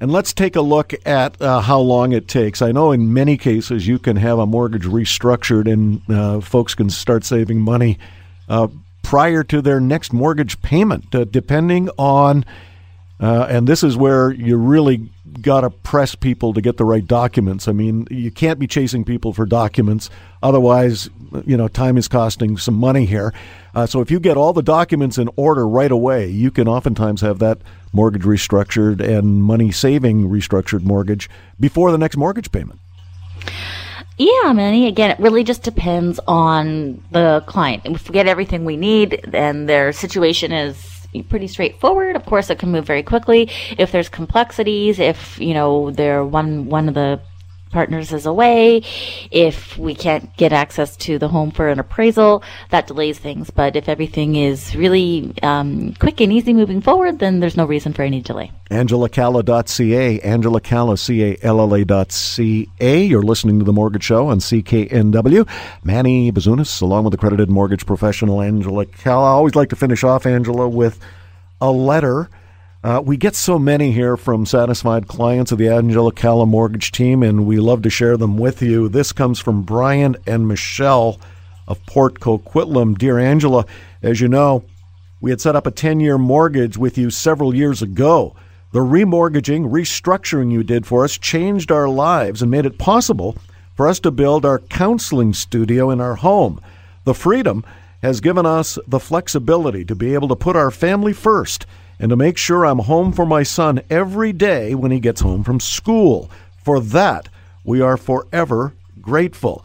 And 0.00 0.12
let's 0.12 0.32
take 0.32 0.56
a 0.56 0.60
look 0.60 0.92
at 1.06 1.40
uh, 1.40 1.60
how 1.60 1.78
long 1.78 2.12
it 2.12 2.28
takes. 2.28 2.60
I 2.60 2.72
know 2.72 2.92
in 2.92 3.12
many 3.12 3.36
cases 3.36 3.86
you 3.86 3.98
can 3.98 4.16
have 4.16 4.38
a 4.38 4.46
mortgage 4.46 4.84
restructured 4.84 5.72
and 5.72 6.02
uh, 6.10 6.40
folks 6.40 6.74
can 6.74 6.90
start 6.90 7.24
saving 7.24 7.60
money 7.60 7.98
uh, 8.48 8.68
prior 9.02 9.44
to 9.44 9.62
their 9.62 9.80
next 9.80 10.12
mortgage 10.12 10.60
payment, 10.62 11.14
uh, 11.14 11.24
depending 11.24 11.88
on, 11.96 12.44
uh, 13.20 13.46
and 13.48 13.68
this 13.68 13.84
is 13.84 13.96
where 13.96 14.32
you 14.32 14.56
really 14.56 15.08
got 15.40 15.62
to 15.62 15.70
press 15.70 16.14
people 16.14 16.52
to 16.52 16.60
get 16.60 16.76
the 16.76 16.84
right 16.84 17.06
documents. 17.06 17.66
I 17.66 17.72
mean, 17.72 18.06
you 18.10 18.30
can't 18.30 18.58
be 18.58 18.66
chasing 18.66 19.04
people 19.04 19.32
for 19.32 19.46
documents, 19.46 20.10
otherwise, 20.42 21.08
you 21.46 21.56
know, 21.56 21.66
time 21.66 21.96
is 21.96 22.08
costing 22.08 22.58
some 22.58 22.74
money 22.74 23.06
here. 23.06 23.32
Uh, 23.74 23.86
so 23.86 24.00
if 24.00 24.10
you 24.10 24.20
get 24.20 24.36
all 24.36 24.52
the 24.52 24.62
documents 24.62 25.16
in 25.18 25.30
order 25.36 25.66
right 25.66 25.90
away, 25.90 26.28
you 26.28 26.50
can 26.50 26.68
oftentimes 26.68 27.22
have 27.22 27.38
that 27.38 27.58
mortgage 27.92 28.22
restructured 28.22 29.00
and 29.00 29.42
money 29.42 29.70
saving 29.70 30.28
restructured 30.28 30.82
mortgage 30.82 31.30
before 31.58 31.90
the 31.90 31.98
next 31.98 32.16
mortgage 32.16 32.52
payment. 32.52 32.78
Yeah, 34.16 34.52
Manny. 34.52 34.86
Again, 34.86 35.10
it 35.10 35.18
really 35.18 35.42
just 35.42 35.62
depends 35.62 36.20
on 36.28 37.02
the 37.10 37.42
client. 37.46 37.82
If 37.84 38.08
we 38.08 38.12
get 38.12 38.28
everything 38.28 38.64
we 38.64 38.76
need, 38.76 39.34
and 39.34 39.68
their 39.68 39.92
situation 39.92 40.52
is 40.52 40.93
pretty 41.22 41.46
straightforward. 41.46 42.16
Of 42.16 42.26
course, 42.26 42.50
it 42.50 42.58
can 42.58 42.70
move 42.70 42.86
very 42.86 43.02
quickly. 43.02 43.50
If 43.78 43.92
there's 43.92 44.08
complexities, 44.08 44.98
if 44.98 45.38
you 45.38 45.54
know 45.54 45.90
they're 45.90 46.24
one 46.24 46.66
one 46.66 46.88
of 46.88 46.94
the 46.94 47.20
partners 47.74 48.12
is 48.12 48.24
away, 48.24 48.82
if 49.32 49.76
we 49.76 49.96
can't 49.96 50.34
get 50.36 50.52
access 50.52 50.96
to 50.96 51.18
the 51.18 51.28
home 51.28 51.50
for 51.50 51.68
an 51.68 51.80
appraisal, 51.80 52.42
that 52.70 52.86
delays 52.86 53.18
things. 53.18 53.50
But 53.50 53.74
if 53.74 53.88
everything 53.88 54.36
is 54.36 54.76
really 54.76 55.34
um, 55.42 55.92
quick 55.94 56.20
and 56.20 56.32
easy 56.32 56.54
moving 56.54 56.80
forward, 56.80 57.18
then 57.18 57.40
there's 57.40 57.56
no 57.56 57.66
reason 57.66 57.92
for 57.92 58.02
any 58.02 58.22
delay. 58.22 58.52
AngelaCalla.ca, 58.70 60.20
AngelaCalla, 60.20 60.98
C-A-L-L-A.ca. 60.98 63.04
You're 63.04 63.22
listening 63.22 63.58
to 63.58 63.64
The 63.64 63.72
Mortgage 63.72 64.04
Show 64.04 64.28
on 64.28 64.38
CKNW. 64.38 65.48
Manny 65.82 66.30
Bazunas, 66.30 66.80
along 66.80 67.04
with 67.04 67.14
accredited 67.14 67.50
mortgage 67.50 67.84
professional 67.84 68.40
Angela 68.40 68.86
Calla. 68.86 69.26
I 69.26 69.32
always 69.32 69.56
like 69.56 69.70
to 69.70 69.76
finish 69.76 70.04
off, 70.04 70.26
Angela, 70.26 70.68
with 70.68 71.00
a 71.60 71.72
letter– 71.72 72.30
uh, 72.84 73.00
we 73.00 73.16
get 73.16 73.34
so 73.34 73.58
many 73.58 73.92
here 73.92 74.14
from 74.14 74.44
satisfied 74.44 75.08
clients 75.08 75.50
of 75.50 75.56
the 75.56 75.70
Angela 75.70 76.12
Calla 76.12 76.44
Mortgage 76.44 76.92
Team, 76.92 77.22
and 77.22 77.46
we 77.46 77.58
love 77.58 77.80
to 77.80 77.88
share 77.88 78.18
them 78.18 78.36
with 78.36 78.60
you. 78.60 78.90
This 78.90 79.10
comes 79.10 79.40
from 79.40 79.62
Brian 79.62 80.16
and 80.26 80.46
Michelle 80.46 81.18
of 81.66 81.84
Port 81.86 82.20
Coquitlam. 82.20 82.98
Dear 82.98 83.18
Angela, 83.18 83.64
as 84.02 84.20
you 84.20 84.28
know, 84.28 84.64
we 85.22 85.30
had 85.30 85.40
set 85.40 85.56
up 85.56 85.66
a 85.66 85.70
10 85.70 85.98
year 85.98 86.18
mortgage 86.18 86.76
with 86.76 86.98
you 86.98 87.08
several 87.08 87.54
years 87.54 87.80
ago. 87.80 88.36
The 88.72 88.80
remortgaging, 88.80 89.70
restructuring 89.70 90.52
you 90.52 90.62
did 90.62 90.86
for 90.86 91.04
us 91.04 91.16
changed 91.16 91.72
our 91.72 91.88
lives 91.88 92.42
and 92.42 92.50
made 92.50 92.66
it 92.66 92.76
possible 92.76 93.34
for 93.74 93.88
us 93.88 93.98
to 94.00 94.10
build 94.10 94.44
our 94.44 94.58
counseling 94.58 95.32
studio 95.32 95.90
in 95.90 96.02
our 96.02 96.16
home. 96.16 96.60
The 97.04 97.14
freedom 97.14 97.64
has 98.02 98.20
given 98.20 98.44
us 98.44 98.78
the 98.86 99.00
flexibility 99.00 99.86
to 99.86 99.94
be 99.94 100.12
able 100.12 100.28
to 100.28 100.36
put 100.36 100.54
our 100.54 100.70
family 100.70 101.14
first 101.14 101.64
and 101.98 102.10
to 102.10 102.16
make 102.16 102.36
sure 102.36 102.64
I'm 102.64 102.80
home 102.80 103.12
for 103.12 103.26
my 103.26 103.42
son 103.42 103.82
every 103.88 104.32
day 104.32 104.74
when 104.74 104.90
he 104.90 105.00
gets 105.00 105.20
home 105.20 105.44
from 105.44 105.60
school. 105.60 106.30
For 106.62 106.80
that, 106.80 107.28
we 107.64 107.80
are 107.80 107.96
forever 107.96 108.74
grateful. 109.00 109.64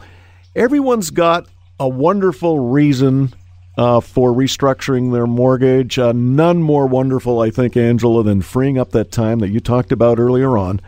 Everyone's 0.54 1.10
got 1.10 1.46
a 1.78 1.88
wonderful 1.88 2.58
reason 2.58 3.32
uh, 3.78 4.00
for 4.00 4.32
restructuring 4.32 5.12
their 5.12 5.26
mortgage. 5.26 5.98
Uh, 5.98 6.12
none 6.12 6.62
more 6.62 6.86
wonderful, 6.86 7.40
I 7.40 7.50
think, 7.50 7.76
Angela, 7.76 8.22
than 8.22 8.42
freeing 8.42 8.78
up 8.78 8.90
that 8.90 9.10
time 9.10 9.38
that 9.38 9.48
you 9.48 9.60
talked 9.60 9.92
about 9.92 10.18
earlier 10.18 10.58
on. 10.58 10.80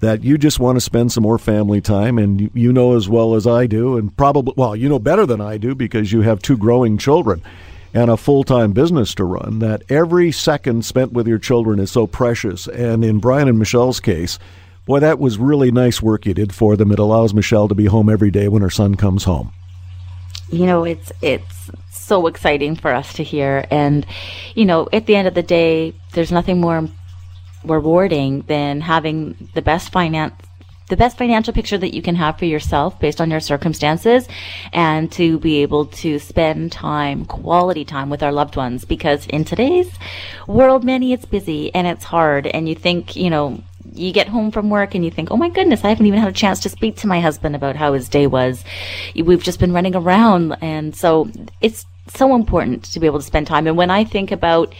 That 0.00 0.22
you 0.22 0.38
just 0.38 0.60
want 0.60 0.76
to 0.76 0.80
spend 0.80 1.10
some 1.10 1.24
more 1.24 1.38
family 1.38 1.80
time, 1.80 2.18
and 2.18 2.40
you, 2.40 2.50
you 2.54 2.72
know 2.72 2.96
as 2.96 3.08
well 3.08 3.34
as 3.34 3.48
I 3.48 3.66
do, 3.66 3.96
and 3.96 4.16
probably, 4.16 4.54
well, 4.56 4.76
you 4.76 4.88
know 4.88 5.00
better 5.00 5.26
than 5.26 5.40
I 5.40 5.58
do 5.58 5.74
because 5.74 6.12
you 6.12 6.20
have 6.20 6.40
two 6.40 6.56
growing 6.56 6.98
children 6.98 7.42
and 7.94 8.10
a 8.10 8.16
full 8.16 8.44
time 8.44 8.72
business 8.72 9.14
to 9.14 9.24
run 9.24 9.58
that 9.60 9.82
every 9.88 10.32
second 10.32 10.84
spent 10.84 11.12
with 11.12 11.26
your 11.26 11.38
children 11.38 11.78
is 11.78 11.90
so 11.90 12.06
precious. 12.06 12.66
And 12.68 13.04
in 13.04 13.18
Brian 13.18 13.48
and 13.48 13.58
Michelle's 13.58 14.00
case, 14.00 14.38
boy, 14.86 15.00
that 15.00 15.18
was 15.18 15.38
really 15.38 15.70
nice 15.70 16.02
work 16.02 16.26
you 16.26 16.34
did 16.34 16.54
for 16.54 16.76
them. 16.76 16.92
It 16.92 16.98
allows 16.98 17.34
Michelle 17.34 17.68
to 17.68 17.74
be 17.74 17.86
home 17.86 18.08
every 18.08 18.30
day 18.30 18.48
when 18.48 18.62
her 18.62 18.70
son 18.70 18.96
comes 18.96 19.24
home. 19.24 19.52
You 20.50 20.66
know, 20.66 20.84
it's 20.84 21.12
it's 21.20 21.70
so 21.90 22.26
exciting 22.26 22.74
for 22.74 22.94
us 22.94 23.12
to 23.14 23.22
hear, 23.22 23.66
and 23.70 24.06
you 24.54 24.64
know, 24.64 24.88
at 24.94 25.04
the 25.04 25.14
end 25.14 25.28
of 25.28 25.34
the 25.34 25.42
day, 25.42 25.92
there's 26.12 26.32
nothing 26.32 26.58
more 26.58 26.88
rewarding 27.64 28.42
than 28.42 28.80
having 28.80 29.50
the 29.54 29.60
best 29.60 29.92
finance 29.92 30.34
the 30.88 30.96
best 30.96 31.16
financial 31.16 31.52
picture 31.52 31.78
that 31.78 31.94
you 31.94 32.02
can 32.02 32.16
have 32.16 32.38
for 32.38 32.44
yourself 32.44 32.98
based 32.98 33.20
on 33.20 33.30
your 33.30 33.40
circumstances 33.40 34.26
and 34.72 35.10
to 35.12 35.38
be 35.38 35.62
able 35.62 35.86
to 35.86 36.18
spend 36.18 36.72
time, 36.72 37.24
quality 37.24 37.84
time 37.84 38.10
with 38.10 38.22
our 38.22 38.32
loved 38.32 38.56
ones. 38.56 38.84
Because 38.84 39.26
in 39.26 39.44
today's 39.44 39.90
world, 40.46 40.84
many 40.84 41.12
it's 41.12 41.24
busy 41.24 41.74
and 41.74 41.86
it's 41.86 42.04
hard 42.04 42.46
and 42.46 42.68
you 42.68 42.74
think, 42.74 43.16
you 43.16 43.30
know, 43.30 43.62
you 43.94 44.12
get 44.12 44.28
home 44.28 44.50
from 44.50 44.70
work 44.70 44.94
and 44.94 45.04
you 45.04 45.10
think, 45.10 45.30
oh 45.30 45.36
my 45.36 45.48
goodness, 45.48 45.84
I 45.84 45.88
haven't 45.88 46.06
even 46.06 46.20
had 46.20 46.28
a 46.28 46.32
chance 46.32 46.60
to 46.60 46.68
speak 46.68 46.96
to 46.96 47.06
my 47.06 47.20
husband 47.20 47.56
about 47.56 47.76
how 47.76 47.92
his 47.92 48.08
day 48.08 48.26
was. 48.26 48.64
We've 49.14 49.42
just 49.42 49.60
been 49.60 49.72
running 49.72 49.96
around. 49.96 50.56
And 50.60 50.94
so 50.94 51.30
it's 51.60 51.86
so 52.08 52.34
important 52.34 52.84
to 52.84 53.00
be 53.00 53.06
able 53.06 53.18
to 53.18 53.24
spend 53.24 53.46
time. 53.46 53.66
And 53.66 53.76
when 53.76 53.90
I 53.90 54.04
think 54.04 54.30
about 54.30 54.74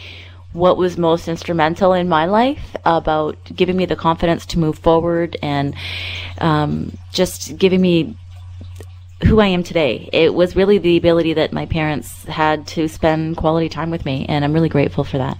what 0.53 0.77
was 0.77 0.97
most 0.97 1.29
instrumental 1.29 1.93
in 1.93 2.09
my 2.09 2.25
life 2.25 2.75
about 2.85 3.37
giving 3.55 3.77
me 3.77 3.87
the 3.87 3.97
confidence 3.97 4.47
to 4.47 4.59
move 4.59 4.79
forward 4.79 5.37
and 5.43 5.75
um, 6.41 6.97
just 7.13 7.59
giving 7.59 7.81
me 7.81 8.17
who 9.27 9.41
I 9.41 9.47
am 9.47 9.63
today. 9.63 10.09
It 10.13 10.35
was 10.35 10.57
really 10.57 10.79
the 10.79 10.97
ability 10.97 11.35
that 11.35 11.53
my 11.53 11.67
parents 11.67 12.25
had 12.25 12.67
to 12.69 12.89
spend 12.89 13.37
quality 13.37 13.69
time 13.69 13.91
with 13.91 14.05
me, 14.05 14.27
and 14.29 14.45
I'm 14.45 14.53
really 14.53 14.69
grateful 14.69 15.05
for 15.05 15.19
that. 15.19 15.39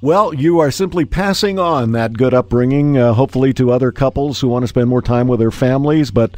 Well, 0.00 0.32
you 0.32 0.60
are 0.60 0.70
simply 0.70 1.04
passing 1.04 1.58
on 1.58 1.90
that 1.92 2.12
good 2.12 2.32
upbringing, 2.32 2.96
uh, 2.96 3.14
hopefully, 3.14 3.52
to 3.54 3.72
other 3.72 3.90
couples 3.90 4.40
who 4.40 4.46
want 4.46 4.62
to 4.62 4.68
spend 4.68 4.88
more 4.88 5.02
time 5.02 5.26
with 5.26 5.40
their 5.40 5.50
families, 5.50 6.12
but 6.12 6.36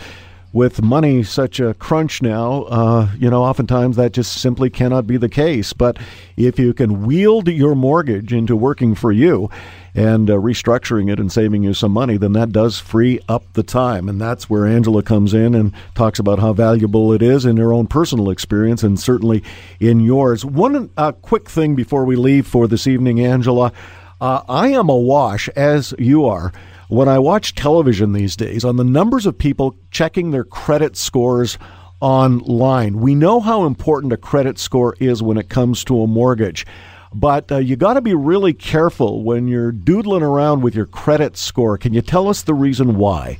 with 0.52 0.82
money 0.82 1.22
such 1.22 1.60
a 1.60 1.74
crunch 1.74 2.22
now, 2.22 2.62
uh, 2.64 3.08
you 3.18 3.30
know, 3.30 3.42
oftentimes 3.42 3.96
that 3.96 4.12
just 4.12 4.40
simply 4.40 4.68
cannot 4.68 5.06
be 5.06 5.16
the 5.16 5.28
case. 5.28 5.72
But 5.72 5.98
if 6.36 6.58
you 6.58 6.74
can 6.74 7.06
wield 7.06 7.48
your 7.48 7.76
mortgage 7.76 8.32
into 8.32 8.56
working 8.56 8.96
for 8.96 9.12
you 9.12 9.48
and 9.94 10.28
uh, 10.28 10.34
restructuring 10.34 11.10
it 11.10 11.20
and 11.20 11.30
saving 11.30 11.62
you 11.62 11.72
some 11.72 11.92
money, 11.92 12.16
then 12.16 12.32
that 12.32 12.50
does 12.50 12.80
free 12.80 13.20
up 13.28 13.44
the 13.52 13.62
time. 13.62 14.08
And 14.08 14.20
that's 14.20 14.50
where 14.50 14.66
Angela 14.66 15.02
comes 15.02 15.34
in 15.34 15.54
and 15.54 15.72
talks 15.94 16.18
about 16.18 16.40
how 16.40 16.52
valuable 16.52 17.12
it 17.12 17.22
is 17.22 17.44
in 17.44 17.56
her 17.58 17.72
own 17.72 17.86
personal 17.86 18.30
experience 18.30 18.82
and 18.82 18.98
certainly 18.98 19.44
in 19.78 20.00
yours. 20.00 20.44
One 20.44 20.90
uh, 20.96 21.12
quick 21.12 21.48
thing 21.48 21.76
before 21.76 22.04
we 22.04 22.16
leave 22.16 22.46
for 22.46 22.66
this 22.66 22.86
evening, 22.86 23.20
Angela. 23.20 23.72
Uh, 24.20 24.42
I 24.50 24.68
am 24.68 24.90
awash, 24.90 25.48
as 25.50 25.94
you 25.98 26.26
are 26.26 26.52
when 26.90 27.08
I 27.08 27.20
watch 27.20 27.54
television 27.54 28.12
these 28.12 28.34
days 28.34 28.64
on 28.64 28.76
the 28.76 28.82
numbers 28.82 29.24
of 29.24 29.38
people 29.38 29.76
checking 29.92 30.32
their 30.32 30.42
credit 30.42 30.96
scores 30.96 31.56
online. 32.00 32.98
We 32.98 33.14
know 33.14 33.38
how 33.38 33.64
important 33.64 34.12
a 34.12 34.16
credit 34.16 34.58
score 34.58 34.96
is 34.98 35.22
when 35.22 35.36
it 35.36 35.48
comes 35.48 35.84
to 35.84 36.02
a 36.02 36.08
mortgage. 36.08 36.66
But 37.14 37.52
uh, 37.52 37.58
you 37.58 37.76
got 37.76 37.94
to 37.94 38.00
be 38.00 38.14
really 38.14 38.52
careful 38.52 39.22
when 39.22 39.46
you're 39.46 39.70
doodling 39.70 40.24
around 40.24 40.62
with 40.62 40.74
your 40.74 40.86
credit 40.86 41.36
score. 41.36 41.78
Can 41.78 41.94
you 41.94 42.02
tell 42.02 42.28
us 42.28 42.42
the 42.42 42.54
reason 42.54 42.96
why? 42.96 43.38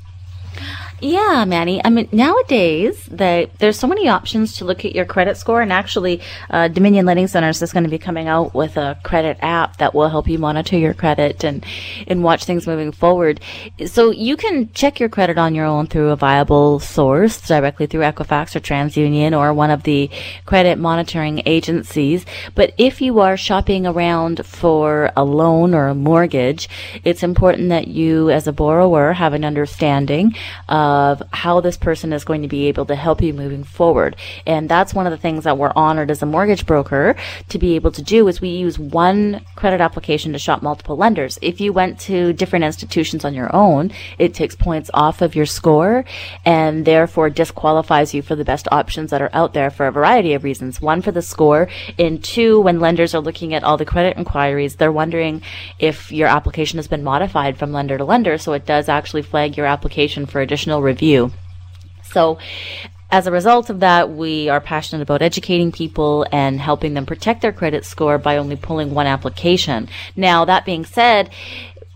Yeah, 1.00 1.46
Manny. 1.46 1.80
I 1.82 1.88
mean, 1.88 2.08
nowadays 2.12 3.06
the, 3.06 3.48
there's 3.58 3.78
so 3.78 3.86
many 3.86 4.08
options 4.08 4.56
to 4.58 4.66
look 4.66 4.84
at 4.84 4.94
your 4.94 5.06
credit 5.06 5.38
score, 5.38 5.62
and 5.62 5.72
actually, 5.72 6.20
uh, 6.50 6.68
Dominion 6.68 7.06
Lending 7.06 7.26
Centers 7.26 7.62
is 7.62 7.72
going 7.72 7.84
to 7.84 7.90
be 7.90 7.98
coming 7.98 8.28
out 8.28 8.54
with 8.54 8.76
a 8.76 8.98
credit 9.02 9.38
app 9.40 9.78
that 9.78 9.94
will 9.94 10.10
help 10.10 10.28
you 10.28 10.38
monitor 10.38 10.76
your 10.76 10.92
credit 10.92 11.42
and 11.42 11.64
and 12.06 12.22
watch 12.22 12.44
things 12.44 12.66
moving 12.66 12.92
forward. 12.92 13.40
So 13.86 14.10
you 14.10 14.36
can 14.36 14.70
check 14.72 15.00
your 15.00 15.08
credit 15.08 15.38
on 15.38 15.54
your 15.54 15.64
own 15.64 15.86
through 15.86 16.10
a 16.10 16.16
viable 16.16 16.80
source, 16.80 17.40
directly 17.40 17.86
through 17.86 18.02
Equifax 18.02 18.54
or 18.54 18.60
TransUnion 18.60 19.38
or 19.38 19.54
one 19.54 19.70
of 19.70 19.84
the 19.84 20.10
credit 20.44 20.78
monitoring 20.78 21.42
agencies. 21.46 22.26
But 22.54 22.74
if 22.76 23.00
you 23.00 23.20
are 23.20 23.38
shopping 23.38 23.86
around 23.86 24.44
for 24.44 25.12
a 25.16 25.24
loan 25.24 25.72
or 25.74 25.88
a 25.88 25.94
mortgage, 25.94 26.68
it's 27.04 27.22
important 27.22 27.70
that 27.70 27.88
you, 27.88 28.28
as 28.28 28.46
a 28.46 28.52
borrower, 28.52 29.14
have 29.14 29.32
an 29.32 29.46
understanding. 29.46 30.34
Uh, 30.68 30.89
of 30.90 31.22
how 31.32 31.60
this 31.60 31.76
person 31.76 32.12
is 32.12 32.24
going 32.24 32.42
to 32.42 32.48
be 32.48 32.66
able 32.66 32.84
to 32.86 32.96
help 32.96 33.22
you 33.22 33.32
moving 33.32 33.62
forward. 33.62 34.16
And 34.46 34.68
that's 34.68 34.92
one 34.92 35.06
of 35.06 35.12
the 35.12 35.22
things 35.24 35.44
that 35.44 35.56
we're 35.56 35.72
honored 35.76 36.10
as 36.10 36.22
a 36.22 36.26
mortgage 36.26 36.66
broker 36.66 37.14
to 37.48 37.58
be 37.58 37.76
able 37.76 37.92
to 37.92 38.02
do 38.02 38.26
is 38.28 38.40
we 38.40 38.48
use 38.48 38.78
one 38.78 39.44
credit 39.54 39.80
application 39.80 40.32
to 40.32 40.38
shop 40.38 40.62
multiple 40.62 40.96
lenders. 40.96 41.38
If 41.40 41.60
you 41.60 41.72
went 41.72 42.00
to 42.00 42.32
different 42.32 42.64
institutions 42.64 43.24
on 43.24 43.34
your 43.34 43.54
own, 43.54 43.92
it 44.18 44.34
takes 44.34 44.56
points 44.56 44.90
off 44.92 45.22
of 45.22 45.34
your 45.34 45.46
score 45.46 46.04
and 46.44 46.84
therefore 46.84 47.30
disqualifies 47.30 48.12
you 48.12 48.22
for 48.22 48.34
the 48.34 48.44
best 48.44 48.66
options 48.72 49.10
that 49.10 49.22
are 49.22 49.30
out 49.32 49.54
there 49.54 49.70
for 49.70 49.86
a 49.86 49.92
variety 49.92 50.34
of 50.34 50.42
reasons. 50.42 50.80
One 50.80 51.02
for 51.02 51.12
the 51.12 51.22
score 51.22 51.68
and 51.98 52.22
two, 52.22 52.60
when 52.60 52.80
lenders 52.80 53.14
are 53.14 53.20
looking 53.20 53.54
at 53.54 53.62
all 53.62 53.76
the 53.76 53.84
credit 53.84 54.16
inquiries, 54.16 54.76
they're 54.76 54.90
wondering 54.90 55.42
if 55.78 56.10
your 56.10 56.28
application 56.28 56.78
has 56.78 56.88
been 56.88 57.04
modified 57.04 57.56
from 57.56 57.72
lender 57.72 57.96
to 57.96 58.04
lender. 58.04 58.38
So 58.38 58.52
it 58.54 58.66
does 58.66 58.88
actually 58.88 59.22
flag 59.22 59.56
your 59.56 59.66
application 59.66 60.26
for 60.26 60.40
additional 60.40 60.79
review. 60.80 61.32
So, 62.04 62.38
as 63.12 63.26
a 63.26 63.32
result 63.32 63.70
of 63.70 63.80
that, 63.80 64.10
we 64.10 64.48
are 64.48 64.60
passionate 64.60 65.02
about 65.02 65.20
educating 65.20 65.72
people 65.72 66.26
and 66.30 66.60
helping 66.60 66.94
them 66.94 67.06
protect 67.06 67.42
their 67.42 67.52
credit 67.52 67.84
score 67.84 68.18
by 68.18 68.36
only 68.36 68.54
pulling 68.54 68.94
one 68.94 69.06
application. 69.06 69.88
Now, 70.14 70.44
that 70.44 70.64
being 70.64 70.84
said, 70.84 71.30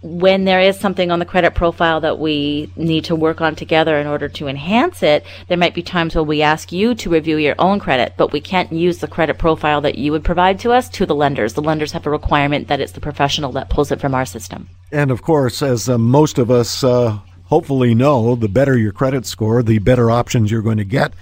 when 0.04 0.44
there 0.44 0.60
is 0.60 0.78
something 0.78 1.10
on 1.10 1.18
the 1.18 1.24
credit 1.24 1.54
profile 1.54 2.00
that 2.00 2.18
we 2.18 2.70
need 2.76 3.04
to 3.06 3.16
work 3.16 3.40
on 3.40 3.56
together 3.56 3.96
in 3.96 4.06
order 4.06 4.28
to 4.28 4.48
enhance 4.48 5.02
it, 5.02 5.24
there 5.48 5.56
might 5.56 5.74
be 5.74 5.82
times 5.82 6.14
where 6.14 6.22
we 6.22 6.42
ask 6.42 6.72
you 6.72 6.94
to 6.96 7.08
review 7.08 7.38
your 7.38 7.54
own 7.58 7.80
credit, 7.80 8.12
but 8.18 8.30
we 8.30 8.40
can't 8.40 8.70
use 8.70 8.98
the 8.98 9.08
credit 9.08 9.38
profile 9.38 9.80
that 9.80 9.96
you 9.96 10.12
would 10.12 10.22
provide 10.22 10.58
to 10.60 10.72
us 10.72 10.90
to 10.90 11.06
the 11.06 11.14
lenders. 11.14 11.54
The 11.54 11.62
lenders 11.62 11.92
have 11.92 12.06
a 12.06 12.10
requirement 12.10 12.68
that 12.68 12.80
it's 12.80 12.92
the 12.92 13.00
professional 13.00 13.52
that 13.52 13.70
pulls 13.70 13.90
it 13.90 14.00
from 14.00 14.14
our 14.14 14.26
system. 14.26 14.68
And 14.92 15.10
of 15.10 15.22
course, 15.22 15.62
as 15.62 15.88
uh, 15.88 15.96
most 15.96 16.38
of 16.38 16.50
us 16.50 16.84
uh, 16.84 17.18
hopefully 17.44 17.94
know 17.94 18.34
the 18.34 18.48
better 18.48 18.76
your 18.76 18.92
credit 18.92 19.26
score, 19.26 19.62
the 19.62 19.78
better 19.78 20.10
options 20.10 20.50
you're 20.50 20.62
going 20.62 20.78
to 20.78 20.84
get. 20.84 21.12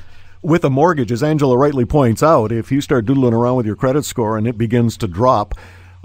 With 0.43 0.65
a 0.65 0.71
mortgage, 0.71 1.13
as 1.13 1.23
Angela 1.23 1.57
rightly 1.57 1.85
points 1.85 2.23
out, 2.23 2.51
if 2.51 2.73
you 2.73 2.81
start 2.81 3.07
doodling 3.07 3.35
around 3.35 3.57
with 3.57 3.67
your 3.67 3.77
credit 3.77 4.05
score 4.05 4.37
and 4.37 4.47
it 4.47 4.59
begins 4.59 4.97
to 4.99 5.07
drop, 5.07 5.55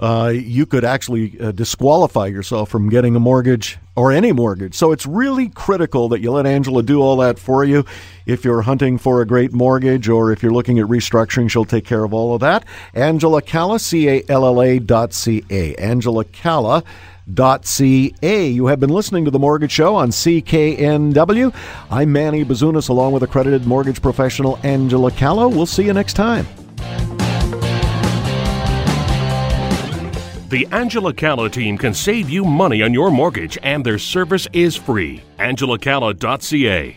uh, 0.00 0.32
you 0.32 0.64
could 0.64 0.84
actually 0.84 1.38
uh, 1.40 1.50
disqualify 1.50 2.26
yourself 2.26 2.70
from 2.70 2.88
getting 2.88 3.16
a 3.16 3.20
mortgage 3.20 3.78
or 3.96 4.12
any 4.12 4.30
mortgage. 4.30 4.74
So 4.74 4.92
it's 4.92 5.06
really 5.06 5.48
critical 5.48 6.08
that 6.10 6.20
you 6.20 6.30
let 6.30 6.46
Angela 6.46 6.84
do 6.84 7.00
all 7.00 7.16
that 7.16 7.36
for 7.36 7.64
you. 7.64 7.84
If 8.24 8.44
you're 8.44 8.62
hunting 8.62 8.96
for 8.96 9.20
a 9.20 9.26
great 9.26 9.52
mortgage 9.52 10.08
or 10.08 10.30
if 10.30 10.40
you're 10.40 10.52
looking 10.52 10.78
at 10.78 10.86
restructuring, 10.86 11.50
she'll 11.50 11.64
take 11.64 11.84
care 11.84 12.04
of 12.04 12.14
all 12.14 12.32
of 12.32 12.40
that. 12.42 12.64
Angela 12.94 13.42
Calla, 13.42 13.80
C 13.80 14.08
A 14.08 14.22
L 14.28 14.46
L 14.46 14.62
A 14.62 14.78
dot 14.78 15.12
C 15.12 15.44
A. 15.50 15.74
Angela 15.74 16.24
Calla 16.24 16.84
ca. 17.34 18.48
You 18.48 18.66
have 18.66 18.80
been 18.80 18.90
listening 18.90 19.24
to 19.24 19.30
The 19.30 19.38
Mortgage 19.38 19.72
Show 19.72 19.94
on 19.94 20.10
CKNW. 20.10 21.54
I'm 21.90 22.12
Manny 22.12 22.44
Bazunas 22.44 22.88
along 22.88 23.12
with 23.12 23.22
accredited 23.22 23.66
mortgage 23.66 24.00
professional 24.00 24.58
Angela 24.62 25.10
Calla. 25.10 25.48
We'll 25.48 25.66
see 25.66 25.84
you 25.84 25.92
next 25.92 26.14
time. 26.14 26.46
The 30.48 30.66
Angela 30.72 31.12
Calla 31.12 31.50
team 31.50 31.76
can 31.76 31.92
save 31.92 32.30
you 32.30 32.42
money 32.44 32.82
on 32.82 32.94
your 32.94 33.10
mortgage, 33.10 33.58
and 33.62 33.84
their 33.84 33.98
service 33.98 34.48
is 34.54 34.76
free. 34.76 35.22
AngelaCalla.ca. 35.38 36.96